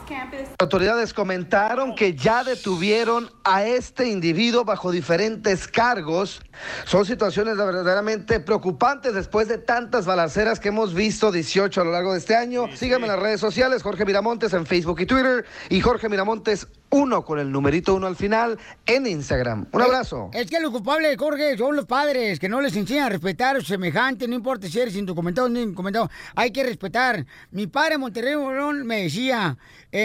autoridades 0.58 1.14
comentaron 1.14 1.94
que 1.94 2.14
ya 2.14 2.44
detuvieron 2.44 3.30
a 3.44 3.64
este 3.64 4.08
individuo 4.08 4.64
bajo 4.64 4.90
diferentes 4.90 5.68
cargos. 5.68 6.40
Son 6.84 7.04
situaciones 7.04 7.56
verdaderamente 7.56 8.40
preocupantes 8.40 9.14
después 9.14 9.48
de 9.48 9.58
tantas 9.58 10.06
balaceras 10.06 10.60
que 10.60 10.68
hemos 10.68 10.94
visto, 10.94 11.32
18 11.32 11.80
a 11.80 11.84
lo 11.84 11.92
largo 11.92 12.12
de 12.12 12.18
este 12.18 12.36
año. 12.36 12.66
Síganme 12.74 13.06
en 13.06 13.12
las 13.12 13.20
redes 13.20 13.40
sociales, 13.40 13.82
Jorge 13.82 14.04
Miramontes 14.04 14.52
en 14.52 14.66
Facebook 14.66 15.00
y 15.00 15.06
Twitter 15.06 15.44
y 15.68 15.80
Jorge 15.80 16.08
Miramontes 16.08 16.66
1 16.90 17.24
con 17.24 17.38
el 17.38 17.50
numerito 17.52 17.94
1 17.94 18.06
al 18.06 18.16
final 18.16 18.58
en 18.84 19.06
Instagram. 19.06 19.66
Un 19.72 19.82
abrazo. 19.82 20.30
Es 20.32 20.50
que 20.50 20.60
los 20.60 20.70
culpables, 20.70 21.16
Jorge, 21.16 21.56
son 21.56 21.76
los 21.76 21.86
padres 21.86 22.38
que 22.40 22.48
no 22.48 22.60
les 22.60 22.74
enseñan 22.76 23.04
a 23.04 23.08
respetar 23.10 23.56
a 23.56 23.60
semejantes, 23.60 24.28
no 24.28 24.34
importa 24.34 24.66
si 24.66 24.80
eres 24.80 24.96
indocumentado 24.96 25.46
o 25.46 25.50
no 25.50 25.60
indocumentado, 25.60 26.10
hay 26.34 26.50
que 26.50 26.64
respetar. 26.64 27.24
Mi 27.52 27.68
padre 27.68 27.94
en 27.94 28.00
Monterrey 28.00 28.34
León, 28.34 28.86
me 28.86 29.02
decía, 29.02 29.56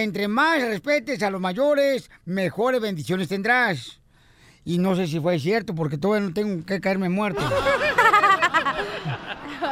entre 0.04 0.28
más 0.28 0.62
respetes 0.62 1.22
a 1.24 1.30
los 1.30 1.42
mayores, 1.42 2.10
mejores 2.26 2.82
bendiciones 2.82 3.28
tendrás. 3.28 4.00
Y 4.64 4.80
no 4.80 4.96
sé 4.96 5.06
si 5.08 5.20
fue 5.20 5.38
cierto, 5.40 5.76
porque 5.76 5.98
todavía 5.98 6.28
no 6.28 6.34
tengo 6.34 6.66
que 6.66 6.82
caerme 6.82 7.10
muerto. 7.10 7.42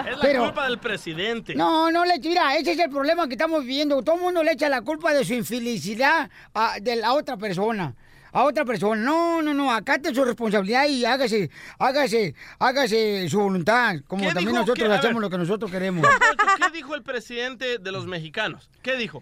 Es 0.10 0.16
la 0.16 0.22
Pero- 0.22 0.44
culpa 0.46 0.68
del 0.68 0.80
presidente. 0.80 1.56
No, 1.56 1.92
no 1.92 2.04
le 2.06 2.18
mira, 2.20 2.56
ese 2.58 2.72
es 2.72 2.80
el 2.80 2.90
problema 2.90 3.28
que 3.28 3.34
estamos 3.34 3.62
viviendo. 3.62 4.02
Todo 4.02 4.16
el 4.16 4.22
mundo 4.22 4.44
le 4.44 4.54
echa 4.54 4.68
la 4.70 4.82
culpa 4.82 5.14
de 5.14 5.24
su 5.24 5.34
infelicidad 5.34 6.30
a, 6.54 6.80
de 6.82 6.96
la 6.96 7.14
otra 7.14 7.38
persona. 7.38 7.94
A 8.32 8.44
otra 8.46 8.66
persona. 8.66 9.00
No, 9.00 9.42
no, 9.44 9.54
no, 9.54 9.72
acate 9.72 10.14
su 10.14 10.26
responsabilidad 10.26 10.88
y 10.88 11.06
hágase, 11.06 11.52
hágase, 11.78 12.34
hágase 12.58 13.30
su 13.30 13.40
voluntad. 13.40 13.98
Como 14.08 14.28
¿Qué 14.28 14.34
también 14.34 14.56
nosotros 14.56 14.90
hacemos 14.90 15.16
ver. 15.16 15.22
lo 15.22 15.30
que 15.30 15.38
nosotros 15.38 15.70
queremos. 15.70 16.08
¿Qué 16.58 16.72
dijo 16.76 16.96
el 16.96 17.04
presidente 17.04 17.78
de 17.78 17.92
los 17.92 18.08
mexicanos? 18.08 18.72
¿Qué 18.82 18.96
dijo? 18.96 19.22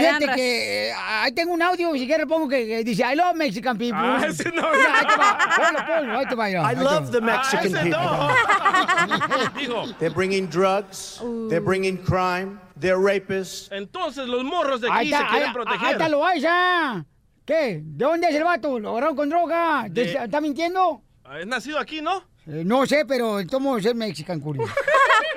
Fíjate 0.00 0.26
que 0.34 0.88
eh, 0.90 0.92
ahí 0.96 1.32
tengo 1.32 1.52
un 1.54 1.62
audio, 1.62 1.92
si 1.94 2.06
quieres 2.06 2.26
pongo 2.26 2.48
que, 2.48 2.66
que 2.66 2.84
dice 2.84 3.02
I 3.10 3.14
love 3.16 3.34
Mexican 3.36 3.78
people. 3.78 3.98
Ah, 4.00 4.24
ese 4.28 4.50
no. 4.50 4.66
Ahí 4.66 5.06
te 5.06 5.16
va, 5.16 5.38
ponlo, 5.56 5.86
ponlo, 5.86 6.18
ahí 6.18 6.26
te 6.26 6.34
va, 6.34 6.44
mira, 6.46 6.60
I 6.62 6.64
ahí 6.66 6.76
love 6.76 7.10
the 7.10 7.20
Mexican 7.20 7.74
Ah, 7.74 7.80
ese 7.80 7.82
people. 7.82 9.54
Dijo. 9.60 9.94
They're 9.98 10.14
bringing 10.14 10.46
drugs, 10.48 11.20
they're 11.48 11.60
bringing 11.64 11.96
crime, 11.98 12.58
they're 12.78 12.98
rapists. 12.98 13.68
Entonces 13.70 14.26
los 14.26 14.42
morros 14.44 14.80
de 14.80 14.88
Ahí 14.90 15.06
aquí 15.06 15.08
se 15.10 15.14
está, 15.14 15.24
ahí, 15.26 15.30
quieren 15.30 15.48
ahí 15.48 15.54
proteger. 15.54 15.92
está 15.92 16.08
lo 16.08 16.24
hay, 16.26 16.40
ya. 16.40 17.04
¿Qué? 17.44 17.80
¿De 17.84 18.04
dónde 18.04 18.28
es 18.28 18.34
el 18.34 18.44
vato? 18.44 18.78
¿Lo 18.80 18.90
agarraron 18.92 19.16
con 19.16 19.28
droga? 19.28 19.86
De- 19.90 20.02
¿Está 20.04 20.24
está 20.24 20.40
mintiendo? 20.40 21.02
Es 21.38 21.46
nacido 21.46 21.78
aquí, 21.78 22.00
¿no? 22.00 22.24
Eh, 22.46 22.62
no 22.64 22.86
sé, 22.86 23.04
pero 23.06 23.44
tomo 23.46 23.80
ser 23.80 23.94
Mexican 23.94 24.40
Curio. 24.40 24.64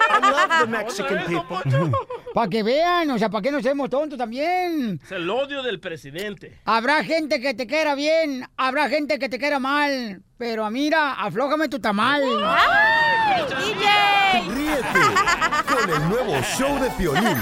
I 0.09 0.19
love 0.19 0.59
the 0.61 0.67
Mexican 0.67 1.25
people. 1.25 1.57
Para 2.33 2.49
que 2.49 2.63
vean, 2.63 3.09
o 3.11 3.17
sea, 3.17 3.29
para 3.29 3.41
que 3.41 3.51
no 3.51 3.61
seamos 3.61 3.89
tontos 3.89 4.17
también. 4.17 4.99
Es 5.03 5.11
el 5.11 5.27
odio 5.27 5.63
del 5.63 5.79
presidente. 5.79 6.59
Habrá 6.65 7.03
gente 7.03 7.41
que 7.41 7.55
te 7.55 7.65
quiera 7.65 7.95
bien, 7.95 8.47
habrá 8.57 8.89
gente 8.89 9.17
que 9.17 9.27
te 9.27 9.39
quiera 9.39 9.57
mal. 9.57 10.21
Pero 10.37 10.69
mira, 10.69 11.13
aflójame 11.13 11.67
tu 11.67 11.79
tamal. 11.79 12.21
Ríete 14.53 14.99
con 15.67 15.89
el 15.89 16.09
nuevo 16.09 16.39
show 16.43 16.79
de 16.79 16.91
Piolín. 16.91 17.37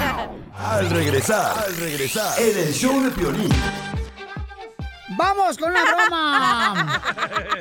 Al 0.58 0.90
regresar, 0.90 1.66
al 1.66 1.76
regresar, 1.76 2.40
en 2.40 2.58
el 2.58 2.74
show 2.74 3.04
de 3.04 3.12
Piolín. 3.12 3.52
¡Vamos 5.10 5.58
con 5.58 5.70
una 5.70 5.84
broma! 5.84 7.02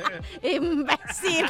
Imbécil. 0.41 1.45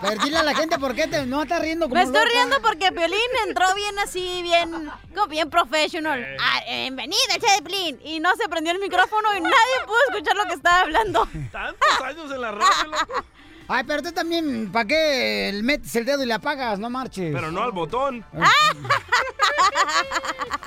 Pero 0.00 0.22
dile 0.24 0.38
a 0.38 0.42
la 0.42 0.54
gente 0.54 0.78
por 0.78 0.94
qué 0.94 1.06
te, 1.06 1.26
no 1.26 1.42
estás 1.42 1.60
riendo 1.60 1.86
como 1.86 1.96
Me 1.96 2.02
estoy 2.02 2.18
loca. 2.20 2.30
riendo 2.32 2.56
porque 2.62 2.90
Piolín 2.92 3.18
entró 3.46 3.66
bien 3.74 3.98
así, 3.98 4.40
bien, 4.42 4.90
como 5.14 5.26
bien 5.26 5.50
professional. 5.50 6.24
Ah, 6.40 6.60
eh, 6.66 6.82
bienvenida, 6.84 7.34
Chaplin. 7.40 8.00
Y 8.04 8.20
no 8.20 8.34
se 8.36 8.48
prendió 8.48 8.72
el 8.72 8.78
micrófono 8.78 9.34
y 9.36 9.40
nadie 9.40 9.54
pudo 9.86 9.98
escuchar 10.10 10.36
lo 10.36 10.44
que 10.46 10.54
estaba 10.54 10.80
hablando. 10.80 11.28
Tantos 11.52 12.00
años 12.02 12.30
en 12.32 12.40
la 12.40 12.50
radio, 12.52 12.84
loco. 12.90 13.24
Ay, 13.66 13.82
pero 13.86 14.02
tú 14.02 14.12
también, 14.12 14.70
¿para 14.70 14.84
qué 14.86 15.58
metes 15.62 15.94
el 15.96 16.04
dedo 16.04 16.22
y 16.22 16.26
le 16.26 16.34
apagas? 16.34 16.78
No 16.78 16.90
marches. 16.90 17.32
Pero 17.34 17.50
no 17.50 17.62
al 17.62 17.72
botón. 17.72 18.24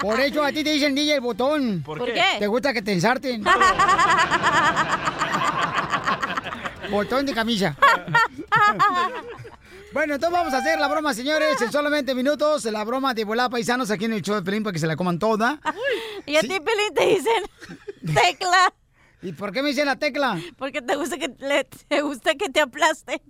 Por 0.02 0.20
eso 0.20 0.44
a 0.44 0.52
ti 0.52 0.64
te 0.64 0.72
dicen 0.72 0.96
DJ 0.96 1.16
el 1.16 1.22
botón. 1.22 1.84
¿Por 1.86 2.00
¿Por 2.00 2.08
qué? 2.08 2.14
qué? 2.16 2.40
¿Te 2.40 2.48
gusta 2.48 2.74
que 2.74 2.82
te 2.82 2.94
ensarten? 2.94 3.44
Botón 6.92 7.26
de 7.26 7.34
camisa. 7.34 7.76
Bueno, 9.94 10.16
entonces 10.16 10.38
vamos 10.38 10.54
a 10.54 10.58
hacer 10.60 10.78
la 10.80 10.88
broma, 10.90 11.14
señores, 11.14 11.60
en 11.62 11.72
solamente 11.72 12.14
minutos. 12.14 12.66
La 12.66 12.84
broma 12.84 13.14
de 13.16 13.24
volar 13.24 13.50
paisanos 13.50 13.90
aquí 13.90 14.06
en 14.06 14.14
el 14.14 14.22
show 14.22 14.36
de 14.36 14.44
Pelín 14.44 14.62
para 14.62 14.74
que 14.74 14.80
se 14.80 14.86
la 14.86 14.96
coman 14.96 15.18
toda. 15.18 15.60
Y 16.26 16.36
a 16.36 16.42
ti, 16.42 16.50
Pelín, 16.50 16.94
te 16.94 17.06
dicen 17.08 17.44
tecla. 18.14 18.72
¿Y 19.28 19.34
por 19.34 19.52
qué 19.52 19.62
me 19.62 19.68
dicen 19.68 19.88
la 19.88 19.98
tecla? 19.98 20.40
Porque 20.58 20.82
te 20.82 20.96
gusta 20.96 21.18
que, 21.18 21.28
le- 21.28 21.66
te, 21.66 22.02
gusta 22.02 22.36
que 22.36 22.48
te 22.50 22.62
aplaste. 22.62 23.22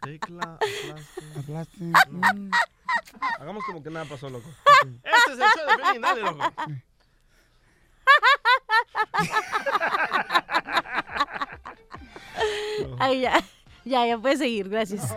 Tecla, 0.00 0.58
Aplaste. 1.38 1.84
Mm. 2.08 2.50
Hagamos 3.38 3.62
como 3.66 3.82
que 3.82 3.90
nada 3.90 4.06
pasó, 4.06 4.30
loco. 4.30 4.48
Este 5.04 5.32
es 5.32 5.38
el 5.38 5.38
show 5.38 5.66
de 5.76 5.82
Pelín, 5.82 6.00
dale, 6.00 6.22
loco. 6.22 6.42
Ay, 12.98 13.20
ya. 13.20 13.40
Ya, 13.84 14.06
ya 14.06 14.18
puedes 14.18 14.38
seguir, 14.38 14.68
gracias. 14.68 15.14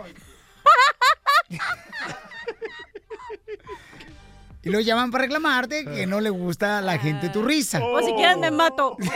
Y 4.64 4.70
lo 4.70 4.80
llaman 4.80 5.10
para 5.10 5.24
reclamarte 5.24 5.84
que 5.84 6.06
no 6.06 6.20
le 6.20 6.30
gusta 6.30 6.78
a 6.78 6.80
la 6.80 6.98
gente 6.98 7.28
tu 7.28 7.42
risa. 7.42 7.84
O 7.84 8.00
si 8.00 8.14
quieres 8.14 8.38
me 8.38 8.50
mato. 8.50 8.96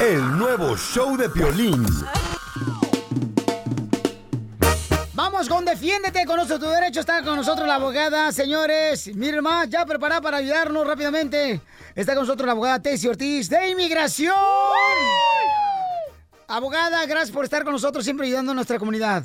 El 0.00 0.38
nuevo 0.38 0.76
show 0.76 1.16
de 1.16 1.28
Piolín. 1.28 1.84
Vamos 5.14 5.48
con 5.48 5.64
Defiéndete, 5.64 6.24
conoce 6.24 6.58
tu 6.58 6.66
derecho. 6.66 7.00
Está 7.00 7.24
con 7.24 7.36
nosotros 7.36 7.66
la 7.66 7.76
abogada, 7.76 8.30
señores. 8.30 9.12
Miren 9.16 9.42
más, 9.42 9.68
ya 9.68 9.84
preparada 9.84 10.20
para 10.20 10.36
ayudarnos 10.36 10.86
rápidamente. 10.86 11.60
Está 11.96 12.14
con 12.14 12.22
nosotros 12.22 12.46
la 12.46 12.52
abogada 12.52 12.80
Tessie 12.80 13.10
Ortiz 13.10 13.48
de 13.48 13.70
Inmigración. 13.70 14.36
Abogada, 16.46 17.04
gracias 17.06 17.32
por 17.32 17.44
estar 17.44 17.64
con 17.64 17.72
nosotros, 17.72 18.04
siempre 18.04 18.26
ayudando 18.26 18.52
a 18.52 18.54
nuestra 18.54 18.78
comunidad. 18.78 19.24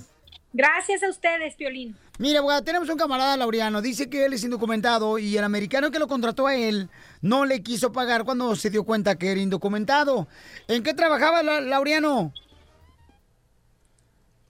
Gracias 0.54 1.02
a 1.04 1.10
ustedes, 1.10 1.56
Piolín. 1.56 1.96
Mira, 2.20 2.40
abogada, 2.40 2.62
tenemos 2.62 2.90
un 2.90 2.98
camarada 2.98 3.38
laureano. 3.38 3.82
Dice 3.82 4.10
que 4.10 4.26
él 4.26 4.34
es 4.34 4.44
indocumentado 4.44 5.18
y 5.18 5.38
el 5.38 5.44
americano 5.46 5.92
que 5.92 6.00
lo 6.00 6.08
contrató 6.08 6.46
a 6.48 6.56
él 6.56 6.90
no 7.22 7.46
le 7.46 7.64
quiso 7.64 7.92
pagar 7.94 8.26
cuando 8.26 8.54
se 8.56 8.70
dio 8.70 8.84
cuenta 8.84 9.16
que 9.18 9.32
era 9.32 9.40
indocumentado. 9.40 10.28
¿En 10.68 10.84
qué 10.84 10.94
trabajaba 10.94 11.42
la- 11.42 11.62
Laureano? 11.62 12.34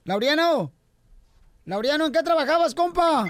Laureano. 0.05 0.71
Laureano, 1.65 2.07
¿en 2.07 2.11
qué 2.11 2.23
trabajabas, 2.23 2.73
compa? 2.73 3.25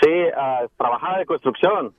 Sí, 0.00 0.10
ah, 0.36 0.60
trabajaba 0.78 1.18
de 1.18 1.26
construcción. 1.26 1.94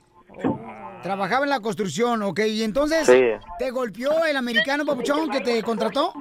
Trabajaba 1.03 1.43
en 1.43 1.49
la 1.49 1.59
construcción, 1.59 2.23
ok. 2.23 2.39
Y 2.47 2.63
entonces, 2.63 3.05
Sí. 3.05 3.21
¿te 3.59 3.69
golpeó 3.71 4.25
el 4.25 4.37
americano 4.37 4.85
papuchón 4.85 5.29
que 5.29 5.41
te 5.41 5.61
contrató? 5.61 6.13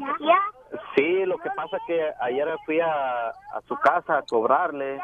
Sí, 0.97 1.25
lo 1.27 1.39
que 1.39 1.51
pasa 1.51 1.79
que 1.87 2.11
ayer 2.21 2.49
fui 2.65 2.81
a, 2.81 3.29
a 3.29 3.61
su 3.67 3.77
casa 3.77 4.19
a 4.19 4.23
cobrarle. 4.23 5.01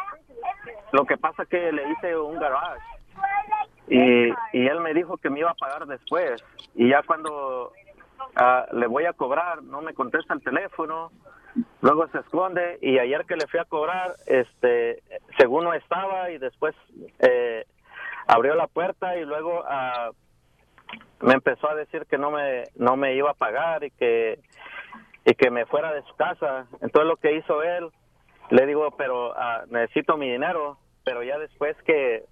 Lo 0.92 1.04
que 1.04 1.16
pasa 1.16 1.44
que 1.46 1.72
le 1.72 1.90
hice 1.90 2.16
un 2.16 2.38
garage. 2.38 2.80
Y, 3.88 4.28
y 4.52 4.66
él 4.66 4.80
me 4.80 4.94
dijo 4.94 5.16
que 5.16 5.30
me 5.30 5.40
iba 5.40 5.50
a 5.50 5.54
pagar 5.54 5.86
después. 5.86 6.42
Y 6.74 6.90
ya 6.90 7.02
cuando 7.02 7.72
ah, 8.36 8.66
le 8.72 8.86
voy 8.86 9.04
a 9.06 9.12
cobrar, 9.12 9.62
no 9.62 9.82
me 9.82 9.94
contesta 9.94 10.34
el 10.34 10.42
teléfono. 10.42 11.10
Luego 11.80 12.06
se 12.08 12.18
esconde 12.18 12.78
y 12.80 12.98
ayer 12.98 13.24
que 13.26 13.34
le 13.34 13.48
fui 13.48 13.58
a 13.58 13.64
cobrar, 13.64 14.14
este, 14.26 15.02
según 15.36 15.64
no 15.64 15.74
estaba 15.74 16.30
y 16.30 16.38
después 16.38 16.76
eh, 17.18 17.66
abrió 18.28 18.54
la 18.54 18.68
puerta 18.68 19.16
y 19.16 19.24
luego 19.24 19.64
ah, 19.66 20.10
me 21.20 21.34
empezó 21.34 21.68
a 21.68 21.74
decir 21.74 22.06
que 22.06 22.18
no 22.18 22.30
me 22.30 22.64
no 22.76 22.96
me 22.96 23.14
iba 23.14 23.32
a 23.32 23.34
pagar 23.34 23.82
y 23.82 23.90
que 23.90 24.38
y 25.24 25.34
que 25.34 25.50
me 25.50 25.66
fuera 25.66 25.92
de 25.92 26.02
su 26.02 26.14
casa. 26.16 26.66
Entonces 26.80 27.06
lo 27.06 27.16
que 27.16 27.36
hizo 27.36 27.62
él, 27.62 27.88
le 28.50 28.66
digo, 28.66 28.90
pero 28.96 29.32
ah, 29.38 29.64
necesito 29.68 30.16
mi 30.16 30.30
dinero, 30.30 30.78
pero 31.04 31.22
ya 31.22 31.38
después 31.38 31.76
que, 31.84 32.24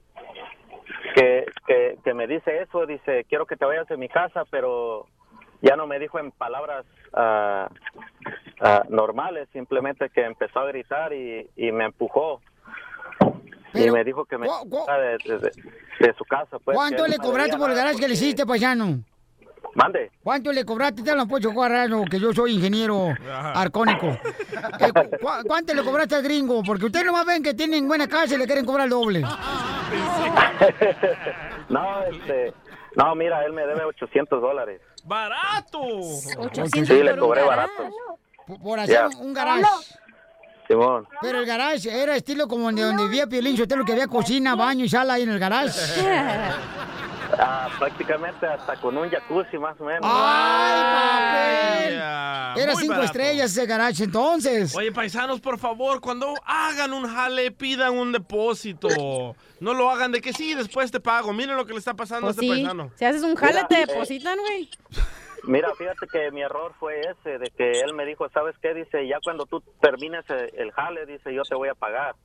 que, 1.15 1.47
que, 1.67 1.99
que 2.05 2.15
me 2.15 2.27
dice 2.27 2.63
eso, 2.63 2.87
dice, 2.87 3.25
quiero 3.29 3.47
que 3.47 3.57
te 3.57 3.65
vayas 3.65 3.87
de 3.89 3.97
mi 3.97 4.09
casa, 4.09 4.45
pero 4.51 5.07
ya 5.61 5.77
no 5.77 5.87
me 5.87 5.99
dijo 5.99 6.19
en 6.19 6.31
palabras 6.33 6.85
ah, 7.13 7.69
ah, 8.61 8.83
normales, 8.89 9.49
simplemente 9.53 10.09
que 10.11 10.25
empezó 10.25 10.61
a 10.61 10.67
gritar 10.67 11.13
y, 11.13 11.49
y 11.57 11.73
me 11.73 11.85
empujó. 11.87 12.41
y 13.75 13.91
me 13.91 14.03
dijo 14.05 14.25
que 14.25 14.39
me 14.39 14.47
fuera 14.87 14.99
de, 14.99 15.19
de- 15.25 15.39
de- 16.01 16.13
su 16.15 16.25
casa. 16.25 16.59
Pues, 16.61 16.75
¿Cuánto 16.77 17.07
le 17.07 17.19
cobraste 17.19 17.57
por 17.59 17.71
el 17.71 17.77
garage 17.77 17.99
que 17.99 18.09
le 18.09 18.15
hiciste, 18.15 18.47
paisano? 18.47 19.01
Mande. 19.75 20.11
¿Cuánto 20.25 20.51
le 20.53 20.65
cobraste? 20.65 21.03
Te 21.03 21.15
lo 21.15 21.27
puedo 21.27 21.53
guardar, 21.53 21.89
que 22.11 22.19
yo 22.19 22.33
soy 22.33 22.55
ingeniero 22.55 23.15
arcónico. 23.55 24.09
Eh, 24.81 24.93
cu- 24.93 25.11
cu- 25.21 25.47
¿Cuánto 25.47 25.73
le 25.75 25.83
cobraste 25.85 26.15
al 26.17 26.23
gringo? 26.23 26.63
Porque 26.65 26.87
ustedes 26.87 27.05
nomás 27.07 27.25
ven 27.27 27.43
que 27.43 27.55
tienen 27.55 27.87
buena 27.89 28.07
casa 28.09 28.35
y 28.35 28.39
le 28.39 28.47
quieren 28.47 28.65
cobrar 28.65 28.85
el 28.87 28.91
doble. 28.91 29.21
no, 31.69 32.03
este, 32.05 32.53
no, 32.97 33.15
mira, 33.15 33.45
él 33.45 33.53
me 33.53 33.67
debe 33.67 33.85
800 33.85 34.41
dólares. 34.41 34.81
¡Barato! 35.05 35.81
Sí, 36.85 37.03
le 37.03 37.17
cobré 37.17 37.43
barato. 37.45 37.89
Por- 38.47 38.61
Por 38.61 38.81
hacer 38.81 39.07
un- 39.21 39.33
garage. 39.33 39.65
Simón. 40.67 41.07
Pero 41.23 41.41
el 41.41 41.47
garage 41.47 41.89
era 41.91 42.15
estilo 42.17 42.47
como 42.47 42.71
de 42.73 42.83
donde 42.83 43.05
vivía 43.05 43.27
Piolín 43.27 43.57
Sotelo, 43.57 43.85
que 43.85 43.93
había 43.93 44.07
cocina, 44.09 44.55
baño 44.55 44.85
y 44.85 44.89
sala 44.89 45.15
ahí 45.15 45.23
en 45.23 45.31
el 45.31 45.39
garage. 45.39 45.71
Ah, 47.41 47.69
prácticamente 47.79 48.47
hasta 48.47 48.77
con 48.77 48.97
un 48.97 49.09
jacuzzi 49.09 49.59
más 49.59 49.81
o 49.81 49.85
menos. 49.85 50.01
¡Ay, 50.05 50.83
papel! 51.95 51.95
Era 52.63 52.73
muy 52.73 52.83
cinco 52.83 52.95
barato. 52.95 53.05
estrellas 53.07 53.53
ese 53.53 53.67
garage 53.67 54.05
entonces. 54.05 54.75
Oye, 54.75 54.91
paisanos, 54.91 55.41
por 55.41 55.59
favor, 55.59 56.01
cuando 56.01 56.35
hagan 56.45 56.93
un 56.93 57.07
jale, 57.09 57.51
pidan 57.53 57.97
un 57.97 58.11
depósito. 58.13 59.37
No 59.61 59.75
lo 59.75 59.91
hagan 59.91 60.11
de 60.13 60.21
que 60.21 60.33
sí, 60.33 60.55
después 60.55 60.91
te 60.91 60.99
pago. 61.01 61.33
Miren 61.33 61.57
lo 61.57 61.65
que 61.67 61.73
le 61.73 61.79
está 61.79 61.95
pasando 61.95 62.27
Pues 62.27 62.39
a 62.39 62.41
este 62.41 62.55
sí. 62.55 62.63
paisano. 62.63 62.91
Si 62.97 63.05
haces 63.05 63.23
un 63.23 63.37
jale, 63.37 63.65
te 63.69 63.77
Mira, 63.77 63.87
depositan, 63.93 64.39
güey. 64.39 64.69
Mira, 65.45 65.69
fíjate 65.77 66.07
que 66.11 66.31
mi 66.33 66.43
error 66.43 66.75
fue 66.81 67.01
ese, 67.01 67.39
de 67.39 67.51
que 67.57 67.81
él 67.81 67.95
me 67.95 68.05
dijo, 68.05 68.29
¿sabes 68.31 68.57
qué? 68.61 68.75
Dice, 68.75 69.07
ya 69.07 69.19
cuando 69.23 69.47
tú 69.47 69.63
termines 69.81 70.25
el, 70.29 70.51
el 70.57 70.73
jale, 70.73 71.07
dice, 71.07 71.33
yo 71.33 71.43
te 71.43 71.55
voy 71.55 71.69
a 71.69 71.75
pagar. 71.75 72.17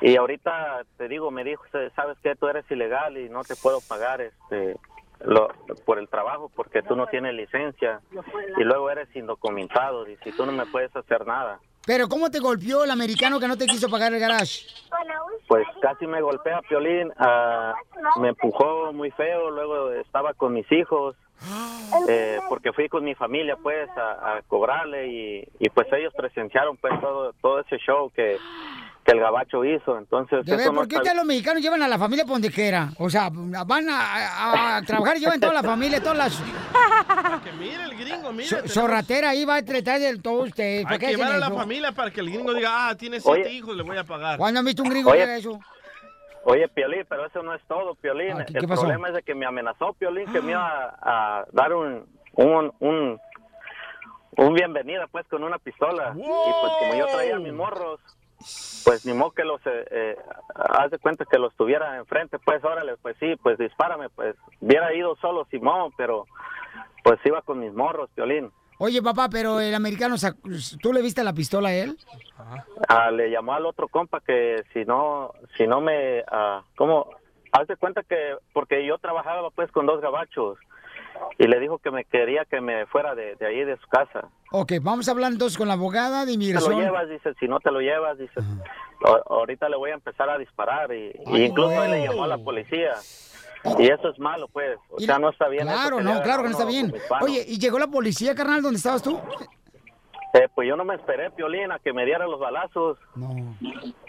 Y 0.00 0.16
ahorita 0.16 0.84
te 0.96 1.08
digo, 1.08 1.30
me 1.30 1.44
dijo, 1.44 1.62
¿sabes 1.94 2.18
qué? 2.22 2.34
Tú 2.34 2.48
eres 2.48 2.64
ilegal 2.70 3.16
y 3.16 3.28
no 3.28 3.42
te 3.44 3.56
puedo 3.56 3.80
pagar 3.80 4.20
este 4.20 4.76
lo, 5.24 5.48
por 5.84 5.98
el 5.98 6.08
trabajo 6.08 6.50
porque 6.54 6.82
tú 6.82 6.94
no 6.94 7.06
tienes 7.06 7.34
licencia 7.34 8.00
y 8.58 8.62
luego 8.62 8.90
eres 8.90 9.14
indocumentado, 9.16 10.06
y 10.08 10.16
tú 10.32 10.44
no 10.46 10.52
me 10.52 10.66
puedes 10.66 10.94
hacer 10.94 11.26
nada. 11.26 11.58
Pero 11.86 12.08
¿cómo 12.08 12.30
te 12.30 12.40
golpeó 12.40 12.82
el 12.82 12.90
americano 12.90 13.38
que 13.38 13.46
no 13.46 13.56
te 13.56 13.66
quiso 13.66 13.88
pagar 13.88 14.12
el 14.12 14.18
garage? 14.18 14.66
Pues 15.46 15.64
casi 15.80 16.06
me 16.06 16.20
golpea 16.20 16.60
Piolín, 16.62 17.12
ah, 17.16 17.74
me 18.20 18.30
empujó 18.30 18.92
muy 18.92 19.12
feo, 19.12 19.50
luego 19.50 19.92
estaba 19.92 20.34
con 20.34 20.52
mis 20.52 20.70
hijos, 20.72 21.14
eh, 22.08 22.38
porque 22.48 22.72
fui 22.72 22.88
con 22.88 23.04
mi 23.04 23.14
familia 23.14 23.56
pues 23.62 23.88
a, 23.96 24.36
a 24.36 24.42
cobrarle 24.42 25.06
y, 25.06 25.48
y 25.60 25.68
pues 25.70 25.86
ellos 25.92 26.12
presenciaron 26.16 26.76
pues 26.76 27.00
todo, 27.00 27.32
todo 27.40 27.60
ese 27.60 27.78
show 27.78 28.10
que, 28.10 28.36
que 29.06 29.12
el 29.12 29.20
gabacho 29.20 29.64
hizo, 29.64 29.96
entonces 29.98 30.44
De 30.44 30.52
ver, 30.52 30.60
eso 30.62 30.72
no 30.72 30.78
¿por 30.80 30.88
qué 30.88 30.96
está 30.96 31.02
ustedes 31.04 31.16
los 31.16 31.24
mexicanos 31.26 31.62
llevan 31.62 31.80
a 31.82 31.88
la 31.88 31.96
familia 31.98 32.24
por 32.24 32.32
donde 32.34 32.50
quiera? 32.50 32.88
O 32.98 33.08
sea, 33.08 33.30
van 33.32 33.86
a, 33.88 34.82
trabajar 34.86 35.16
y 35.16 35.20
llevan 35.20 35.38
toda 35.40 35.52
la 35.54 35.62
familia, 35.62 36.00
todas 36.02 36.18
las... 36.18 36.42
Que 37.44 37.52
mire 37.52 37.84
el 37.84 37.96
gringo, 37.96 38.32
mire. 38.32 38.44
So- 38.48 38.56
tenemos- 38.56 38.72
zorratera 38.74 39.30
ahí 39.30 39.44
va 39.44 39.56
a 39.56 39.62
tratar 39.64 40.00
del 40.00 40.20
todo 40.20 40.42
usted. 40.42 40.82
¿Por 40.82 40.92
Hay 40.92 40.98
que 40.98 41.06
llevar 41.08 41.32
a 41.32 41.38
la 41.38 41.46
eso? 41.46 41.56
familia 41.56 41.92
para 41.92 42.10
que 42.10 42.20
el 42.20 42.30
gringo 42.30 42.52
diga, 42.52 42.88
ah, 42.88 42.94
tiene 42.96 43.20
siete 43.20 43.40
Oye. 43.42 43.52
hijos, 43.52 43.76
le 43.76 43.82
voy 43.84 43.96
a 43.96 44.04
pagar. 44.04 44.38
¿Cuándo 44.38 44.58
han 44.60 44.66
visto 44.66 44.82
un 44.82 44.88
gringo 44.90 45.10
Oye. 45.10 45.18
que 45.18 45.22
haga 45.24 45.36
eso? 45.36 45.58
Oye, 46.44 46.68
Piolín, 46.68 47.04
pero 47.08 47.26
eso 47.26 47.42
no 47.42 47.54
es 47.54 47.62
todo, 47.68 47.94
Piolín. 47.94 48.32
Ah, 48.40 48.44
¿qué- 48.44 48.54
el 48.54 48.60
qué 48.60 48.68
pasó? 48.68 48.82
problema 48.82 49.08
es 49.08 49.14
de 49.14 49.22
que 49.22 49.34
me 49.34 49.46
amenazó, 49.46 49.92
Piolín, 49.94 50.32
que 50.32 50.40
me 50.40 50.52
iba 50.52 50.96
a, 51.00 51.40
a 51.40 51.44
dar 51.52 51.72
un, 51.72 52.06
un, 52.34 52.72
un, 52.80 53.20
un 54.36 54.54
bienvenida, 54.54 55.06
pues, 55.10 55.26
con 55.28 55.42
una 55.44 55.58
pistola. 55.58 56.12
Y 56.16 56.22
pues 56.22 56.72
como 56.80 56.94
yo 56.94 57.06
traía 57.06 57.38
mis 57.38 57.52
morros, 57.52 58.00
pues 58.84 59.04
ni 59.04 59.12
modo 59.12 59.32
que 59.32 59.44
los, 59.44 59.60
eh, 59.66 59.86
eh, 59.90 60.16
haz 60.54 60.90
de 60.90 60.98
cuenta 60.98 61.24
que 61.24 61.38
los 61.38 61.54
tuviera 61.56 61.96
enfrente, 61.96 62.38
pues, 62.38 62.64
órale, 62.64 62.96
pues 62.98 63.16
sí, 63.18 63.34
pues 63.42 63.58
dispárame, 63.58 64.08
pues. 64.10 64.36
Hubiera 64.60 64.94
ido 64.94 65.16
solo 65.16 65.46
Simón, 65.50 65.92
pero 65.96 66.26
pues 67.02 67.18
iba 67.24 67.42
con 67.42 67.60
mis 67.60 67.72
morros, 67.72 68.10
Piolín. 68.14 68.50
Oye, 68.78 69.02
papá, 69.02 69.28
pero 69.28 69.58
el 69.58 69.74
americano, 69.74 70.16
¿tú 70.82 70.92
le 70.92 71.02
viste 71.02 71.24
la 71.24 71.32
pistola 71.32 71.70
a 71.70 71.74
él? 71.74 71.96
Ah, 72.88 73.10
le 73.10 73.30
llamó 73.30 73.54
al 73.54 73.64
otro 73.64 73.88
compa 73.88 74.20
que 74.20 74.62
si 74.72 74.84
no, 74.84 75.32
si 75.56 75.66
no 75.66 75.80
me, 75.80 76.22
ah, 76.30 76.62
¿cómo? 76.76 77.08
Haz 77.52 77.68
de 77.68 77.76
cuenta 77.76 78.02
que, 78.02 78.36
porque 78.52 78.86
yo 78.86 78.98
trabajaba 78.98 79.50
pues 79.50 79.72
con 79.72 79.86
dos 79.86 80.00
gabachos 80.00 80.58
y 81.38 81.46
le 81.46 81.60
dijo 81.60 81.78
que 81.78 81.90
me 81.90 82.04
quería 82.04 82.44
que 82.44 82.60
me 82.60 82.86
fuera 82.86 83.14
de, 83.14 83.36
de 83.36 83.46
ahí 83.46 83.64
de 83.64 83.76
su 83.76 83.86
casa. 83.88 84.28
Ok, 84.52 84.72
vamos 84.80 85.08
a 85.08 85.10
hablar 85.12 85.32
entonces 85.32 85.58
con 85.58 85.68
la 85.68 85.74
abogada 85.74 86.20
de 86.20 86.26
Te 86.26 86.28
lo 86.28 86.34
inmigración. 86.34 86.80
llevas, 86.80 87.08
dice, 87.08 87.34
si 87.38 87.46
no 87.48 87.60
te 87.60 87.70
lo 87.70 87.80
llevas, 87.80 88.16
dice, 88.18 88.40
"a- 88.40 89.22
ahorita 89.32 89.68
le 89.68 89.76
voy 89.76 89.90
a 89.90 89.94
empezar 89.94 90.30
a 90.30 90.38
disparar 90.38 90.92
y, 90.94 91.12
y 91.26 91.42
incluso 91.44 91.82
él 91.84 91.90
le 91.90 92.04
llamó 92.06 92.24
a 92.24 92.28
la 92.28 92.38
policía. 92.38 92.92
Y 93.78 93.88
eso 93.88 94.08
es 94.10 94.18
malo, 94.20 94.46
pues. 94.52 94.78
O 94.90 95.00
sea, 95.00 95.18
no 95.18 95.30
está 95.30 95.48
bien. 95.48 95.64
Claro, 95.64 96.00
no, 96.00 96.22
claro 96.22 96.42
que 96.42 96.48
no 96.50 96.52
está 96.52 96.64
bien. 96.64 96.94
Oye, 97.20 97.44
¿y 97.48 97.58
llegó 97.58 97.78
la 97.80 97.88
policía, 97.88 98.34
carnal, 98.34 98.62
donde 98.62 98.76
estabas 98.76 99.02
tú? 99.02 99.18
Eh, 100.34 100.48
pues 100.54 100.68
yo 100.68 100.76
no 100.76 100.84
me 100.84 100.94
esperé, 100.94 101.30
Piolín, 101.30 101.72
a 101.72 101.78
que 101.78 101.92
me 101.92 102.04
dieran 102.04 102.30
los 102.30 102.38
balazos. 102.38 102.98
No. 103.14 103.34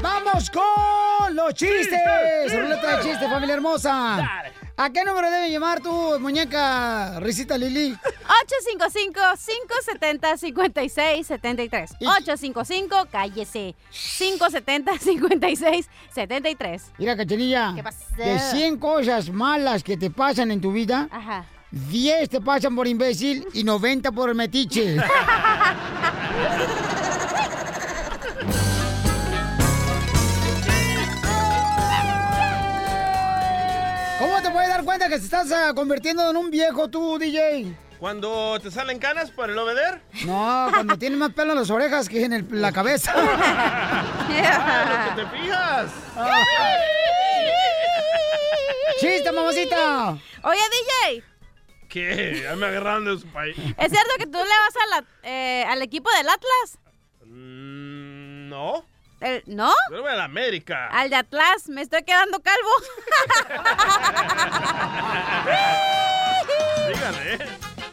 ¡Vamos 0.00 0.48
con 0.48 1.34
los 1.34 1.52
chistes! 1.54 1.98
Ruleta 2.52 2.98
de 2.98 3.02
chistes, 3.02 3.28
familia 3.28 3.54
hermosa. 3.56 4.28
¿A 4.84 4.90
qué 4.90 5.04
número 5.04 5.30
debe 5.30 5.48
llamar 5.48 5.80
tu 5.80 5.92
muñeca, 6.18 7.20
Risita 7.20 7.56
Lili? 7.56 7.96
855-570-5673. 10.40 11.90
855, 12.00 13.06
cállese. 13.12 13.76
570-5673. 13.92 16.82
Mira, 16.98 17.16
Cachanilla, 17.16 17.72
¿Qué 17.76 17.84
pasó? 17.84 17.98
de 18.16 18.40
100 18.40 18.78
cosas 18.78 19.30
malas 19.30 19.84
que 19.84 19.96
te 19.96 20.10
pasan 20.10 20.50
en 20.50 20.60
tu 20.60 20.72
vida, 20.72 21.06
Ajá. 21.12 21.44
10 21.70 22.28
te 22.28 22.40
pasan 22.40 22.74
por 22.74 22.88
imbécil 22.88 23.46
y 23.54 23.62
90 23.62 24.10
por 24.10 24.34
metiche. 24.34 24.96
dar 34.82 34.84
cuenta 34.84 35.08
que 35.08 35.18
te 35.18 35.24
estás 35.24 35.50
ah, 35.52 35.72
convirtiendo 35.74 36.28
en 36.28 36.36
un 36.36 36.50
viejo 36.50 36.88
tú, 36.88 37.18
DJ? 37.18 37.76
Cuando 38.00 38.58
te 38.60 38.70
salen 38.70 38.98
canas 38.98 39.30
por 39.30 39.48
el 39.48 39.56
obeder. 39.56 40.02
No, 40.26 40.68
cuando 40.72 40.98
tienes 40.98 41.18
más 41.18 41.32
pelo 41.32 41.52
en 41.52 41.58
las 41.60 41.70
orejas 41.70 42.08
que 42.08 42.24
en 42.24 42.32
el- 42.32 42.46
la 42.50 42.72
cabeza. 42.72 43.12
Ah, 44.34 45.14
lo 45.14 45.14
que 45.14 45.22
te 45.22 45.28
fijas. 45.36 45.90
¡Chiste, 49.00 49.32
mamacita! 49.32 50.16
Oye, 50.44 50.60
DJ, 51.10 51.24
¿Qué? 51.88 52.40
Ya 52.44 52.56
me 52.56 52.66
agarraron 52.66 53.04
de 53.04 53.18
su 53.20 53.26
país. 53.28 53.56
¿es 53.58 53.90
cierto 53.90 54.10
que 54.18 54.26
tú 54.26 54.38
le 54.38 54.38
vas 54.38 54.76
a 54.76 54.86
la- 55.00 55.04
eh, 55.22 55.64
al 55.68 55.82
equipo 55.82 56.08
del 56.16 56.28
Atlas? 56.28 56.78
Mm, 57.26 58.48
No. 58.48 58.84
El- 59.22 59.42
¿No? 59.46 59.72
Yo 59.90 59.96
le 59.96 60.00
voy 60.02 60.10
a 60.10 60.14
la 60.16 60.24
América. 60.24 60.88
Al 60.88 61.08
de 61.10 61.16
Atlas, 61.16 61.68
me 61.68 61.82
estoy 61.82 62.02
quedando 62.02 62.40
calvo. 62.40 62.70
Dígale. 66.88 67.38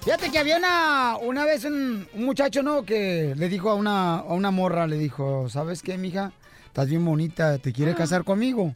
Fíjate 0.04 0.32
que 0.32 0.40
había 0.40 0.58
una, 0.58 1.18
una 1.22 1.46
vez 1.46 1.66
un, 1.66 2.08
un 2.14 2.26
muchacho, 2.26 2.64
¿no? 2.64 2.84
Que 2.84 3.34
le 3.38 3.50
dijo 3.50 3.70
a 3.70 3.76
una, 3.76 4.16
a 4.20 4.24
una 4.34 4.50
morra, 4.52 4.88
le 4.88 4.98
dijo, 4.98 5.48
¿sabes 5.50 5.84
qué, 5.84 5.98
mija? 5.98 6.32
Estás 6.66 6.88
bien 6.90 7.04
bonita, 7.06 7.58
¿te 7.60 7.74
quieres 7.74 7.96
casar 7.96 8.24
conmigo? 8.24 8.74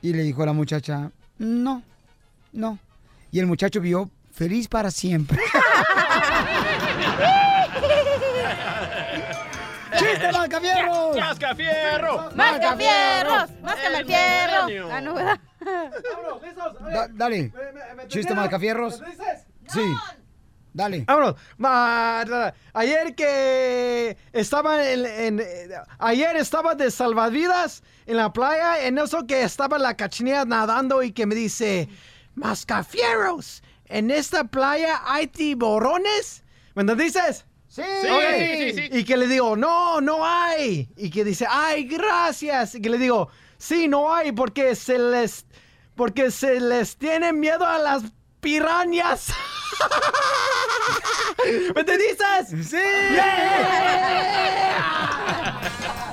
Y 0.00 0.12
le 0.14 0.22
dijo 0.22 0.44
la 0.46 0.52
muchacha, 0.52 1.10
no, 1.38 1.82
no. 2.52 2.78
Y 3.30 3.38
el 3.38 3.46
muchacho 3.46 3.80
vio 3.80 4.10
feliz 4.32 4.66
para 4.68 4.90
siempre. 4.90 5.38
¡Chiste, 10.02 10.32
Mascafierros! 10.32 11.16
¡Mascafierro! 11.16 12.30
¡Mascafierros! 12.34 13.50
¡Máscame 13.62 13.98
el 13.98 14.06
fierro! 14.06 14.64
milenio. 14.66 14.88
Ah, 14.92 15.00
no, 15.00 15.14
¿verdad? 15.14 15.40
Da- 16.92 17.08
dale. 17.12 17.52
Chiste, 18.08 18.34
Mascafierros. 18.34 19.00
Sí. 19.68 19.94
Dale. 20.74 21.04
Vámonos. 21.06 21.34
Ayer 22.72 23.14
que 23.14 24.16
estaba 24.32 24.90
en, 24.90 25.04
en- 25.06 25.42
ayer 25.98 26.36
estaba 26.36 26.74
de 26.74 26.90
salvavidas 26.90 27.82
en 28.06 28.16
la 28.16 28.32
playa, 28.32 28.84
en 28.86 28.96
eso 28.98 29.26
que 29.26 29.42
estaba 29.42 29.78
la 29.78 29.96
cachinilla 29.96 30.44
nadando 30.46 31.02
y 31.02 31.12
que 31.12 31.26
me 31.26 31.34
dice, 31.34 31.88
Mascafieros, 32.34 33.62
en 33.84 34.10
esta 34.10 34.44
playa 34.44 35.00
hay 35.06 35.26
tiburones. 35.26 36.42
¿Me 36.74 36.84
dices? 36.94 37.44
Sí. 37.72 37.82
sí, 38.02 38.72
sí. 38.74 38.88
Y 38.92 39.04
que 39.04 39.16
le 39.16 39.26
digo, 39.26 39.56
no, 39.56 40.02
no 40.02 40.26
hay. 40.26 40.90
Y 40.94 41.08
que 41.08 41.24
dice, 41.24 41.46
ay, 41.48 41.84
gracias. 41.84 42.74
Y 42.74 42.82
que 42.82 42.90
le 42.90 42.98
digo, 42.98 43.30
sí, 43.56 43.88
no 43.88 44.14
hay 44.14 44.30
porque 44.32 44.74
se 44.74 44.98
les, 44.98 45.46
porque 45.94 46.30
se 46.30 46.60
les 46.60 46.98
tiene 46.98 47.32
miedo 47.32 47.66
a 47.66 47.78
las 47.78 48.02
pirañas. 48.42 49.28
¿Me 51.74 51.82
te 51.82 51.96
dices? 51.96 52.68
¡Sí! 52.68 52.76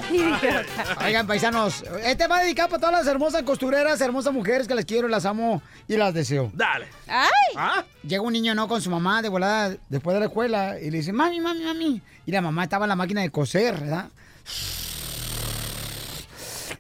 Oigan, 1.06 1.28
paisanos, 1.28 1.84
este 2.04 2.28
va 2.28 2.42
dedicado 2.42 2.70
para 2.70 2.80
todas 2.80 2.96
las 2.96 3.08
hermosas 3.08 3.44
costureras, 3.44 4.02
hermosas 4.02 4.34
mujeres 4.34 4.68
que 4.68 4.76
las 4.76 4.86
quiero, 4.86 5.08
las 5.08 5.26
amo 5.26 5.62
y 5.88 5.98
las 5.98 6.14
deseo. 6.14 6.52
Dale. 6.54 6.88
¡Ay! 7.08 7.30
¿Ah? 7.56 7.84
Llega 8.04 8.22
un 8.22 8.34
niño, 8.34 8.56
¿no? 8.56 8.68
Con 8.68 8.82
su 8.82 8.90
mamá 8.90 9.22
de 9.22 9.30
volada 9.30 9.76
después 9.90 10.14
de 10.14 10.20
la 10.20 10.26
escuela 10.28 10.80
y 10.80 10.90
le 10.90 10.98
dice, 10.98 11.14
mami, 11.14 11.40
mami, 11.40 11.64
mami. 11.64 12.02
Y 12.26 12.32
la 12.32 12.42
mamá 12.42 12.64
estaba 12.64 12.86
en 12.86 12.90
la 12.90 12.96
máquina 12.96 13.22
de 13.22 13.30
coser, 13.30 13.80
¿verdad? 13.80 14.10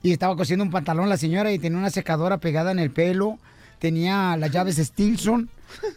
Y 0.01 0.11
estaba 0.11 0.35
cosiendo 0.35 0.63
un 0.63 0.71
pantalón 0.71 1.09
la 1.09 1.17
señora 1.17 1.51
y 1.51 1.59
tenía 1.59 1.77
una 1.77 1.89
secadora 1.89 2.37
pegada 2.37 2.71
en 2.71 2.79
el 2.79 2.91
pelo. 2.91 3.37
Tenía 3.79 4.35
las 4.37 4.51
llaves 4.51 4.77
Stilson 4.77 5.49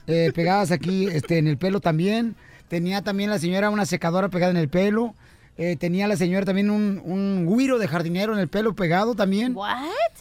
eh, 0.06 0.32
pegadas 0.34 0.70
aquí 0.70 1.06
este, 1.06 1.38
en 1.38 1.46
el 1.46 1.56
pelo 1.56 1.80
también. 1.80 2.36
Tenía 2.68 3.02
también 3.02 3.30
la 3.30 3.38
señora 3.38 3.70
una 3.70 3.86
secadora 3.86 4.28
pegada 4.28 4.50
en 4.50 4.56
el 4.56 4.68
pelo. 4.68 5.14
Eh, 5.58 5.76
tenía 5.76 6.08
la 6.08 6.16
señora 6.16 6.46
también 6.46 6.70
un, 6.70 7.02
un 7.04 7.44
güiro 7.44 7.78
de 7.78 7.86
jardinero 7.86 8.32
en 8.32 8.38
el 8.38 8.48
pelo 8.48 8.74
pegado 8.74 9.14
también. 9.14 9.54
¿What? 9.54 9.76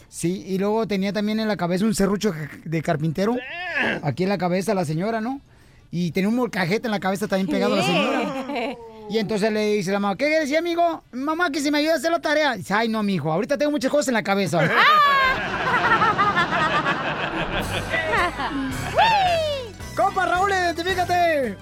Sí, 0.09 0.43
y 0.45 0.57
luego 0.57 0.85
tenía 0.87 1.13
también 1.13 1.39
en 1.39 1.47
la 1.47 1.55
cabeza 1.55 1.85
un 1.85 1.95
serrucho 1.95 2.33
de 2.65 2.81
carpintero. 2.81 3.37
Aquí 4.03 4.23
en 4.23 4.29
la 4.29 4.37
cabeza 4.37 4.73
la 4.73 4.85
señora, 4.85 5.21
¿no? 5.21 5.39
Y 5.89 6.11
tenía 6.11 6.29
un 6.29 6.35
molcajete 6.35 6.87
en 6.87 6.91
la 6.91 6.99
cabeza 6.99 7.27
también 7.27 7.47
pegado 7.47 7.73
a 7.73 7.77
la 7.77 7.83
señora. 7.83 8.75
Y 9.09 9.17
entonces 9.17 9.51
le 9.51 9.73
dice 9.73 9.91
la 9.91 9.99
mamá, 9.99 10.15
¿qué 10.15 10.39
decía, 10.39 10.59
amigo? 10.59 11.03
Mamá, 11.11 11.49
que 11.49 11.59
si 11.59 11.71
me 11.71 11.79
ayuda 11.79 11.93
a 11.93 11.97
hacer 11.97 12.11
la 12.11 12.21
tarea. 12.21 12.55
Dice, 12.55 12.73
ay, 12.73 12.87
no, 12.87 13.03
mijo, 13.03 13.31
ahorita 13.31 13.57
tengo 13.57 13.71
muchas 13.71 13.91
cosas 13.91 14.09
en 14.09 14.13
la 14.13 14.23
cabeza. 14.23 14.61
¡Compa, 19.95 20.25
Raúl, 20.25 20.51
identifícate! 20.51 21.57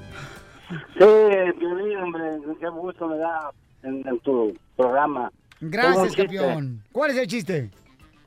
Sí, 0.69 1.51
Piolín, 1.57 1.97
hombre, 1.97 2.21
qué 2.59 2.69
gusto 2.69 3.07
me 3.07 3.17
da 3.17 3.51
en, 3.83 4.07
en 4.07 4.19
tu 4.19 4.55
programa. 4.75 5.31
Gracias, 5.59 6.15
campeón. 6.15 6.81
¿Cuál 6.91 7.11
es 7.11 7.17
el 7.17 7.27
chiste? 7.27 7.69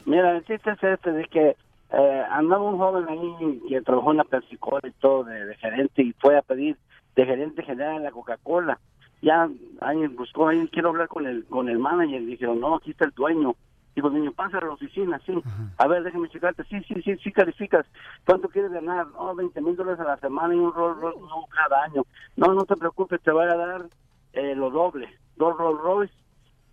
Mira, 0.05 0.37
el 0.37 0.45
chiste 0.45 0.71
es 0.71 0.83
este, 0.83 1.13
de 1.13 1.25
que 1.27 1.57
eh, 1.93 2.23
andaba 2.31 2.63
un 2.63 2.79
joven 2.79 3.07
ahí 3.09 3.63
que 3.69 3.81
trabajó 3.83 4.11
en 4.11 4.17
la 4.19 4.25
Pepsi-Cola 4.25 4.89
y 4.89 4.93
todo 5.01 5.25
de, 5.25 5.47
de 5.47 5.55
gerente 5.57 6.03
y 6.03 6.13
fue 6.15 6.37
a 6.37 6.43
pedir 6.43 6.77
de 7.15 7.25
gerente 7.25 7.63
general 7.63 7.97
en 7.97 8.05
la 8.05 8.11
Coca-Cola. 8.11 8.79
Ya 9.21 9.49
ahí 9.81 10.07
buscó, 10.09 10.49
ahí 10.49 10.69
quiero 10.73 10.89
hablar 10.89 11.07
con 11.07 11.27
el 11.27 11.45
con 11.45 11.69
el 11.69 11.79
manager. 11.79 12.25
Dijeron, 12.25 12.59
no, 12.61 12.75
aquí 12.75 12.91
está 12.91 13.05
el 13.05 13.13
dueño. 13.13 13.55
Digo, 13.95 14.09
niño, 14.09 14.33
pasa 14.33 14.59
a 14.59 14.65
la 14.65 14.73
oficina, 14.73 15.21
sí. 15.27 15.35
A 15.77 15.87
ver, 15.87 16.03
déjame 16.03 16.29
checarte. 16.31 16.65
Sí, 16.65 16.81
sí, 16.89 16.95
sí, 17.03 17.17
sí 17.23 17.33
calificas. 17.33 17.85
¿Cuánto 18.25 18.49
quieres 18.49 18.73
ganar? 18.73 19.07
No, 19.09 19.35
20 19.35 19.61
mil 19.61 19.77
dólares 19.77 20.01
a 20.01 20.05
la 20.05 20.17
semana 20.17 20.55
y 20.55 20.59
un 20.59 20.73
Rolls 20.73 20.99
Royce 21.01 21.21
nuevo 21.21 21.47
cada 21.49 21.83
año. 21.85 22.03
No, 22.37 22.55
no 22.55 22.65
te 22.65 22.77
preocupes, 22.77 23.21
te 23.23 23.31
voy 23.31 23.45
a 23.45 23.57
dar 23.57 23.87
eh, 24.33 24.55
lo 24.55 24.71
doble. 24.71 25.09
Dos 25.37 25.57
Rolls 25.59 25.81
Royce 25.83 26.15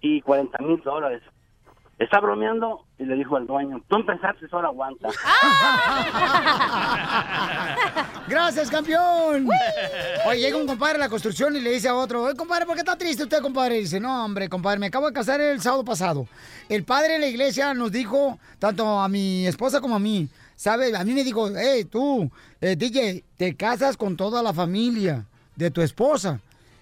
y 0.02 0.22
40 0.22 0.58
mil 0.60 0.82
dólares. 0.82 1.22
Está 2.00 2.22
bromeando 2.22 2.86
y 2.98 3.04
le 3.04 3.16
dijo 3.16 3.36
al 3.36 3.46
dueño, 3.46 3.84
tú 3.90 3.98
empezaste, 3.98 4.48
solo 4.48 4.70
aguanta. 4.70 5.10
Gracias, 8.30 8.72
campeón. 8.72 9.50
Oye, 10.26 10.40
llega 10.40 10.56
un 10.56 10.66
compadre 10.66 10.96
a 10.96 11.00
la 11.00 11.10
construcción 11.10 11.58
y 11.58 11.60
le 11.60 11.72
dice 11.72 11.90
a 11.90 11.96
otro, 11.96 12.24
oye, 12.24 12.38
compadre, 12.38 12.66
¿por 12.66 12.76
qué 12.76 12.80
está 12.80 12.98
triste 12.98 13.24
usted, 13.24 13.42
compadre? 13.42 13.80
Y 13.80 13.82
dice, 13.82 14.00
no, 14.00 14.24
hombre, 14.24 14.48
compadre, 14.48 14.80
me 14.80 14.86
acabo 14.86 15.08
de 15.08 15.14
casar 15.14 15.42
el 15.42 15.62
sábado 15.62 15.84
pasado. 15.84 16.26
El 16.70 16.86
padre 16.86 17.14
de 17.14 17.20
la 17.20 17.28
iglesia 17.28 17.74
nos 17.74 17.92
dijo, 17.92 18.40
tanto 18.60 18.98
a 18.98 19.10
mi 19.10 19.46
esposa 19.46 19.82
como 19.82 19.98
a 19.98 20.00
mí, 20.00 20.30
¿sabe? 20.56 20.96
A 20.96 21.04
mí 21.04 21.14
me 21.14 21.26
dijo, 21.26 21.50
hey, 21.54 21.84
tú, 21.84 22.32
eh, 22.62 22.78
DJ, 22.78 23.26
te 23.36 23.58
casas 23.58 23.98
con 23.98 24.16
toda 24.16 24.42
la 24.42 24.54
familia 24.54 25.26
de 25.58 25.70
tu 25.70 25.82
esposa. 25.82 26.40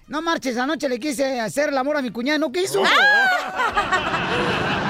No 0.07 0.22
marches, 0.22 0.57
anoche 0.57 0.88
le 0.88 0.99
quise 0.99 1.41
hacer 1.41 1.70
el 1.70 1.78
amor 1.78 1.97
a 1.97 2.03
mi 2.03 2.11
cuñada, 2.11 2.38
no 2.38 2.51
quiso. 2.51 2.84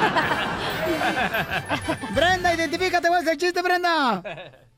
Brenda, 2.14 2.54
identifícate, 2.54 3.08
¿cuál 3.08 3.22
es 3.22 3.28
el 3.28 3.36
chiste, 3.36 3.62
Brenda? 3.62 4.22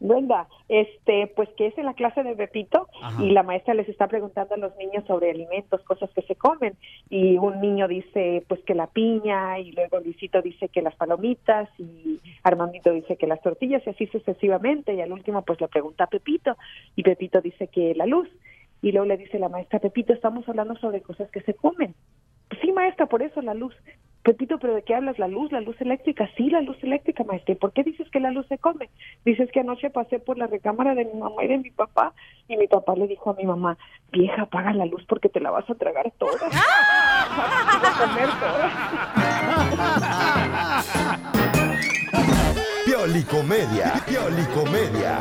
Brenda, 0.02 0.48
este, 0.68 1.28
pues 1.36 1.48
que 1.50 1.68
es 1.68 1.78
en 1.78 1.86
la 1.86 1.94
clase 1.94 2.24
de 2.24 2.34
Pepito 2.34 2.88
Ajá. 3.00 3.22
y 3.22 3.30
la 3.30 3.44
maestra 3.44 3.74
les 3.74 3.88
está 3.88 4.08
preguntando 4.08 4.56
a 4.56 4.58
los 4.58 4.76
niños 4.76 5.04
sobre 5.06 5.30
alimentos, 5.30 5.80
cosas 5.84 6.10
que 6.10 6.22
se 6.22 6.34
comen 6.34 6.74
y 7.08 7.38
un 7.38 7.60
niño 7.60 7.86
dice 7.86 8.44
pues 8.48 8.60
que 8.64 8.74
la 8.74 8.88
piña 8.88 9.60
y 9.60 9.70
luego 9.70 10.00
Luisito 10.00 10.42
dice 10.42 10.68
que 10.68 10.82
las 10.82 10.96
palomitas 10.96 11.68
y 11.78 12.18
Armandito 12.42 12.90
dice 12.90 13.16
que 13.16 13.28
las 13.28 13.40
tortillas 13.42 13.82
y 13.86 13.90
así 13.90 14.08
sucesivamente 14.08 14.92
y 14.92 15.00
al 15.00 15.12
último 15.12 15.42
pues 15.42 15.60
le 15.60 15.68
pregunta 15.68 16.04
a 16.04 16.08
Pepito 16.08 16.56
y 16.96 17.04
Pepito 17.04 17.40
dice 17.40 17.68
que 17.68 17.94
la 17.94 18.06
luz 18.06 18.28
y 18.82 18.90
luego 18.90 19.06
le 19.06 19.16
dice 19.16 19.38
la 19.38 19.48
maestra 19.48 19.78
Pepito 19.78 20.12
estamos 20.12 20.48
hablando 20.48 20.74
sobre 20.78 21.00
cosas 21.00 21.30
que 21.30 21.42
se 21.42 21.54
comen. 21.54 21.94
Pues 22.48 22.60
sí 22.60 22.72
maestra, 22.72 23.06
por 23.06 23.22
eso 23.22 23.40
la 23.40 23.54
luz. 23.54 23.74
Pepito, 24.22 24.58
¿pero 24.58 24.74
de 24.74 24.82
qué 24.82 24.94
hablas? 24.94 25.18
¿La 25.18 25.26
luz? 25.26 25.50
¿La 25.50 25.60
luz 25.60 25.74
eléctrica? 25.80 26.30
Sí, 26.36 26.48
la 26.48 26.60
luz 26.60 26.76
eléctrica, 26.82 27.24
maestra. 27.24 27.54
¿Y 27.54 27.56
por 27.56 27.72
qué 27.72 27.82
dices 27.82 28.08
que 28.10 28.20
la 28.20 28.30
luz 28.30 28.46
se 28.46 28.56
come? 28.56 28.88
Dices 29.24 29.50
que 29.50 29.58
anoche 29.60 29.90
pasé 29.90 30.20
por 30.20 30.38
la 30.38 30.46
recámara 30.46 30.94
de 30.94 31.06
mi 31.06 31.14
mamá 31.14 31.42
y 31.42 31.48
de 31.48 31.58
mi 31.58 31.70
papá 31.70 32.14
y 32.46 32.56
mi 32.56 32.68
papá 32.68 32.94
le 32.94 33.08
dijo 33.08 33.30
a 33.30 33.34
mi 33.34 33.44
mamá, 33.44 33.76
vieja, 34.12 34.42
apaga 34.42 34.72
la 34.74 34.86
luz 34.86 35.04
porque 35.08 35.28
te 35.28 35.40
la 35.40 35.50
vas 35.50 35.68
a 35.68 35.74
tragar 35.74 36.12
toda. 36.18 36.38
Vas 36.48 36.60
a 37.84 38.06
comer 38.06 38.28
Piolicomedia, 42.84 43.94
Piolicomedia. 44.06 45.18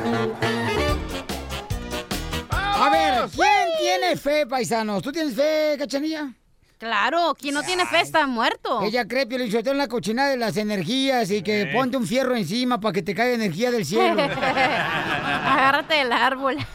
A 2.51 2.89
ver, 2.89 3.29
¿quién 3.35 3.69
tiene 3.79 4.15
fe, 4.15 4.45
paisanos? 4.45 5.01
¿Tú 5.01 5.11
tienes 5.11 5.35
fe, 5.35 5.75
cachanilla? 5.79 6.35
Claro, 6.81 7.35
quien 7.39 7.53
no 7.53 7.61
tiene 7.61 7.85
fe 7.85 8.01
está 8.01 8.25
muerto. 8.25 8.81
Ella 8.81 9.07
cree, 9.07 9.27
Pio 9.27 9.37
en 9.37 9.77
la 9.77 9.87
cochina 9.87 10.27
de 10.27 10.35
las 10.35 10.57
energías 10.57 11.29
y 11.29 11.43
que 11.43 11.67
ponte 11.67 11.95
un 11.95 12.07
fierro 12.07 12.35
encima 12.35 12.79
para 12.79 12.91
que 12.91 13.03
te 13.03 13.13
caiga 13.13 13.35
energía 13.35 13.69
del 13.69 13.85
cielo. 13.85 14.19
Agárrate 14.23 15.93
del 15.93 16.11
árbol. 16.11 16.57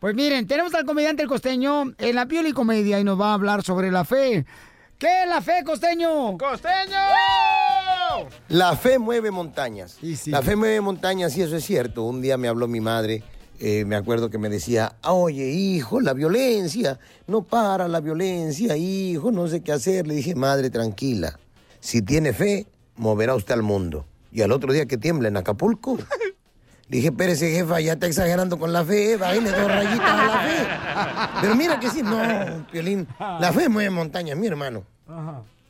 Pues 0.00 0.14
miren, 0.14 0.46
tenemos 0.46 0.74
al 0.74 0.86
comediante 0.86 1.22
El 1.22 1.28
Costeño 1.28 1.92
en 1.98 2.14
la 2.16 2.24
Pioli 2.24 2.52
Comedia 2.52 2.98
y 2.98 3.04
nos 3.04 3.20
va 3.20 3.32
a 3.32 3.34
hablar 3.34 3.62
sobre 3.62 3.90
la 3.90 4.02
fe. 4.06 4.46
¿Qué 4.98 5.24
es 5.24 5.28
la 5.28 5.42
fe, 5.42 5.62
Costeño? 5.62 6.38
¡Costeño! 6.38 6.96
La 8.48 8.74
fe 8.76 8.98
mueve 8.98 9.30
montañas. 9.30 9.98
La 10.24 10.40
fe 10.40 10.56
mueve 10.56 10.80
montañas 10.80 11.36
y 11.36 11.42
eso 11.42 11.54
es 11.54 11.66
cierto. 11.66 12.04
Un 12.04 12.22
día 12.22 12.38
me 12.38 12.48
habló 12.48 12.66
mi 12.66 12.80
madre, 12.80 13.22
eh, 13.62 13.84
me 13.84 13.94
acuerdo 13.94 14.30
que 14.30 14.38
me 14.38 14.48
decía, 14.48 14.96
oye 15.04 15.50
hijo, 15.50 16.00
la 16.00 16.14
violencia, 16.14 16.98
no 17.26 17.42
para 17.42 17.88
la 17.88 18.00
violencia, 18.00 18.74
hijo, 18.74 19.30
no 19.30 19.48
sé 19.48 19.60
qué 19.60 19.72
hacer. 19.72 20.06
Le 20.06 20.14
dije, 20.14 20.34
madre, 20.34 20.70
tranquila, 20.70 21.38
si 21.78 22.00
tiene 22.00 22.32
fe, 22.32 22.66
moverá 22.96 23.34
usted 23.34 23.52
al 23.52 23.62
mundo. 23.62 24.06
Y 24.32 24.40
al 24.40 24.52
otro 24.52 24.72
día 24.72 24.86
que 24.86 24.96
tiembla 24.96 25.28
en 25.28 25.36
Acapulco. 25.36 25.98
Le 26.88 26.96
dije, 26.96 27.08
espérese, 27.08 27.52
jefa, 27.52 27.80
ya 27.80 27.92
está 27.92 28.06
exagerando 28.06 28.58
con 28.58 28.72
la 28.72 28.82
fe, 28.82 29.16
bájale 29.16 29.50
dos 29.50 29.68
rayitas 29.68 30.10
a 30.10 30.26
la 30.26 30.40
fe. 30.40 31.40
Pero 31.42 31.54
mira 31.54 31.78
que 31.78 31.90
sí, 31.90 32.02
no, 32.02 32.66
Piolín, 32.72 33.06
la 33.18 33.52
fe 33.52 33.68
mueve 33.68 33.90
montañas, 33.90 34.36
mi 34.38 34.46
hermano. 34.46 34.84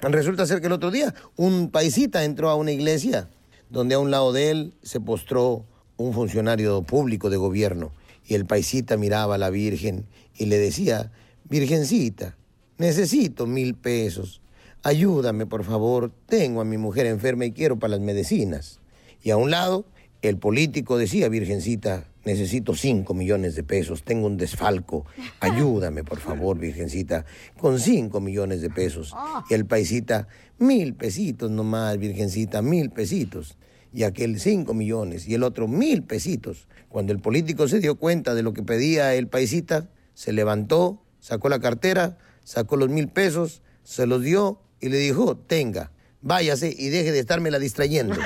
Resulta 0.00 0.46
ser 0.46 0.60
que 0.60 0.68
el 0.68 0.72
otro 0.72 0.90
día 0.90 1.12
un 1.36 1.70
paisita 1.70 2.24
entró 2.24 2.48
a 2.50 2.54
una 2.54 2.70
iglesia 2.70 3.28
donde 3.68 3.96
a 3.96 3.98
un 3.98 4.10
lado 4.10 4.32
de 4.32 4.50
él 4.50 4.74
se 4.82 5.00
postró 5.00 5.66
un 6.00 6.14
funcionario 6.14 6.82
público 6.82 7.28
de 7.28 7.36
gobierno 7.36 7.92
y 8.26 8.34
el 8.34 8.46
paisita 8.46 8.96
miraba 8.96 9.34
a 9.34 9.38
la 9.38 9.50
Virgen 9.50 10.06
y 10.34 10.46
le 10.46 10.56
decía, 10.56 11.12
Virgencita, 11.44 12.38
necesito 12.78 13.46
mil 13.46 13.74
pesos, 13.74 14.40
ayúdame 14.82 15.44
por 15.44 15.62
favor, 15.62 16.10
tengo 16.26 16.62
a 16.62 16.64
mi 16.64 16.78
mujer 16.78 17.04
enferma 17.04 17.44
y 17.44 17.52
quiero 17.52 17.78
para 17.78 17.92
las 17.92 18.00
medicinas. 18.00 18.80
Y 19.22 19.30
a 19.30 19.36
un 19.36 19.50
lado 19.50 19.84
el 20.22 20.38
político 20.38 20.96
decía, 20.96 21.28
Virgencita, 21.28 22.06
necesito 22.24 22.74
cinco 22.74 23.12
millones 23.12 23.54
de 23.54 23.62
pesos, 23.62 24.02
tengo 24.02 24.26
un 24.26 24.38
desfalco, 24.38 25.04
ayúdame 25.40 26.02
por 26.02 26.20
favor, 26.20 26.58
Virgencita, 26.58 27.26
con 27.58 27.78
cinco 27.78 28.20
millones 28.20 28.62
de 28.62 28.70
pesos. 28.70 29.14
Y 29.50 29.54
el 29.54 29.66
paisita, 29.66 30.28
mil 30.58 30.94
pesitos 30.94 31.50
nomás, 31.50 31.98
Virgencita, 31.98 32.62
mil 32.62 32.88
pesitos. 32.88 33.58
Y 33.92 34.04
aquel 34.04 34.38
cinco 34.38 34.72
millones 34.74 35.26
y 35.26 35.34
el 35.34 35.42
otro 35.42 35.66
mil 35.68 36.02
pesitos. 36.04 36.68
Cuando 36.88 37.12
el 37.12 37.20
político 37.20 37.68
se 37.68 37.80
dio 37.80 37.96
cuenta 37.96 38.34
de 38.34 38.42
lo 38.42 38.52
que 38.52 38.62
pedía 38.62 39.14
el 39.14 39.28
paisita, 39.28 39.88
se 40.14 40.32
levantó, 40.32 41.02
sacó 41.18 41.48
la 41.48 41.60
cartera, 41.60 42.18
sacó 42.44 42.76
los 42.76 42.88
mil 42.88 43.08
pesos, 43.08 43.62
se 43.82 44.06
los 44.06 44.22
dio 44.22 44.60
y 44.80 44.88
le 44.88 44.98
dijo, 44.98 45.36
tenga, 45.36 45.92
váyase 46.22 46.74
y 46.76 46.88
deje 46.88 47.12
de 47.12 47.20
estármela 47.20 47.58
distrayendo. 47.58 48.16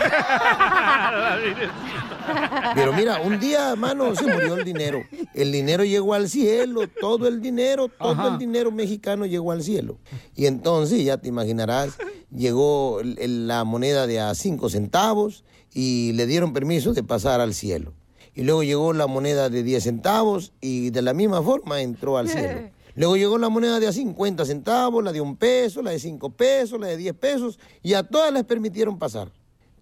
Pero 2.75 2.93
mira, 2.93 3.21
un 3.21 3.39
día, 3.39 3.75
mano, 3.77 4.15
se 4.15 4.27
murió 4.27 4.55
el 4.57 4.65
dinero. 4.65 5.03
El 5.35 5.53
dinero 5.53 5.85
llegó 5.85 6.15
al 6.15 6.29
cielo, 6.29 6.83
todo 7.01 7.29
el 7.29 7.41
dinero, 7.41 7.89
todo 7.89 8.29
el 8.29 8.39
dinero 8.39 8.71
mexicano 8.71 9.27
llegó 9.27 9.53
al 9.53 9.63
cielo. 9.63 9.99
Y 10.35 10.47
entonces, 10.47 11.05
ya 11.05 11.19
te 11.19 11.29
imaginarás, 11.29 11.97
llegó 12.35 13.01
la 13.03 13.65
moneda 13.65 14.07
de 14.07 14.21
a 14.21 14.35
cinco 14.35 14.69
centavos 14.69 15.45
y 15.73 16.13
le 16.13 16.27
dieron 16.27 16.53
permiso 16.53 16.93
de 16.93 17.03
pasar 17.03 17.41
al 17.41 17.55
cielo. 17.55 17.93
Y 18.35 18.43
luego 18.43 18.63
llegó 18.63 18.93
la 18.93 19.07
moneda 19.07 19.49
de 19.49 19.63
10 19.63 19.83
centavos 19.83 20.53
y 20.61 20.91
de 20.91 21.03
la 21.03 21.15
misma 21.15 21.43
forma 21.43 21.81
entró 21.81 22.19
al 22.19 22.29
cielo. 22.29 22.71
Luego 22.97 23.17
llegó 23.17 23.39
la 23.39 23.49
moneda 23.49 23.81
de 23.81 23.89
a 23.89 23.93
50 23.93 24.45
centavos, 24.45 25.03
la 25.03 25.11
de 25.11 25.21
un 25.21 25.37
peso, 25.37 25.83
la 25.83 25.91
de 25.91 25.99
5 25.99 26.31
pesos, 26.31 26.79
la 26.79 26.87
de 26.87 26.97
10 26.97 27.15
pesos, 27.17 27.59
y 27.83 27.95
a 27.95 28.05
todas 28.05 28.33
les 28.33 28.45
permitieron 28.45 29.01
pasar. 29.01 29.33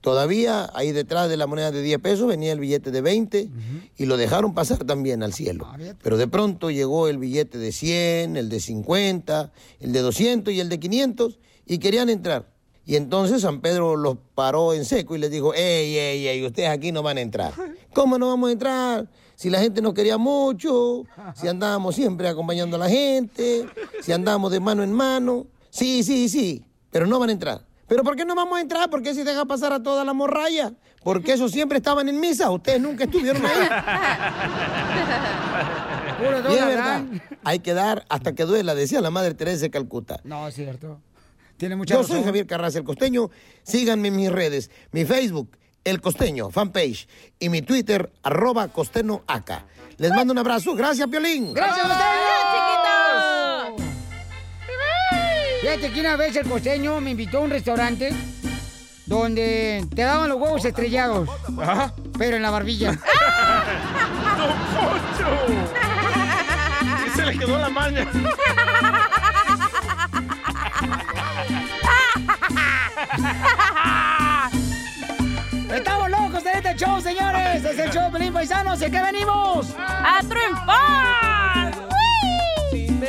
Todavía 0.02 0.68
ahí 0.74 0.90
detrás 0.90 1.28
de 1.30 1.36
la 1.36 1.46
moneda 1.46 1.70
de 1.70 1.80
10 1.80 2.00
pesos 2.00 2.26
venía 2.26 2.52
el 2.52 2.58
billete 2.58 2.90
de 2.90 3.00
20 3.00 3.48
y 3.96 4.04
lo 4.06 4.16
dejaron 4.16 4.52
pasar 4.52 4.78
también 4.84 5.22
al 5.22 5.32
cielo. 5.32 5.68
Pero 6.02 6.16
de 6.16 6.26
pronto 6.26 6.72
llegó 6.72 7.06
el 7.06 7.18
billete 7.18 7.56
de 7.56 7.70
100, 7.70 8.36
el 8.36 8.48
de 8.48 8.58
50, 8.58 9.52
el 9.78 9.92
de 9.92 10.00
200 10.00 10.52
y 10.52 10.58
el 10.58 10.68
de 10.68 10.80
500 10.80 11.38
y 11.66 11.78
querían 11.78 12.10
entrar. 12.10 12.50
Y 12.84 12.96
entonces 12.96 13.42
San 13.42 13.60
Pedro 13.60 13.94
los 13.94 14.16
paró 14.34 14.74
en 14.74 14.84
seco 14.84 15.14
y 15.14 15.20
les 15.20 15.30
dijo, 15.30 15.54
ey, 15.54 15.96
ey, 15.96 16.26
ey, 16.26 16.44
ustedes 16.44 16.70
aquí 16.70 16.90
no 16.90 17.04
van 17.04 17.18
a 17.18 17.20
entrar. 17.20 17.52
¿Cómo 17.94 18.18
no 18.18 18.26
vamos 18.26 18.48
a 18.48 18.52
entrar? 18.52 19.08
Si 19.36 19.50
la 19.50 19.60
gente 19.60 19.80
nos 19.80 19.94
quería 19.94 20.18
mucho, 20.18 21.04
si 21.36 21.46
andábamos 21.46 21.94
siempre 21.94 22.26
acompañando 22.26 22.74
a 22.74 22.80
la 22.80 22.88
gente, 22.88 23.66
si 24.00 24.10
andábamos 24.10 24.50
de 24.50 24.58
mano 24.58 24.82
en 24.82 24.92
mano. 24.92 25.46
Sí, 25.70 26.02
sí, 26.02 26.28
sí, 26.28 26.64
pero 26.90 27.06
no 27.06 27.20
van 27.20 27.30
a 27.30 27.32
entrar. 27.32 27.71
¿Pero 27.92 28.04
por 28.04 28.16
qué 28.16 28.24
no 28.24 28.34
vamos 28.34 28.56
a 28.56 28.62
entrar? 28.62 28.88
¿Por 28.88 29.02
qué 29.02 29.12
si 29.12 29.22
deja 29.22 29.44
pasar 29.44 29.74
a 29.74 29.82
toda 29.82 30.02
la 30.02 30.14
morralla? 30.14 30.72
Porque 31.04 31.34
esos 31.34 31.52
siempre 31.52 31.76
estaban 31.76 32.08
en 32.08 32.18
misa, 32.20 32.50
ustedes 32.50 32.80
nunca 32.80 33.04
estuvieron 33.04 33.44
ahí. 33.44 33.52
Puro 36.18 36.54
Y 36.54 36.56
es 36.56 36.64
verdad, 36.64 37.02
hay 37.44 37.58
que 37.58 37.74
dar 37.74 38.06
hasta 38.08 38.34
que 38.34 38.46
duela, 38.46 38.74
decía 38.74 39.02
la 39.02 39.10
Madre 39.10 39.34
Teresa 39.34 39.60
de 39.60 39.70
Calcuta. 39.70 40.20
No, 40.24 40.48
es 40.48 40.54
cierto. 40.54 41.02
Tiene 41.58 41.76
mucha 41.76 41.92
Yo 41.92 42.00
razón. 42.00 42.16
soy 42.16 42.24
Javier 42.24 42.46
Carranza, 42.46 42.78
el 42.78 42.84
costeño. 42.84 43.28
Síganme 43.62 44.08
en 44.08 44.16
mis 44.16 44.32
redes, 44.32 44.70
mi 44.92 45.04
Facebook, 45.04 45.50
El 45.84 46.00
Costeño, 46.00 46.48
fanpage, 46.48 47.06
y 47.38 47.50
mi 47.50 47.60
Twitter, 47.60 48.10
arroba 48.22 48.68
costeño 48.68 49.22
acá. 49.26 49.66
Les 49.98 50.12
mando 50.12 50.32
un 50.32 50.38
abrazo. 50.38 50.74
Gracias, 50.74 51.06
Piolín. 51.08 51.52
¡Gracias, 51.52 51.86
costeño! 51.86 52.51
Fíjate 55.74 55.94
que 55.94 56.00
una 56.00 56.16
vez 56.16 56.36
el 56.36 56.46
costeño 56.46 57.00
me 57.00 57.12
invitó 57.12 57.38
a 57.38 57.40
un 57.40 57.50
restaurante 57.50 58.12
donde 59.06 59.82
te 59.94 60.02
daban 60.02 60.28
los 60.28 60.38
huevos 60.38 60.62
estrellados, 60.66 61.30
pero 62.18 62.36
en 62.36 62.42
la 62.42 62.50
barbilla. 62.50 62.98
Y 67.06 67.10
se 67.16 67.24
le 67.24 67.38
quedó 67.38 67.58
la 67.58 67.70
maña. 67.70 68.06
¡Estamos 75.74 76.10
locos 76.10 76.44
de 76.44 76.52
este 76.52 76.76
show, 76.76 77.00
señores! 77.00 77.64
¡Es 77.64 77.78
el 77.78 77.90
show 77.90 78.12
Pelín 78.12 78.34
Paisanos! 78.34 78.78
¿Y 78.82 78.84
a 78.84 78.90
qué 78.90 79.00
venimos? 79.00 79.74
¡A 79.78 80.20
triunfar! 80.20 81.72
Sin 82.70 83.00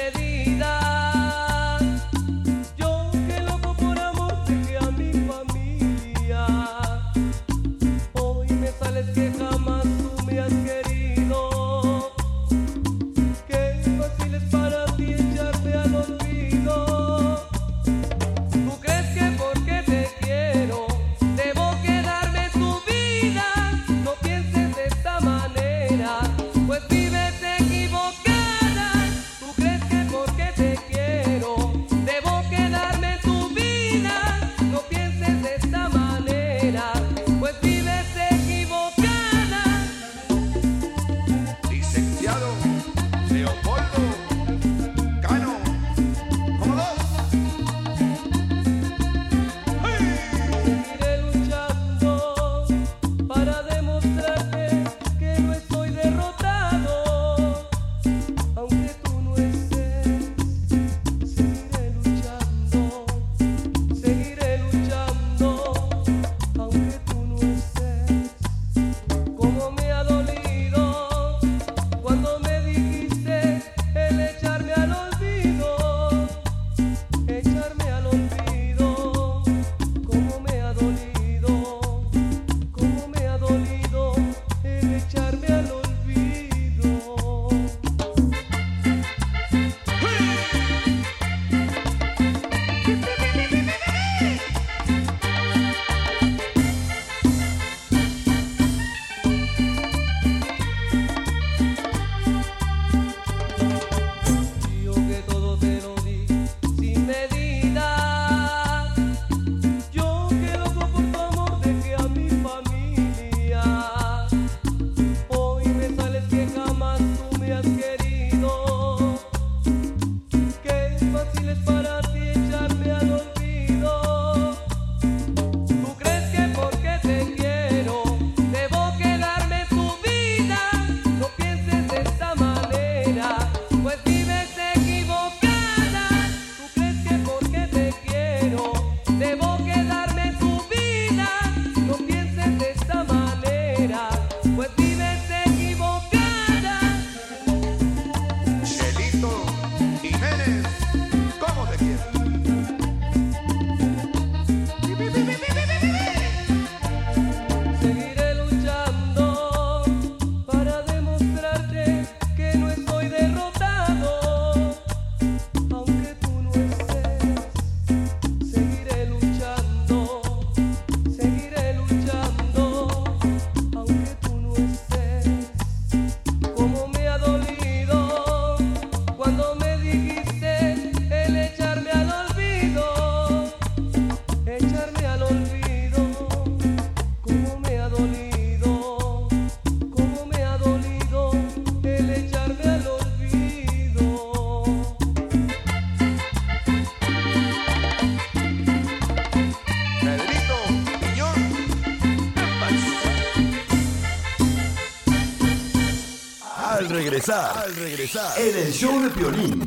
regresar, 208.03 208.37
en 208.39 208.57
el 208.57 208.71
show 208.73 209.01
de 209.01 209.09
Piolín. 209.11 209.63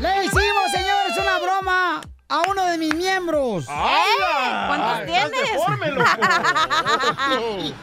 ¡Le 0.00 0.24
hicimos, 0.24 0.70
señores, 0.72 1.18
una 1.20 1.38
broma 1.38 2.00
a 2.28 2.40
uno 2.50 2.64
de 2.66 2.78
mis 2.78 2.94
miembros! 2.94 3.66
¡Hala! 3.68 4.64
¿Cuántos 4.68 4.98
Ay, 5.00 5.06
tienes? 5.06 5.52
deforme, 5.52 5.90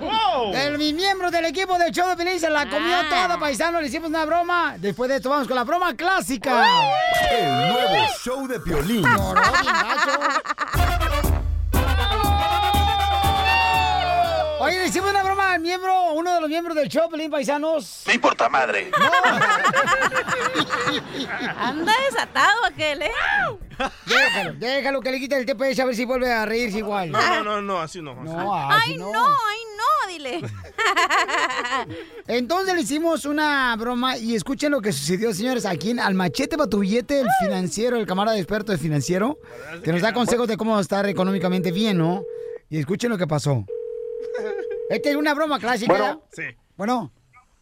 Wow. 0.00 0.52
De 0.52 0.76
mis 0.78 0.94
miembros 0.94 1.30
del 1.30 1.44
equipo 1.46 1.78
de 1.78 1.90
show 1.92 2.08
de 2.08 2.16
Pelín 2.16 2.40
se 2.40 2.50
la 2.50 2.68
comió 2.68 2.96
Ah. 2.96 3.06
toda, 3.08 3.38
paisano. 3.38 3.80
Le 3.80 3.86
hicimos 3.88 4.08
una 4.08 4.24
broma. 4.24 4.74
Después 4.78 5.08
de 5.08 5.16
esto, 5.16 5.30
vamos 5.30 5.46
con 5.46 5.56
la 5.56 5.64
broma 5.64 5.94
clásica. 5.94 6.64
El 7.30 7.68
nuevo 7.72 8.06
show 8.22 8.46
de 8.48 8.58
Piolín. 8.60 9.04
Miembro, 16.58 16.74
del 16.74 16.88
show, 16.88 17.08
Pelín 17.08 17.30
Paisanos. 17.30 18.02
Me 18.06 18.14
importa 18.14 18.48
madre. 18.48 18.90
Anda 21.56 21.92
desatado 22.10 22.64
aquel, 22.64 23.02
¿eh? 23.02 23.12
Déjalo, 24.06 24.52
déjalo 24.54 25.00
que 25.00 25.12
le 25.12 25.20
quite 25.20 25.36
el 25.36 25.46
TPS 25.46 25.78
a 25.78 25.84
ver 25.84 25.94
si 25.94 26.04
vuelve 26.04 26.32
a 26.32 26.44
reírse 26.44 26.78
igual. 26.78 27.12
No, 27.12 27.20
no, 27.20 27.44
no, 27.44 27.62
no, 27.62 27.80
así 27.80 28.02
no. 28.02 28.16
No, 28.16 28.56
así 28.56 28.90
Ay, 28.90 28.96
no. 28.98 29.12
no, 29.12 29.24
ay, 29.24 29.58
no, 29.76 30.08
dile. 30.12 30.40
Entonces 32.26 32.74
le 32.74 32.80
hicimos 32.80 33.24
una 33.24 33.76
broma 33.76 34.18
y 34.18 34.34
escuchen 34.34 34.72
lo 34.72 34.80
que 34.80 34.92
sucedió, 34.92 35.32
señores, 35.32 35.64
aquí 35.64 35.90
en 35.90 36.00
Al 36.00 36.14
Machete 36.14 36.56
para 36.56 36.68
tu 36.68 36.80
billete, 36.80 37.20
el 37.20 37.28
financiero, 37.40 37.98
el 37.98 38.06
camarada 38.06 38.36
experto 38.36 38.72
de 38.72 38.78
financiero, 38.78 39.38
que 39.84 39.92
nos 39.92 40.02
da 40.02 40.12
consejos 40.12 40.48
de 40.48 40.56
cómo 40.56 40.80
estar 40.80 41.06
económicamente 41.06 41.70
bien, 41.70 41.98
¿no? 41.98 42.24
Y 42.68 42.80
escuchen 42.80 43.10
lo 43.10 43.18
que 43.18 43.28
pasó. 43.28 43.64
Esta 44.88 45.10
es 45.10 45.16
una 45.16 45.34
broma 45.34 45.58
clásica. 45.58 45.92
Bueno. 45.92 46.22
Sí. 46.32 46.44
Bueno. 46.76 47.10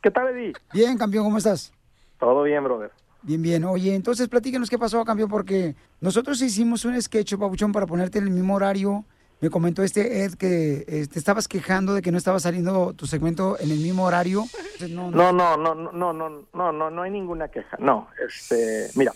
¿Qué 0.03 0.11
tal, 0.11 0.29
Eddie? 0.29 0.53
Bien, 0.72 0.97
campeón, 0.97 1.24
¿cómo 1.24 1.39
estás? 1.39 1.72
Todo 2.18 2.45
bien, 2.45 2.62
brother. 2.62 2.93
Bien, 3.22 3.43
bien. 3.43 3.64
Oye, 3.64 3.95
entonces 3.95 4.29
platícanos 4.29 4.70
qué 4.70 4.79
pasó, 4.79 5.05
campeón, 5.05 5.29
porque 5.29 5.74
nosotros 6.01 6.41
hicimos 6.41 6.85
un 6.85 7.01
sketch, 7.01 7.35
papuchón, 7.37 7.72
para 7.72 7.87
ponerte 7.87 8.18
en 8.18 8.24
el 8.24 8.31
mismo 8.31 8.55
horario. 8.55 9.05
Me 9.41 9.51
comentó 9.51 9.83
este 9.83 10.24
Ed 10.24 10.35
que 10.35 10.85
eh, 10.87 11.07
te 11.12 11.18
estabas 11.18 11.47
quejando 11.47 11.93
de 11.93 12.01
que 12.01 12.11
no 12.11 12.16
estaba 12.16 12.39
saliendo 12.39 12.95
tu 12.95 13.07
segmento 13.07 13.59
en 13.59 13.70
el 13.70 13.79
mismo 13.79 14.05
horario. 14.05 14.45
Entonces, 14.55 14.91
no, 14.91 15.11
No, 15.11 15.33
no, 15.33 15.57
no, 15.57 15.74
no, 15.74 15.93
no, 15.93 16.12
no, 16.12 16.47
no, 16.55 16.72
no, 16.72 16.91
no 16.91 17.03
hay 17.03 17.11
ninguna 17.11 17.49
queja. 17.49 17.77
No, 17.79 18.09
este, 18.27 18.89
mira, 18.95 19.12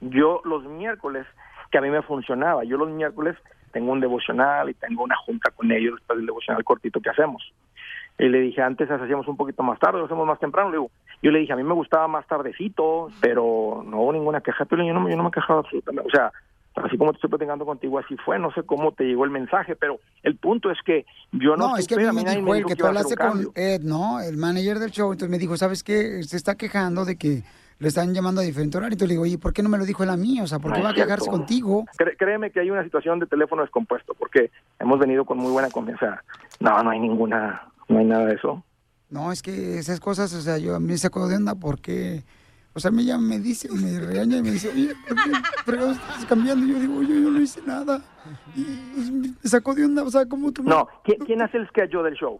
yo 0.00 0.40
los 0.44 0.64
miércoles, 0.64 1.26
que 1.70 1.78
a 1.78 1.80
mí 1.80 1.90
me 1.90 2.02
funcionaba, 2.02 2.64
yo 2.64 2.76
los 2.76 2.90
miércoles 2.90 3.36
tengo 3.72 3.92
un 3.92 4.00
devocional 4.00 4.70
y 4.70 4.74
tengo 4.74 5.02
una 5.04 5.16
junta 5.16 5.50
con 5.50 5.70
ellos 5.72 5.94
después 5.96 6.16
del 6.18 6.26
devocional 6.26 6.64
cortito 6.64 7.00
que 7.00 7.10
hacemos. 7.10 7.42
Y 8.18 8.28
le 8.28 8.40
dije, 8.40 8.62
antes 8.62 8.90
hacíamos 8.90 9.28
un 9.28 9.36
poquito 9.36 9.62
más 9.62 9.78
tarde, 9.78 9.98
lo 9.98 10.06
hacemos 10.06 10.26
más 10.26 10.38
temprano. 10.40 10.70
Le 10.70 10.76
digo, 10.78 10.90
yo 11.22 11.30
le 11.30 11.40
dije, 11.40 11.52
a 11.52 11.56
mí 11.56 11.62
me 11.62 11.74
gustaba 11.74 12.08
más 12.08 12.26
tardecito, 12.26 13.08
pero 13.20 13.84
no 13.86 14.00
hubo 14.00 14.12
ninguna 14.14 14.40
queja. 14.40 14.64
Pero 14.64 14.82
yo 14.84 14.94
no, 14.94 15.00
me- 15.00 15.10
yo 15.10 15.16
no 15.18 15.24
me 15.24 15.30
quejaba 15.30 15.60
absolutamente. 15.60 16.08
O 16.08 16.10
sea, 16.10 16.32
así 16.76 16.96
como 16.96 17.12
te 17.12 17.16
estoy 17.16 17.28
platicando 17.28 17.66
contigo, 17.66 17.98
así 17.98 18.16
fue. 18.24 18.38
No 18.38 18.50
sé 18.52 18.62
cómo 18.62 18.92
te 18.92 19.04
llegó 19.04 19.24
el 19.26 19.30
mensaje, 19.30 19.76
pero 19.76 19.98
el 20.22 20.36
punto 20.36 20.70
es 20.70 20.78
que 20.82 21.04
yo 21.32 21.56
no, 21.56 21.68
No, 21.68 21.76
es 21.76 21.86
que 21.86 21.94
a 21.94 21.98
mí 21.98 22.24
me 22.24 22.36
dijo 22.36 22.54
dijo 22.54 22.68
que 22.68 22.76
tú 22.76 22.86
hablaste 22.86 23.16
con. 23.16 23.48
Ed, 23.54 23.82
¿no? 23.82 24.20
El 24.20 24.38
manager 24.38 24.78
del 24.78 24.92
show. 24.92 25.12
Entonces 25.12 25.30
me 25.30 25.38
dijo, 25.38 25.56
¿sabes 25.58 25.82
qué? 25.84 26.22
Se 26.22 26.38
está 26.38 26.54
quejando 26.54 27.04
de 27.04 27.16
que 27.16 27.42
le 27.78 27.88
están 27.88 28.14
llamando 28.14 28.40
a 28.40 28.44
diferente 28.44 28.76
horario. 28.78 28.94
Entonces 28.94 29.08
le 29.08 29.14
digo, 29.14 29.22
oye, 29.24 29.38
¿por 29.38 29.52
qué 29.52 29.62
no 29.62 29.68
me 29.68 29.78
lo 29.78 29.84
dijo 29.84 30.02
él 30.02 30.10
a 30.10 30.16
mí? 30.16 30.40
O 30.40 30.46
sea, 30.46 30.58
¿por 30.58 30.72
qué 30.72 30.78
No 30.78 30.84
va 30.84 30.90
a 30.90 30.94
quejarse 30.94 31.28
contigo? 31.30 31.84
Cre- 31.98 32.16
créeme 32.18 32.50
que 32.50 32.60
hay 32.60 32.70
una 32.70 32.82
situación 32.84 33.18
de 33.18 33.26
teléfono 33.26 33.62
descompuesto, 33.62 34.14
porque 34.14 34.50
hemos 34.80 34.98
venido 34.98 35.24
con 35.24 35.38
muy 35.38 35.52
buena 35.52 35.70
confianza. 35.70 36.22
No, 36.60 36.82
no 36.82 36.90
hay 36.90 37.00
ninguna, 37.00 37.68
no 37.88 37.98
hay 37.98 38.04
nada 38.06 38.26
de 38.26 38.34
eso. 38.34 38.64
No, 39.10 39.30
es 39.30 39.42
que 39.42 39.78
esas 39.78 40.00
cosas, 40.00 40.32
o 40.34 40.40
sea, 40.40 40.58
yo 40.58 40.74
a 40.74 40.80
mí 40.80 40.88
me 40.88 40.98
sacó 40.98 41.28
de 41.28 41.36
onda 41.36 41.54
porque, 41.54 42.24
o 42.76 42.80
sea, 42.80 42.90
me 42.90 43.04
llama, 43.06 43.26
me 43.26 43.38
dice, 43.40 43.70
me 43.72 43.98
regaña 43.98 44.36
y 44.36 44.42
me 44.42 44.50
dice, 44.50 44.68
oye, 44.68 44.94
¿por 45.08 45.16
qué 45.16 45.30
fregados 45.64 45.96
estás 45.96 46.26
cambiando? 46.26 46.66
Y 46.66 46.72
yo 46.72 46.78
digo, 46.78 47.02
yo 47.02 47.14
no 47.30 47.40
hice 47.40 47.62
nada. 47.66 48.02
Y, 48.54 48.60
y 48.60 49.34
me 49.42 49.48
sacó 49.48 49.74
de 49.74 49.86
onda, 49.86 50.02
o 50.02 50.10
sea, 50.10 50.26
¿cómo 50.26 50.52
tú 50.52 50.62
me- 50.62 50.68
No, 50.68 50.86
¿quién, 51.02 51.18
quién 51.24 51.40
hace 51.40 51.56
el 51.56 51.66
sketch 51.68 51.92
del 51.92 52.12
show? 52.14 52.38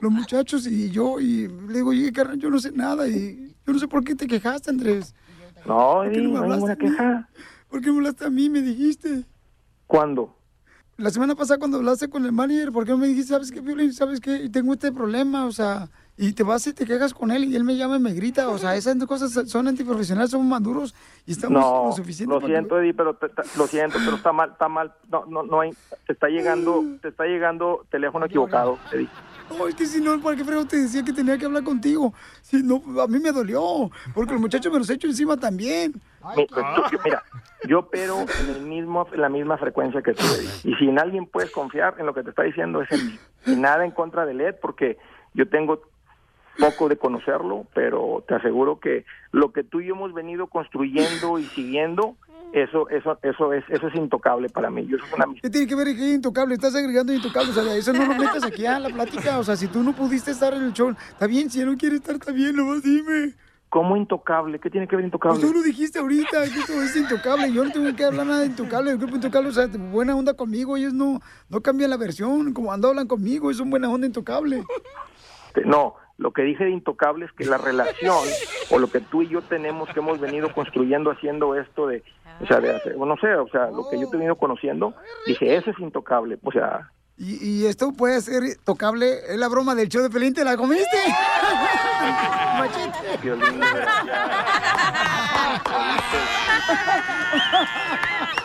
Los 0.00 0.12
muchachos 0.12 0.64
y 0.68 0.90
yo, 0.90 1.18
y 1.18 1.48
le 1.48 1.74
digo, 1.78 1.90
oye, 1.90 2.12
carnal, 2.12 2.38
yo 2.38 2.50
no 2.50 2.60
sé 2.60 2.70
nada 2.70 3.08
y 3.08 3.52
yo 3.66 3.72
no 3.72 3.78
sé 3.80 3.88
por 3.88 4.04
qué 4.04 4.14
te 4.14 4.28
quejaste, 4.28 4.70
Andrés. 4.70 5.12
No, 5.66 5.76
¿Por 6.04 6.12
qué 6.12 6.18
Eddie, 6.18 6.28
me 6.28 6.34
no 6.34 6.36
hay 6.38 6.42
hablaste 6.52 6.76
ninguna 6.76 6.96
queja. 6.96 7.28
¿Por 7.68 7.80
qué 7.80 7.90
me 7.90 7.96
hablaste 7.96 8.24
a 8.26 8.30
mí? 8.30 8.48
Me 8.48 8.62
dijiste. 8.62 9.24
¿Cuándo? 9.88 10.36
La 10.96 11.10
semana 11.10 11.34
pasada 11.34 11.58
cuando 11.58 11.78
hablaste 11.78 12.08
con 12.08 12.24
el 12.26 12.32
manager, 12.32 12.70
¿por 12.70 12.84
qué 12.84 12.92
no 12.92 12.98
me 12.98 13.08
dijiste, 13.08 13.32
sabes 13.32 13.50
qué, 13.50 13.60
Piolín, 13.60 13.92
sabes 13.92 14.20
qué? 14.20 14.48
Tengo 14.50 14.72
este 14.74 14.92
problema, 14.92 15.46
o 15.46 15.52
sea, 15.52 15.88
y 16.22 16.34
te 16.34 16.42
vas 16.42 16.66
y 16.66 16.74
te 16.74 16.84
quejas 16.84 17.14
con 17.14 17.30
él 17.30 17.44
y 17.44 17.56
él 17.56 17.64
me 17.64 17.76
llama 17.78 17.96
y 17.96 18.00
me 18.00 18.12
grita, 18.12 18.46
o 18.50 18.58
sea, 18.58 18.76
esas 18.76 18.94
cosas 19.06 19.48
son 19.50 19.66
antiprofesionales, 19.68 20.30
somos 20.30 20.46
maduros 20.46 20.94
y 21.26 21.32
estamos 21.32 21.62
No, 21.62 21.84
lo 21.86 21.92
suficiente 21.92 22.34
lo 22.34 22.46
siento, 22.46 22.78
Eddie, 22.78 22.92
pero 22.92 23.14
te- 23.14 23.30
te- 23.30 23.42
lo 23.56 23.66
siento, 23.66 23.96
pero 24.04 24.16
está 24.16 24.30
mal, 24.30 24.50
está 24.50 24.68
mal. 24.68 24.92
No, 25.10 25.24
no, 25.24 25.42
no 25.44 25.60
hay, 25.60 25.70
te 26.06 26.12
está 26.12 26.28
llegando, 26.28 26.84
te 27.00 27.08
está 27.08 27.24
llegando 27.24 27.86
teléfono 27.90 28.26
equivocado, 28.26 28.78
Eddie. 28.92 29.08
No, 29.58 29.66
es 29.66 29.74
que 29.74 29.86
si 29.86 30.00
no, 30.00 30.20
¿para 30.20 30.36
qué 30.36 30.44
frego 30.44 30.64
te 30.66 30.76
decía 30.76 31.02
que 31.02 31.12
tenía 31.14 31.38
que 31.38 31.46
hablar 31.46 31.64
contigo? 31.64 32.12
Si 32.42 32.62
no, 32.62 32.82
a 33.02 33.06
mí 33.08 33.18
me 33.18 33.32
dolió, 33.32 33.90
porque 34.14 34.32
los 34.32 34.42
muchachos 34.42 34.70
me 34.70 34.78
los 34.78 34.90
he 34.90 34.94
hecho 34.94 35.06
encima 35.06 35.38
también. 35.38 35.94
Mira, 37.04 37.22
yo 37.66 37.78
opero 37.80 38.26
en 38.42 38.50
el 38.56 38.60
mismo, 38.62 39.08
en 39.12 39.20
la 39.20 39.28
misma 39.28 39.56
frecuencia 39.56 40.02
que 40.02 40.12
tú, 40.12 40.22
Eddie. 40.24 40.50
Y 40.64 40.74
si 40.76 40.84
en 40.88 40.98
alguien 40.98 41.26
puedes 41.26 41.50
confiar 41.50 41.94
en 41.98 42.06
lo 42.06 42.14
que 42.14 42.22
te 42.22 42.30
está 42.30 42.42
diciendo 42.42 42.82
es 42.82 42.92
en 42.92 43.06
mí. 43.06 43.18
Y 43.46 43.56
nada 43.56 43.84
en 43.84 43.90
contra 43.90 44.26
de 44.26 44.34
Led, 44.34 44.54
porque 44.60 44.98
yo 45.34 45.48
tengo 45.48 45.80
poco 46.60 46.88
de 46.88 46.96
conocerlo, 46.96 47.66
pero 47.74 48.24
te 48.28 48.34
aseguro 48.34 48.78
que 48.78 49.04
lo 49.32 49.52
que 49.52 49.64
tú 49.64 49.80
y 49.80 49.86
yo 49.86 49.94
hemos 49.94 50.12
venido 50.12 50.46
construyendo 50.46 51.38
y 51.38 51.44
siguiendo, 51.44 52.16
eso, 52.52 52.88
eso, 52.90 53.18
eso 53.22 53.52
es, 53.52 53.64
eso 53.68 53.88
es 53.88 53.94
intocable 53.94 54.48
para 54.48 54.70
mí. 54.70 54.86
Yo 54.86 54.96
es 54.96 55.02
una 55.12 55.26
¿Qué 55.40 55.50
tiene 55.50 55.66
que 55.66 55.74
ver 55.74 55.86
que 55.88 56.08
es 56.08 56.14
intocable? 56.14 56.54
Estás 56.54 56.74
agregando 56.74 57.12
intocable, 57.12 57.50
o 57.50 57.54
sea, 57.54 57.74
eso 57.74 57.92
no 57.92 58.06
lo 58.06 58.14
metas 58.14 58.44
aquí 58.44 58.66
a 58.66 58.78
la 58.78 58.90
plática, 58.90 59.38
o 59.38 59.44
sea, 59.44 59.56
si 59.56 59.68
tú 59.68 59.82
no 59.82 59.92
pudiste 59.92 60.30
estar 60.30 60.52
en 60.54 60.62
el 60.64 60.72
show, 60.72 60.90
está 60.90 61.26
bien, 61.26 61.50
si 61.50 61.60
él 61.60 61.66
no 61.66 61.76
quiere 61.76 61.96
estar, 61.96 62.14
está 62.14 62.32
bien, 62.32 62.56
nomás 62.56 62.82
dime. 62.82 63.34
¿Cómo 63.70 63.96
intocable? 63.96 64.58
¿Qué 64.58 64.68
tiene 64.68 64.88
que 64.88 64.96
ver 64.96 65.04
intocable? 65.04 65.38
Pues 65.38 65.48
tú 65.48 65.56
lo 65.56 65.62
dijiste 65.62 66.00
ahorita, 66.00 66.42
que 66.42 66.58
esto 66.58 66.82
es 66.82 66.96
intocable. 66.96 67.52
Yo 67.52 67.64
no 67.64 67.70
tengo 67.70 67.94
que 67.94 68.04
hablar 68.04 68.26
nada 68.26 68.40
de 68.40 68.46
intocable. 68.46 68.90
El 68.90 68.98
grupo 68.98 69.14
intocable, 69.14 69.48
o 69.48 69.52
sea, 69.52 69.68
buena 69.68 70.16
onda 70.16 70.34
conmigo. 70.34 70.76
Ellos 70.76 70.92
no, 70.92 71.20
no 71.48 71.60
cambian 71.60 71.90
la 71.90 71.96
versión. 71.96 72.52
Como 72.52 72.72
ando 72.72 72.88
hablan 72.88 73.06
conmigo, 73.06 73.48
es 73.48 73.60
un 73.60 73.70
buena 73.70 73.88
onda 73.88 74.08
intocable. 74.08 74.64
No, 75.64 75.94
lo 76.20 76.32
que 76.32 76.42
dije 76.42 76.64
de 76.64 76.70
intocable 76.70 77.24
es 77.24 77.32
que 77.32 77.46
la 77.46 77.56
relación 77.56 78.18
o 78.70 78.78
lo 78.78 78.90
que 78.90 79.00
tú 79.00 79.22
y 79.22 79.28
yo 79.28 79.40
tenemos 79.40 79.88
que 79.88 80.00
hemos 80.00 80.20
venido 80.20 80.52
construyendo 80.52 81.10
haciendo 81.10 81.56
esto 81.56 81.86
de, 81.86 82.04
o 82.42 82.46
sea, 82.46 82.60
de 82.60 82.76
hacer, 82.76 82.94
no 82.98 83.16
sé, 83.16 83.34
o 83.34 83.48
sea, 83.48 83.70
lo 83.70 83.88
que 83.88 83.98
yo 83.98 84.06
te 84.08 84.16
he 84.16 84.18
venido 84.18 84.36
conociendo, 84.36 84.92
dije, 85.26 85.56
eso 85.56 85.70
es 85.70 85.78
intocable, 85.78 86.38
o 86.42 86.52
sea, 86.52 86.90
Y, 87.16 87.62
y 87.62 87.66
esto 87.66 87.92
puede 87.92 88.20
ser 88.20 88.42
tocable. 88.64 89.06
Es 89.28 89.38
la 89.38 89.48
broma 89.48 89.74
del 89.74 89.88
show 89.88 90.02
de 90.02 90.10
Pelín, 90.10 90.34
¿te 90.34 90.44
la 90.44 90.56
comiste? 90.56 90.84
Machete. 92.58 92.98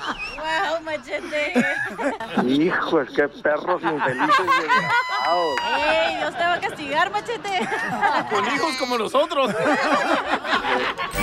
violín, 1.04 1.32
¡Wow, 1.98 2.08
machete! 2.38 2.64
hijo, 2.64 3.02
es 3.02 3.10
que 3.12 3.28
perros 3.28 3.82
infelices. 3.84 4.46
¡Ey, 5.28 6.18
Dios 6.18 6.34
te 6.34 6.43
va 6.43 6.54
a 6.54 6.60
castigar, 6.60 7.12
machete! 7.12 7.60
Con 8.30 8.46
hijos 8.46 8.76
como 8.78 8.98
nosotros. 8.98 9.52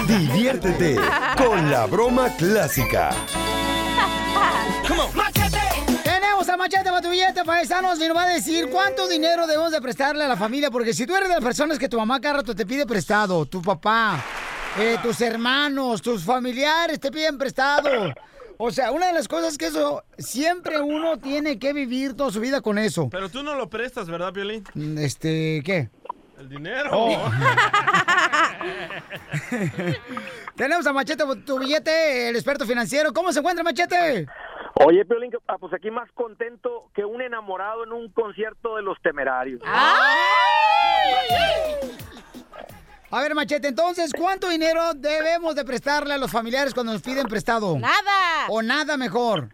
Diviértete 0.06 0.96
con 1.36 1.70
la 1.70 1.86
broma 1.86 2.28
clásica. 2.36 3.10
Tenemos 6.02 6.48
a 6.48 6.56
Machete 6.56 6.90
para 6.90 7.00
tu 7.00 7.10
billete, 7.10 7.44
paisanos, 7.44 8.00
y 8.00 8.08
nos 8.08 8.16
va 8.16 8.24
a 8.24 8.28
decir 8.28 8.68
cuánto 8.70 9.06
dinero 9.08 9.46
debemos 9.46 9.70
de 9.70 9.80
prestarle 9.80 10.24
a 10.24 10.28
la 10.28 10.36
familia, 10.36 10.70
porque 10.70 10.92
si 10.92 11.06
tú 11.06 11.14
eres 11.14 11.28
de 11.28 11.34
las 11.36 11.44
personas 11.44 11.78
que 11.78 11.88
tu 11.88 11.98
mamá 11.98 12.20
cada 12.20 12.38
rato 12.38 12.54
te 12.54 12.66
pide 12.66 12.86
prestado, 12.86 13.46
tu 13.46 13.62
papá, 13.62 14.22
eh, 14.78 14.98
tus 15.02 15.20
hermanos, 15.20 16.02
tus 16.02 16.24
familiares 16.24 16.98
te 16.98 17.10
piden 17.10 17.38
prestado. 17.38 18.12
O 18.64 18.70
sea, 18.70 18.92
una 18.92 19.08
de 19.08 19.12
las 19.12 19.26
cosas 19.26 19.58
que 19.58 19.66
eso, 19.66 20.04
siempre 20.18 20.80
uno 20.80 21.18
tiene 21.18 21.58
que 21.58 21.72
vivir 21.72 22.16
toda 22.16 22.30
su 22.30 22.38
vida 22.38 22.60
con 22.60 22.78
eso. 22.78 23.08
Pero 23.10 23.28
tú 23.28 23.42
no 23.42 23.56
lo 23.56 23.68
prestas, 23.68 24.08
¿verdad, 24.08 24.32
Piolín? 24.32 24.62
Este, 24.98 25.60
¿qué? 25.64 25.90
El 26.38 26.48
dinero. 26.48 26.90
Oh. 26.92 27.28
Tenemos 30.54 30.86
a 30.86 30.92
Machete 30.92 31.24
tu 31.44 31.58
billete, 31.58 32.28
el 32.28 32.36
experto 32.36 32.64
financiero. 32.64 33.12
¿Cómo 33.12 33.32
se 33.32 33.40
encuentra 33.40 33.64
Machete? 33.64 34.28
Oye, 34.74 35.04
Piolín, 35.06 35.32
ah, 35.48 35.58
pues 35.58 35.72
aquí 35.72 35.90
más 35.90 36.08
contento 36.12 36.88
que 36.94 37.04
un 37.04 37.20
enamorado 37.20 37.82
en 37.82 37.90
un 37.90 38.12
concierto 38.12 38.76
de 38.76 38.82
los 38.82 38.96
temerarios. 39.02 39.60
A 43.14 43.20
ver, 43.20 43.34
Machete, 43.34 43.68
entonces, 43.68 44.10
¿cuánto 44.18 44.48
dinero 44.48 44.94
debemos 44.94 45.54
de 45.54 45.64
prestarle 45.66 46.14
a 46.14 46.18
los 46.18 46.30
familiares 46.30 46.72
cuando 46.72 46.92
nos 46.92 47.02
piden 47.02 47.26
prestado? 47.28 47.78
¡Nada! 47.78 48.46
O 48.48 48.62
nada 48.62 48.96
mejor. 48.96 49.48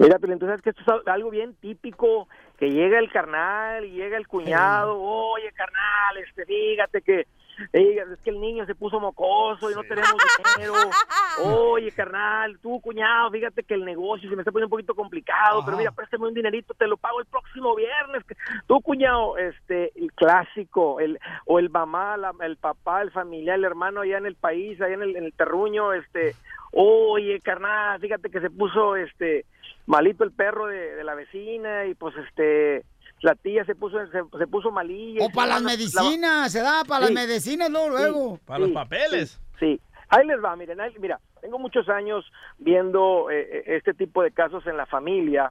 Mira, 0.00 0.18
pero 0.18 0.32
entonces 0.32 0.56
es 0.56 0.62
que 0.62 0.70
esto 0.70 0.82
es 0.82 0.88
al- 0.88 1.02
algo 1.14 1.30
bien 1.30 1.54
típico, 1.60 2.28
que 2.58 2.70
llega 2.70 2.98
el 2.98 3.12
carnal 3.12 3.84
y 3.84 3.92
llega 3.92 4.16
el 4.16 4.26
cuñado, 4.26 5.00
oye, 5.00 5.52
carnal, 5.52 6.16
este, 6.26 6.44
fíjate 6.46 7.00
que, 7.02 7.28
diga, 7.72 8.04
es 8.12 8.20
que 8.20 8.30
el 8.30 8.40
niño 8.40 8.66
se 8.66 8.74
puso 8.74 9.00
mocoso 9.00 9.70
y 9.70 9.74
no 9.74 9.82
tenemos 9.82 10.12
dinero, 10.56 10.74
oye, 11.44 11.90
carnal, 11.92 12.58
tú, 12.60 12.80
cuñado, 12.80 13.30
fíjate 13.30 13.62
que 13.62 13.74
el 13.74 13.84
negocio 13.84 14.28
se 14.28 14.36
me 14.36 14.42
está 14.42 14.52
poniendo 14.52 14.66
un 14.66 14.78
poquito 14.78 14.94
complicado, 14.94 15.64
pero 15.64 15.76
mira, 15.76 15.90
préstame 15.92 16.26
un 16.28 16.34
dinerito, 16.34 16.74
te 16.74 16.86
lo 16.86 16.96
pago 16.96 17.20
el 17.20 17.26
próximo 17.26 17.74
viernes, 17.74 18.24
tú, 18.66 18.80
cuñado, 18.80 19.36
este, 19.38 19.92
el 19.98 20.12
clásico, 20.12 21.00
el, 21.00 21.18
o 21.46 21.58
el 21.58 21.70
mamá, 21.70 22.16
la- 22.16 22.32
el 22.40 22.56
papá, 22.56 23.02
el 23.02 23.10
familiar, 23.10 23.56
el 23.58 23.64
hermano 23.64 24.00
allá 24.02 24.18
en 24.18 24.26
el 24.26 24.36
país, 24.36 24.80
allá 24.80 24.94
en 24.94 25.02
el, 25.02 25.16
en 25.16 25.24
el 25.24 25.32
terruño, 25.32 25.92
este, 25.92 26.34
oye, 26.72 27.40
carnal, 27.40 28.00
fíjate 28.00 28.30
que 28.30 28.40
se 28.40 28.50
puso, 28.50 28.96
este, 28.96 29.44
malito 29.86 30.24
el 30.24 30.32
perro 30.32 30.66
de, 30.66 30.94
de 30.96 31.04
la 31.04 31.14
vecina 31.14 31.84
y 31.86 31.94
pues 31.94 32.14
este 32.16 32.84
la 33.20 33.34
tía 33.34 33.64
se 33.64 33.74
puso 33.74 33.98
se, 34.06 34.22
se 34.38 34.46
puso 34.46 34.70
malilla. 34.70 35.24
O 35.24 35.30
para 35.30 35.54
las 35.54 35.62
medicinas, 35.62 36.52
se 36.52 36.60
da 36.60 36.84
para 36.84 37.06
las 37.06 37.12
medicinas 37.12 37.70
luego, 37.70 37.88
luego. 37.90 38.38
Para 38.44 38.58
los 38.60 38.70
papeles. 38.72 39.40
Sí, 39.58 39.80
Ahí 40.10 40.26
les 40.26 40.36
va, 40.44 40.54
miren, 40.54 40.80
ahí- 40.80 40.94
mira, 41.00 41.18
tengo 41.40 41.58
muchos 41.58 41.88
años 41.88 42.24
viendo 42.58 43.30
eh, 43.30 43.40
eh, 43.40 43.76
este 43.76 43.94
tipo 43.94 44.22
de 44.22 44.30
casos 44.30 44.64
en 44.66 44.76
la 44.76 44.86
familia 44.86 45.50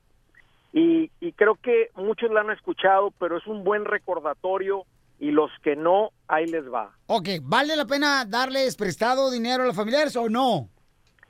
y, 0.72 1.10
y 1.20 1.32
creo 1.34 1.56
que 1.56 1.90
muchos 1.96 2.32
la 2.32 2.42
han 2.42 2.52
escuchado, 2.52 3.12
pero 3.20 3.38
es 3.38 3.46
un 3.48 3.64
buen 3.64 3.84
recordatorio 3.84 4.86
y 5.20 5.32
los 5.32 5.50
que 5.64 5.76
no, 5.76 6.12
ahí 6.28 6.46
les 6.46 6.72
va. 6.72 6.92
Ok, 7.08 7.30
¿vale 7.42 7.76
la 7.76 7.86
pena 7.86 8.26
darles 8.26 8.76
prestado 8.76 9.32
dinero 9.32 9.64
a 9.64 9.68
los 9.68 9.76
familiares 9.76 10.16
o 10.16 10.30
no? 10.30 10.70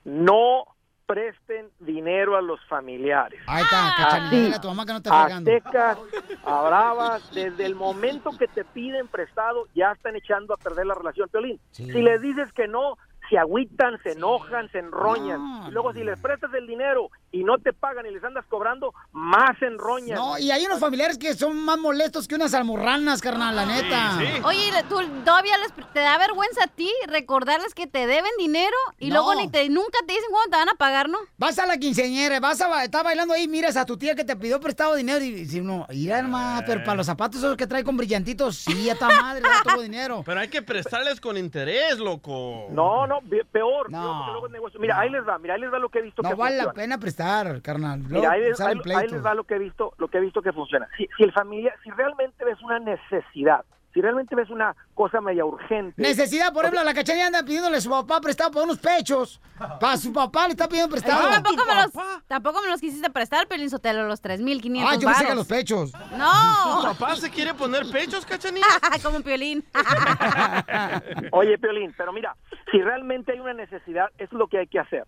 No 0.04 0.66
presten 1.06 1.70
dinero 1.80 2.38
a 2.38 2.42
los 2.42 2.60
familiares. 2.66 3.40
Ahí 3.48 3.64
está, 3.64 3.94
cachanilla, 3.98 4.28
Así, 4.28 4.36
dile 4.42 4.56
a 4.56 4.62
tu 4.62 4.68
mamá 4.68 4.86
que 4.86 4.94
no 4.94 5.02
fregando. 5.02 5.52
Aztecas, 5.52 5.98
a 6.44 6.62
bravas, 6.62 7.34
desde 7.34 7.66
el 7.66 7.76
momento 7.76 8.32
que 8.38 8.48
te 8.48 8.64
piden 8.64 9.08
prestado, 9.08 9.68
ya 9.76 9.92
están 9.92 10.16
echando 10.16 10.54
a 10.54 10.58
perder 10.58 10.86
la 10.86 10.96
relación. 10.96 11.30
Piolín, 11.30 11.60
si 11.72 12.02
les 12.02 12.22
dices 12.22 12.52
que 12.54 12.68
no, 12.68 12.98
se 13.30 13.38
agüitan, 13.38 14.00
se 14.04 14.12
enojan, 14.12 14.70
se 14.72 14.80
enroñan. 14.80 15.68
y 15.68 15.72
luego 15.72 15.94
si 15.94 16.04
les 16.04 16.20
prestas 16.20 16.54
el 16.54 16.68
dinero 16.68 17.10
y 17.32 17.44
no 17.44 17.58
te 17.58 17.74
pagan 17.74 18.06
y 18.06 18.12
les 18.12 18.24
andas 18.24 18.46
cobrando, 18.48 18.94
más 19.12 19.58
se 19.60 19.66
enroñan. 19.66 20.16
No, 20.18 20.38
y 20.38 20.52
hay 20.52 20.66
unos 20.66 20.80
familiares 20.80 21.18
que 21.18 21.34
son 21.34 21.58
más 21.66 21.78
molestos 21.80 22.28
que 22.28 22.36
unas 22.36 22.54
almorranas, 22.54 23.22
carnal, 23.22 23.56
la 23.56 23.66
neta. 23.66 24.20
Oye, 24.46 24.72
¿tú 24.90 25.00
todavía 25.26 25.58
les, 25.58 25.74
te 25.94 26.00
da 26.00 26.18
vergüenza 26.18 26.66
a 26.66 26.68
ti 26.68 26.92
recordarles 27.08 27.74
que 27.74 27.88
te 27.88 28.06
deben 28.08 28.32
dinero 28.38 28.76
y 29.00 29.10
No. 29.10 29.16
luego 29.16 29.36
ni 29.36 29.50
te, 29.50 29.68
nunca 29.70 29.98
te 30.06 30.14
dicen 30.14 30.30
cuándo 30.32 30.52
te 30.52 30.58
van 30.58 30.70
a 30.70 30.74
pagar, 30.76 31.10
¿no? 31.10 31.18
Vas 31.38 31.58
a 31.60 31.66
la 31.66 31.78
quinceañera, 31.78 32.40
vas 32.40 32.62
a 32.62 32.84
está 32.84 33.02
bailando 33.04 33.34
ahí, 33.34 33.48
miras 33.48 33.78
a 33.78 33.86
tu 33.86 33.98
tía 33.98 34.16
que 34.16 34.24
te 34.24 34.36
pidió 34.36 34.60
prestado 34.60 34.96
dinero 34.96 35.24
y 35.24 35.46
si 35.46 35.62
no, 35.62 35.88
mira 35.90 36.20
hermano, 36.20 36.62
pero 36.68 36.84
para 36.84 36.96
los 36.98 37.06
zapatos 37.06 37.40
esos 37.40 37.58
que 37.58 37.68
trae 37.68 37.84
con 37.84 37.98
brillantitos, 37.98 38.58
sí, 38.58 38.86
ya 38.86 38.94
está 38.94 39.08
madre, 39.08 39.42
ya 39.44 39.72
tuvo 39.72 39.82
dinero. 39.84 40.24
Pero 40.26 40.40
hay 40.40 40.50
que 40.50 40.62
prestarles 40.62 41.20
con 41.22 41.38
interés, 41.38 41.98
loco. 42.00 42.68
No, 42.72 43.08
no, 43.08 43.13
pe- 43.22 43.46
peor. 43.46 43.90
luego 44.32 44.48
es 44.48 44.52
negocio. 44.54 44.80
Mira, 44.80 45.00
ahí 45.00 45.10
les 45.10 45.28
va, 45.28 45.38
mira, 45.40 45.56
ahí 45.56 45.62
les 45.62 45.72
va 45.74 45.80
lo 45.80 45.90
que 45.90 46.00
he 46.00 46.02
visto 46.02 46.22
No 46.22 46.30
que 46.30 46.36
vale 46.36 46.58
la 46.58 46.74
pena 46.74 46.98
prestar, 46.98 47.62
carnal. 47.62 48.00
Luego 48.02 48.16
Mira, 48.18 48.32
ahí, 48.32 48.42
les- 48.42 48.60
ahí- 48.62 48.74
ahí 48.76 48.80
pleitos. 48.82 49.12
les 49.12 49.26
va 49.26 49.34
lo 49.34 49.44
que 49.44 49.56
he 49.56 49.60
visto, 49.60 49.94
lo 49.98 50.08
que 50.08 50.18
he 50.18 50.22
visto 50.22 50.42
que 50.42 50.52
funciona. 50.54 50.88
Si, 50.98 51.08
si 51.18 51.24
el 51.24 51.32
familia, 51.32 51.74
si 51.84 51.90
realmente 51.92 52.44
ves 52.46 52.62
una 52.62 52.80
necesidad, 52.80 53.64
si 53.94 54.02
realmente 54.02 54.36
ves 54.36 54.50
una 54.50 54.76
cosa 54.96 55.22
media 55.22 55.46
urgente. 55.46 56.02
Necesidad, 56.02 56.52
por 56.52 56.66
ejemplo, 56.66 56.84
la 56.84 56.94
cachanilla 56.94 57.28
anda 57.28 57.44
pidiéndole 57.44 57.78
a 57.78 57.82
su 57.82 57.90
papá 57.90 58.20
prestado 58.22 58.52
por 58.52 58.64
unos 58.64 58.80
pechos. 58.80 59.40
Para 59.80 59.98
su 59.98 60.12
papá 60.12 60.48
le 60.48 60.52
está 60.52 60.68
pidiendo 60.68 60.90
prestado. 60.90 61.30
tampoco, 61.30 61.64
me 61.66 61.76
los, 61.76 61.92
tampoco 62.28 62.62
me 62.62 62.70
los 62.70 62.82
quisiste 62.82 63.10
prestar, 63.12 63.48
Pelín 63.48 63.70
Sotelo, 63.70 64.08
los 64.08 64.22
3.500 64.22 64.86
Ah, 64.88 64.96
yo 64.96 65.08
pensé 65.08 65.26
que 65.26 65.36
los 65.36 65.48
pechos. 65.48 65.94
No. 66.18 66.82
¿Tu 66.82 66.88
papá 66.88 67.16
se 67.16 67.30
quiere 67.30 67.54
poner 67.54 67.90
pechos, 67.92 68.26
cachanilla? 68.26 68.66
Como 69.04 69.18
un 69.18 69.24
piolín. 69.24 69.64
Oye, 71.32 71.58
Piolín, 71.58 71.94
pero 71.98 72.12
mira, 72.12 72.36
si 72.72 72.82
realmente 72.82 73.34
hay 73.34 73.40
una 73.40 73.54
necesidad, 73.54 74.10
eso 74.18 74.24
es 74.26 74.34
lo 74.34 74.48
que 74.48 74.60
hay 74.60 74.68
que 74.68 74.80
hacer. 74.80 75.06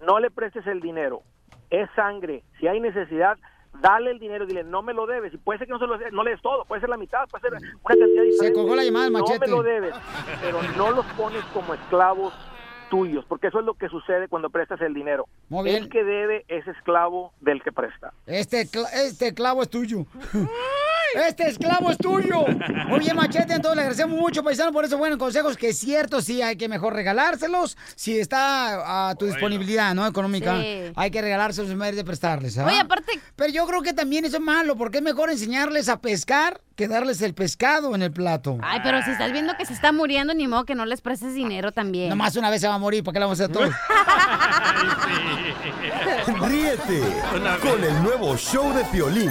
No 0.00 0.18
le 0.18 0.30
prestes 0.30 0.66
el 0.66 0.80
dinero, 0.80 1.22
es 1.70 1.88
sangre. 1.94 2.42
Si 2.58 2.66
hay 2.66 2.80
necesidad, 2.80 3.36
dale 3.80 4.10
el 4.10 4.18
dinero, 4.18 4.46
dile, 4.46 4.64
no 4.64 4.82
me 4.82 4.92
lo 4.94 5.06
debes. 5.06 5.32
Y 5.34 5.38
puede 5.38 5.58
ser 5.58 5.66
que 5.66 5.72
no, 5.72 5.78
se 5.78 5.86
lo, 5.86 5.98
no 6.10 6.22
le 6.24 6.30
des 6.32 6.42
todo, 6.42 6.64
puede 6.64 6.80
ser 6.80 6.90
la 6.90 6.96
mitad, 6.96 7.28
puede 7.28 7.42
ser 7.42 7.52
una 7.54 7.60
cantidad 7.84 8.22
diferente. 8.22 8.52
colgó 8.52 8.76
la 8.76 8.84
llamada 8.84 9.04
del 9.06 9.12
No 9.14 9.18
machete. 9.20 9.40
me 9.40 9.46
lo 9.48 9.62
debes, 9.62 9.94
pero 10.40 10.58
no 10.76 10.90
los 10.90 11.06
pones 11.16 11.42
como 11.46 11.74
esclavos 11.74 12.32
tuyos, 12.90 13.24
porque 13.26 13.46
eso 13.46 13.60
es 13.60 13.64
lo 13.64 13.74
que 13.74 13.88
sucede 13.88 14.28
cuando 14.28 14.50
prestas 14.50 14.80
el 14.82 14.92
dinero. 14.92 15.26
Muy 15.48 15.64
bien. 15.64 15.84
El 15.84 15.88
que 15.88 16.04
debe 16.04 16.44
es 16.48 16.66
esclavo 16.68 17.32
del 17.40 17.62
que 17.62 17.72
presta. 17.72 18.12
Este, 18.26 18.68
este 18.94 19.32
clavo 19.34 19.62
es 19.62 19.70
tuyo. 19.70 20.04
Este 21.14 21.48
esclavo 21.48 21.90
es 21.90 21.98
tuyo. 21.98 22.44
Muy 22.88 23.00
bien, 23.00 23.16
Machete. 23.16 23.54
Entonces 23.54 23.76
le 23.76 23.82
agradecemos 23.82 24.18
mucho, 24.18 24.42
paisano, 24.42 24.72
por 24.72 24.84
esos 24.84 24.98
buenos 24.98 25.18
consejos. 25.18 25.56
Que 25.56 25.68
es 25.70 25.78
cierto, 25.78 26.20
sí, 26.22 26.42
hay 26.42 26.56
que 26.56 26.68
mejor 26.68 26.94
regalárselos. 26.94 27.76
Si 27.94 28.18
está 28.18 29.10
a 29.10 29.14
tu 29.14 29.26
disponibilidad, 29.26 29.94
¿no? 29.94 30.06
Económica. 30.06 30.60
Sí. 30.60 30.92
Hay 30.96 31.10
que 31.10 31.20
regalárselos 31.22 31.70
en 31.70 31.78
vez 31.78 31.94
de 31.96 32.04
prestarles. 32.04 32.56
¿ah? 32.58 32.66
Oye, 32.66 32.80
aparte- 32.80 33.20
Pero 33.36 33.52
yo 33.52 33.66
creo 33.66 33.82
que 33.82 33.92
también 33.92 34.24
eso 34.24 34.36
es 34.36 34.42
malo, 34.42 34.76
porque 34.76 34.98
es 34.98 35.04
mejor 35.04 35.30
enseñarles 35.30 35.88
a 35.88 36.00
pescar 36.00 36.60
que 36.76 36.88
darles 36.88 37.20
el 37.20 37.34
pescado 37.34 37.94
en 37.94 38.02
el 38.02 38.10
plato. 38.12 38.58
Ay, 38.62 38.80
pero 38.82 39.02
si 39.02 39.10
estás 39.10 39.30
viendo 39.32 39.54
que 39.58 39.66
se 39.66 39.74
está 39.74 39.92
muriendo, 39.92 40.32
ni 40.34 40.48
modo 40.48 40.64
que 40.64 40.74
no 40.74 40.86
les 40.86 41.00
prestes 41.02 41.34
dinero 41.34 41.70
también. 41.72 42.08
Nomás 42.08 42.34
una 42.36 42.48
vez 42.50 42.60
se 42.62 42.68
va 42.68 42.74
a 42.74 42.78
morir, 42.78 43.04
¿para 43.04 43.12
qué 43.12 43.20
la 43.20 43.26
vamos 43.26 43.40
a 43.40 43.44
hacer 43.44 43.54
todos? 43.54 43.70
Ríete 46.48 47.00
con 47.60 47.84
el 47.84 48.02
nuevo 48.02 48.36
show 48.36 48.72
de 48.74 48.84
Piolín. 48.86 49.30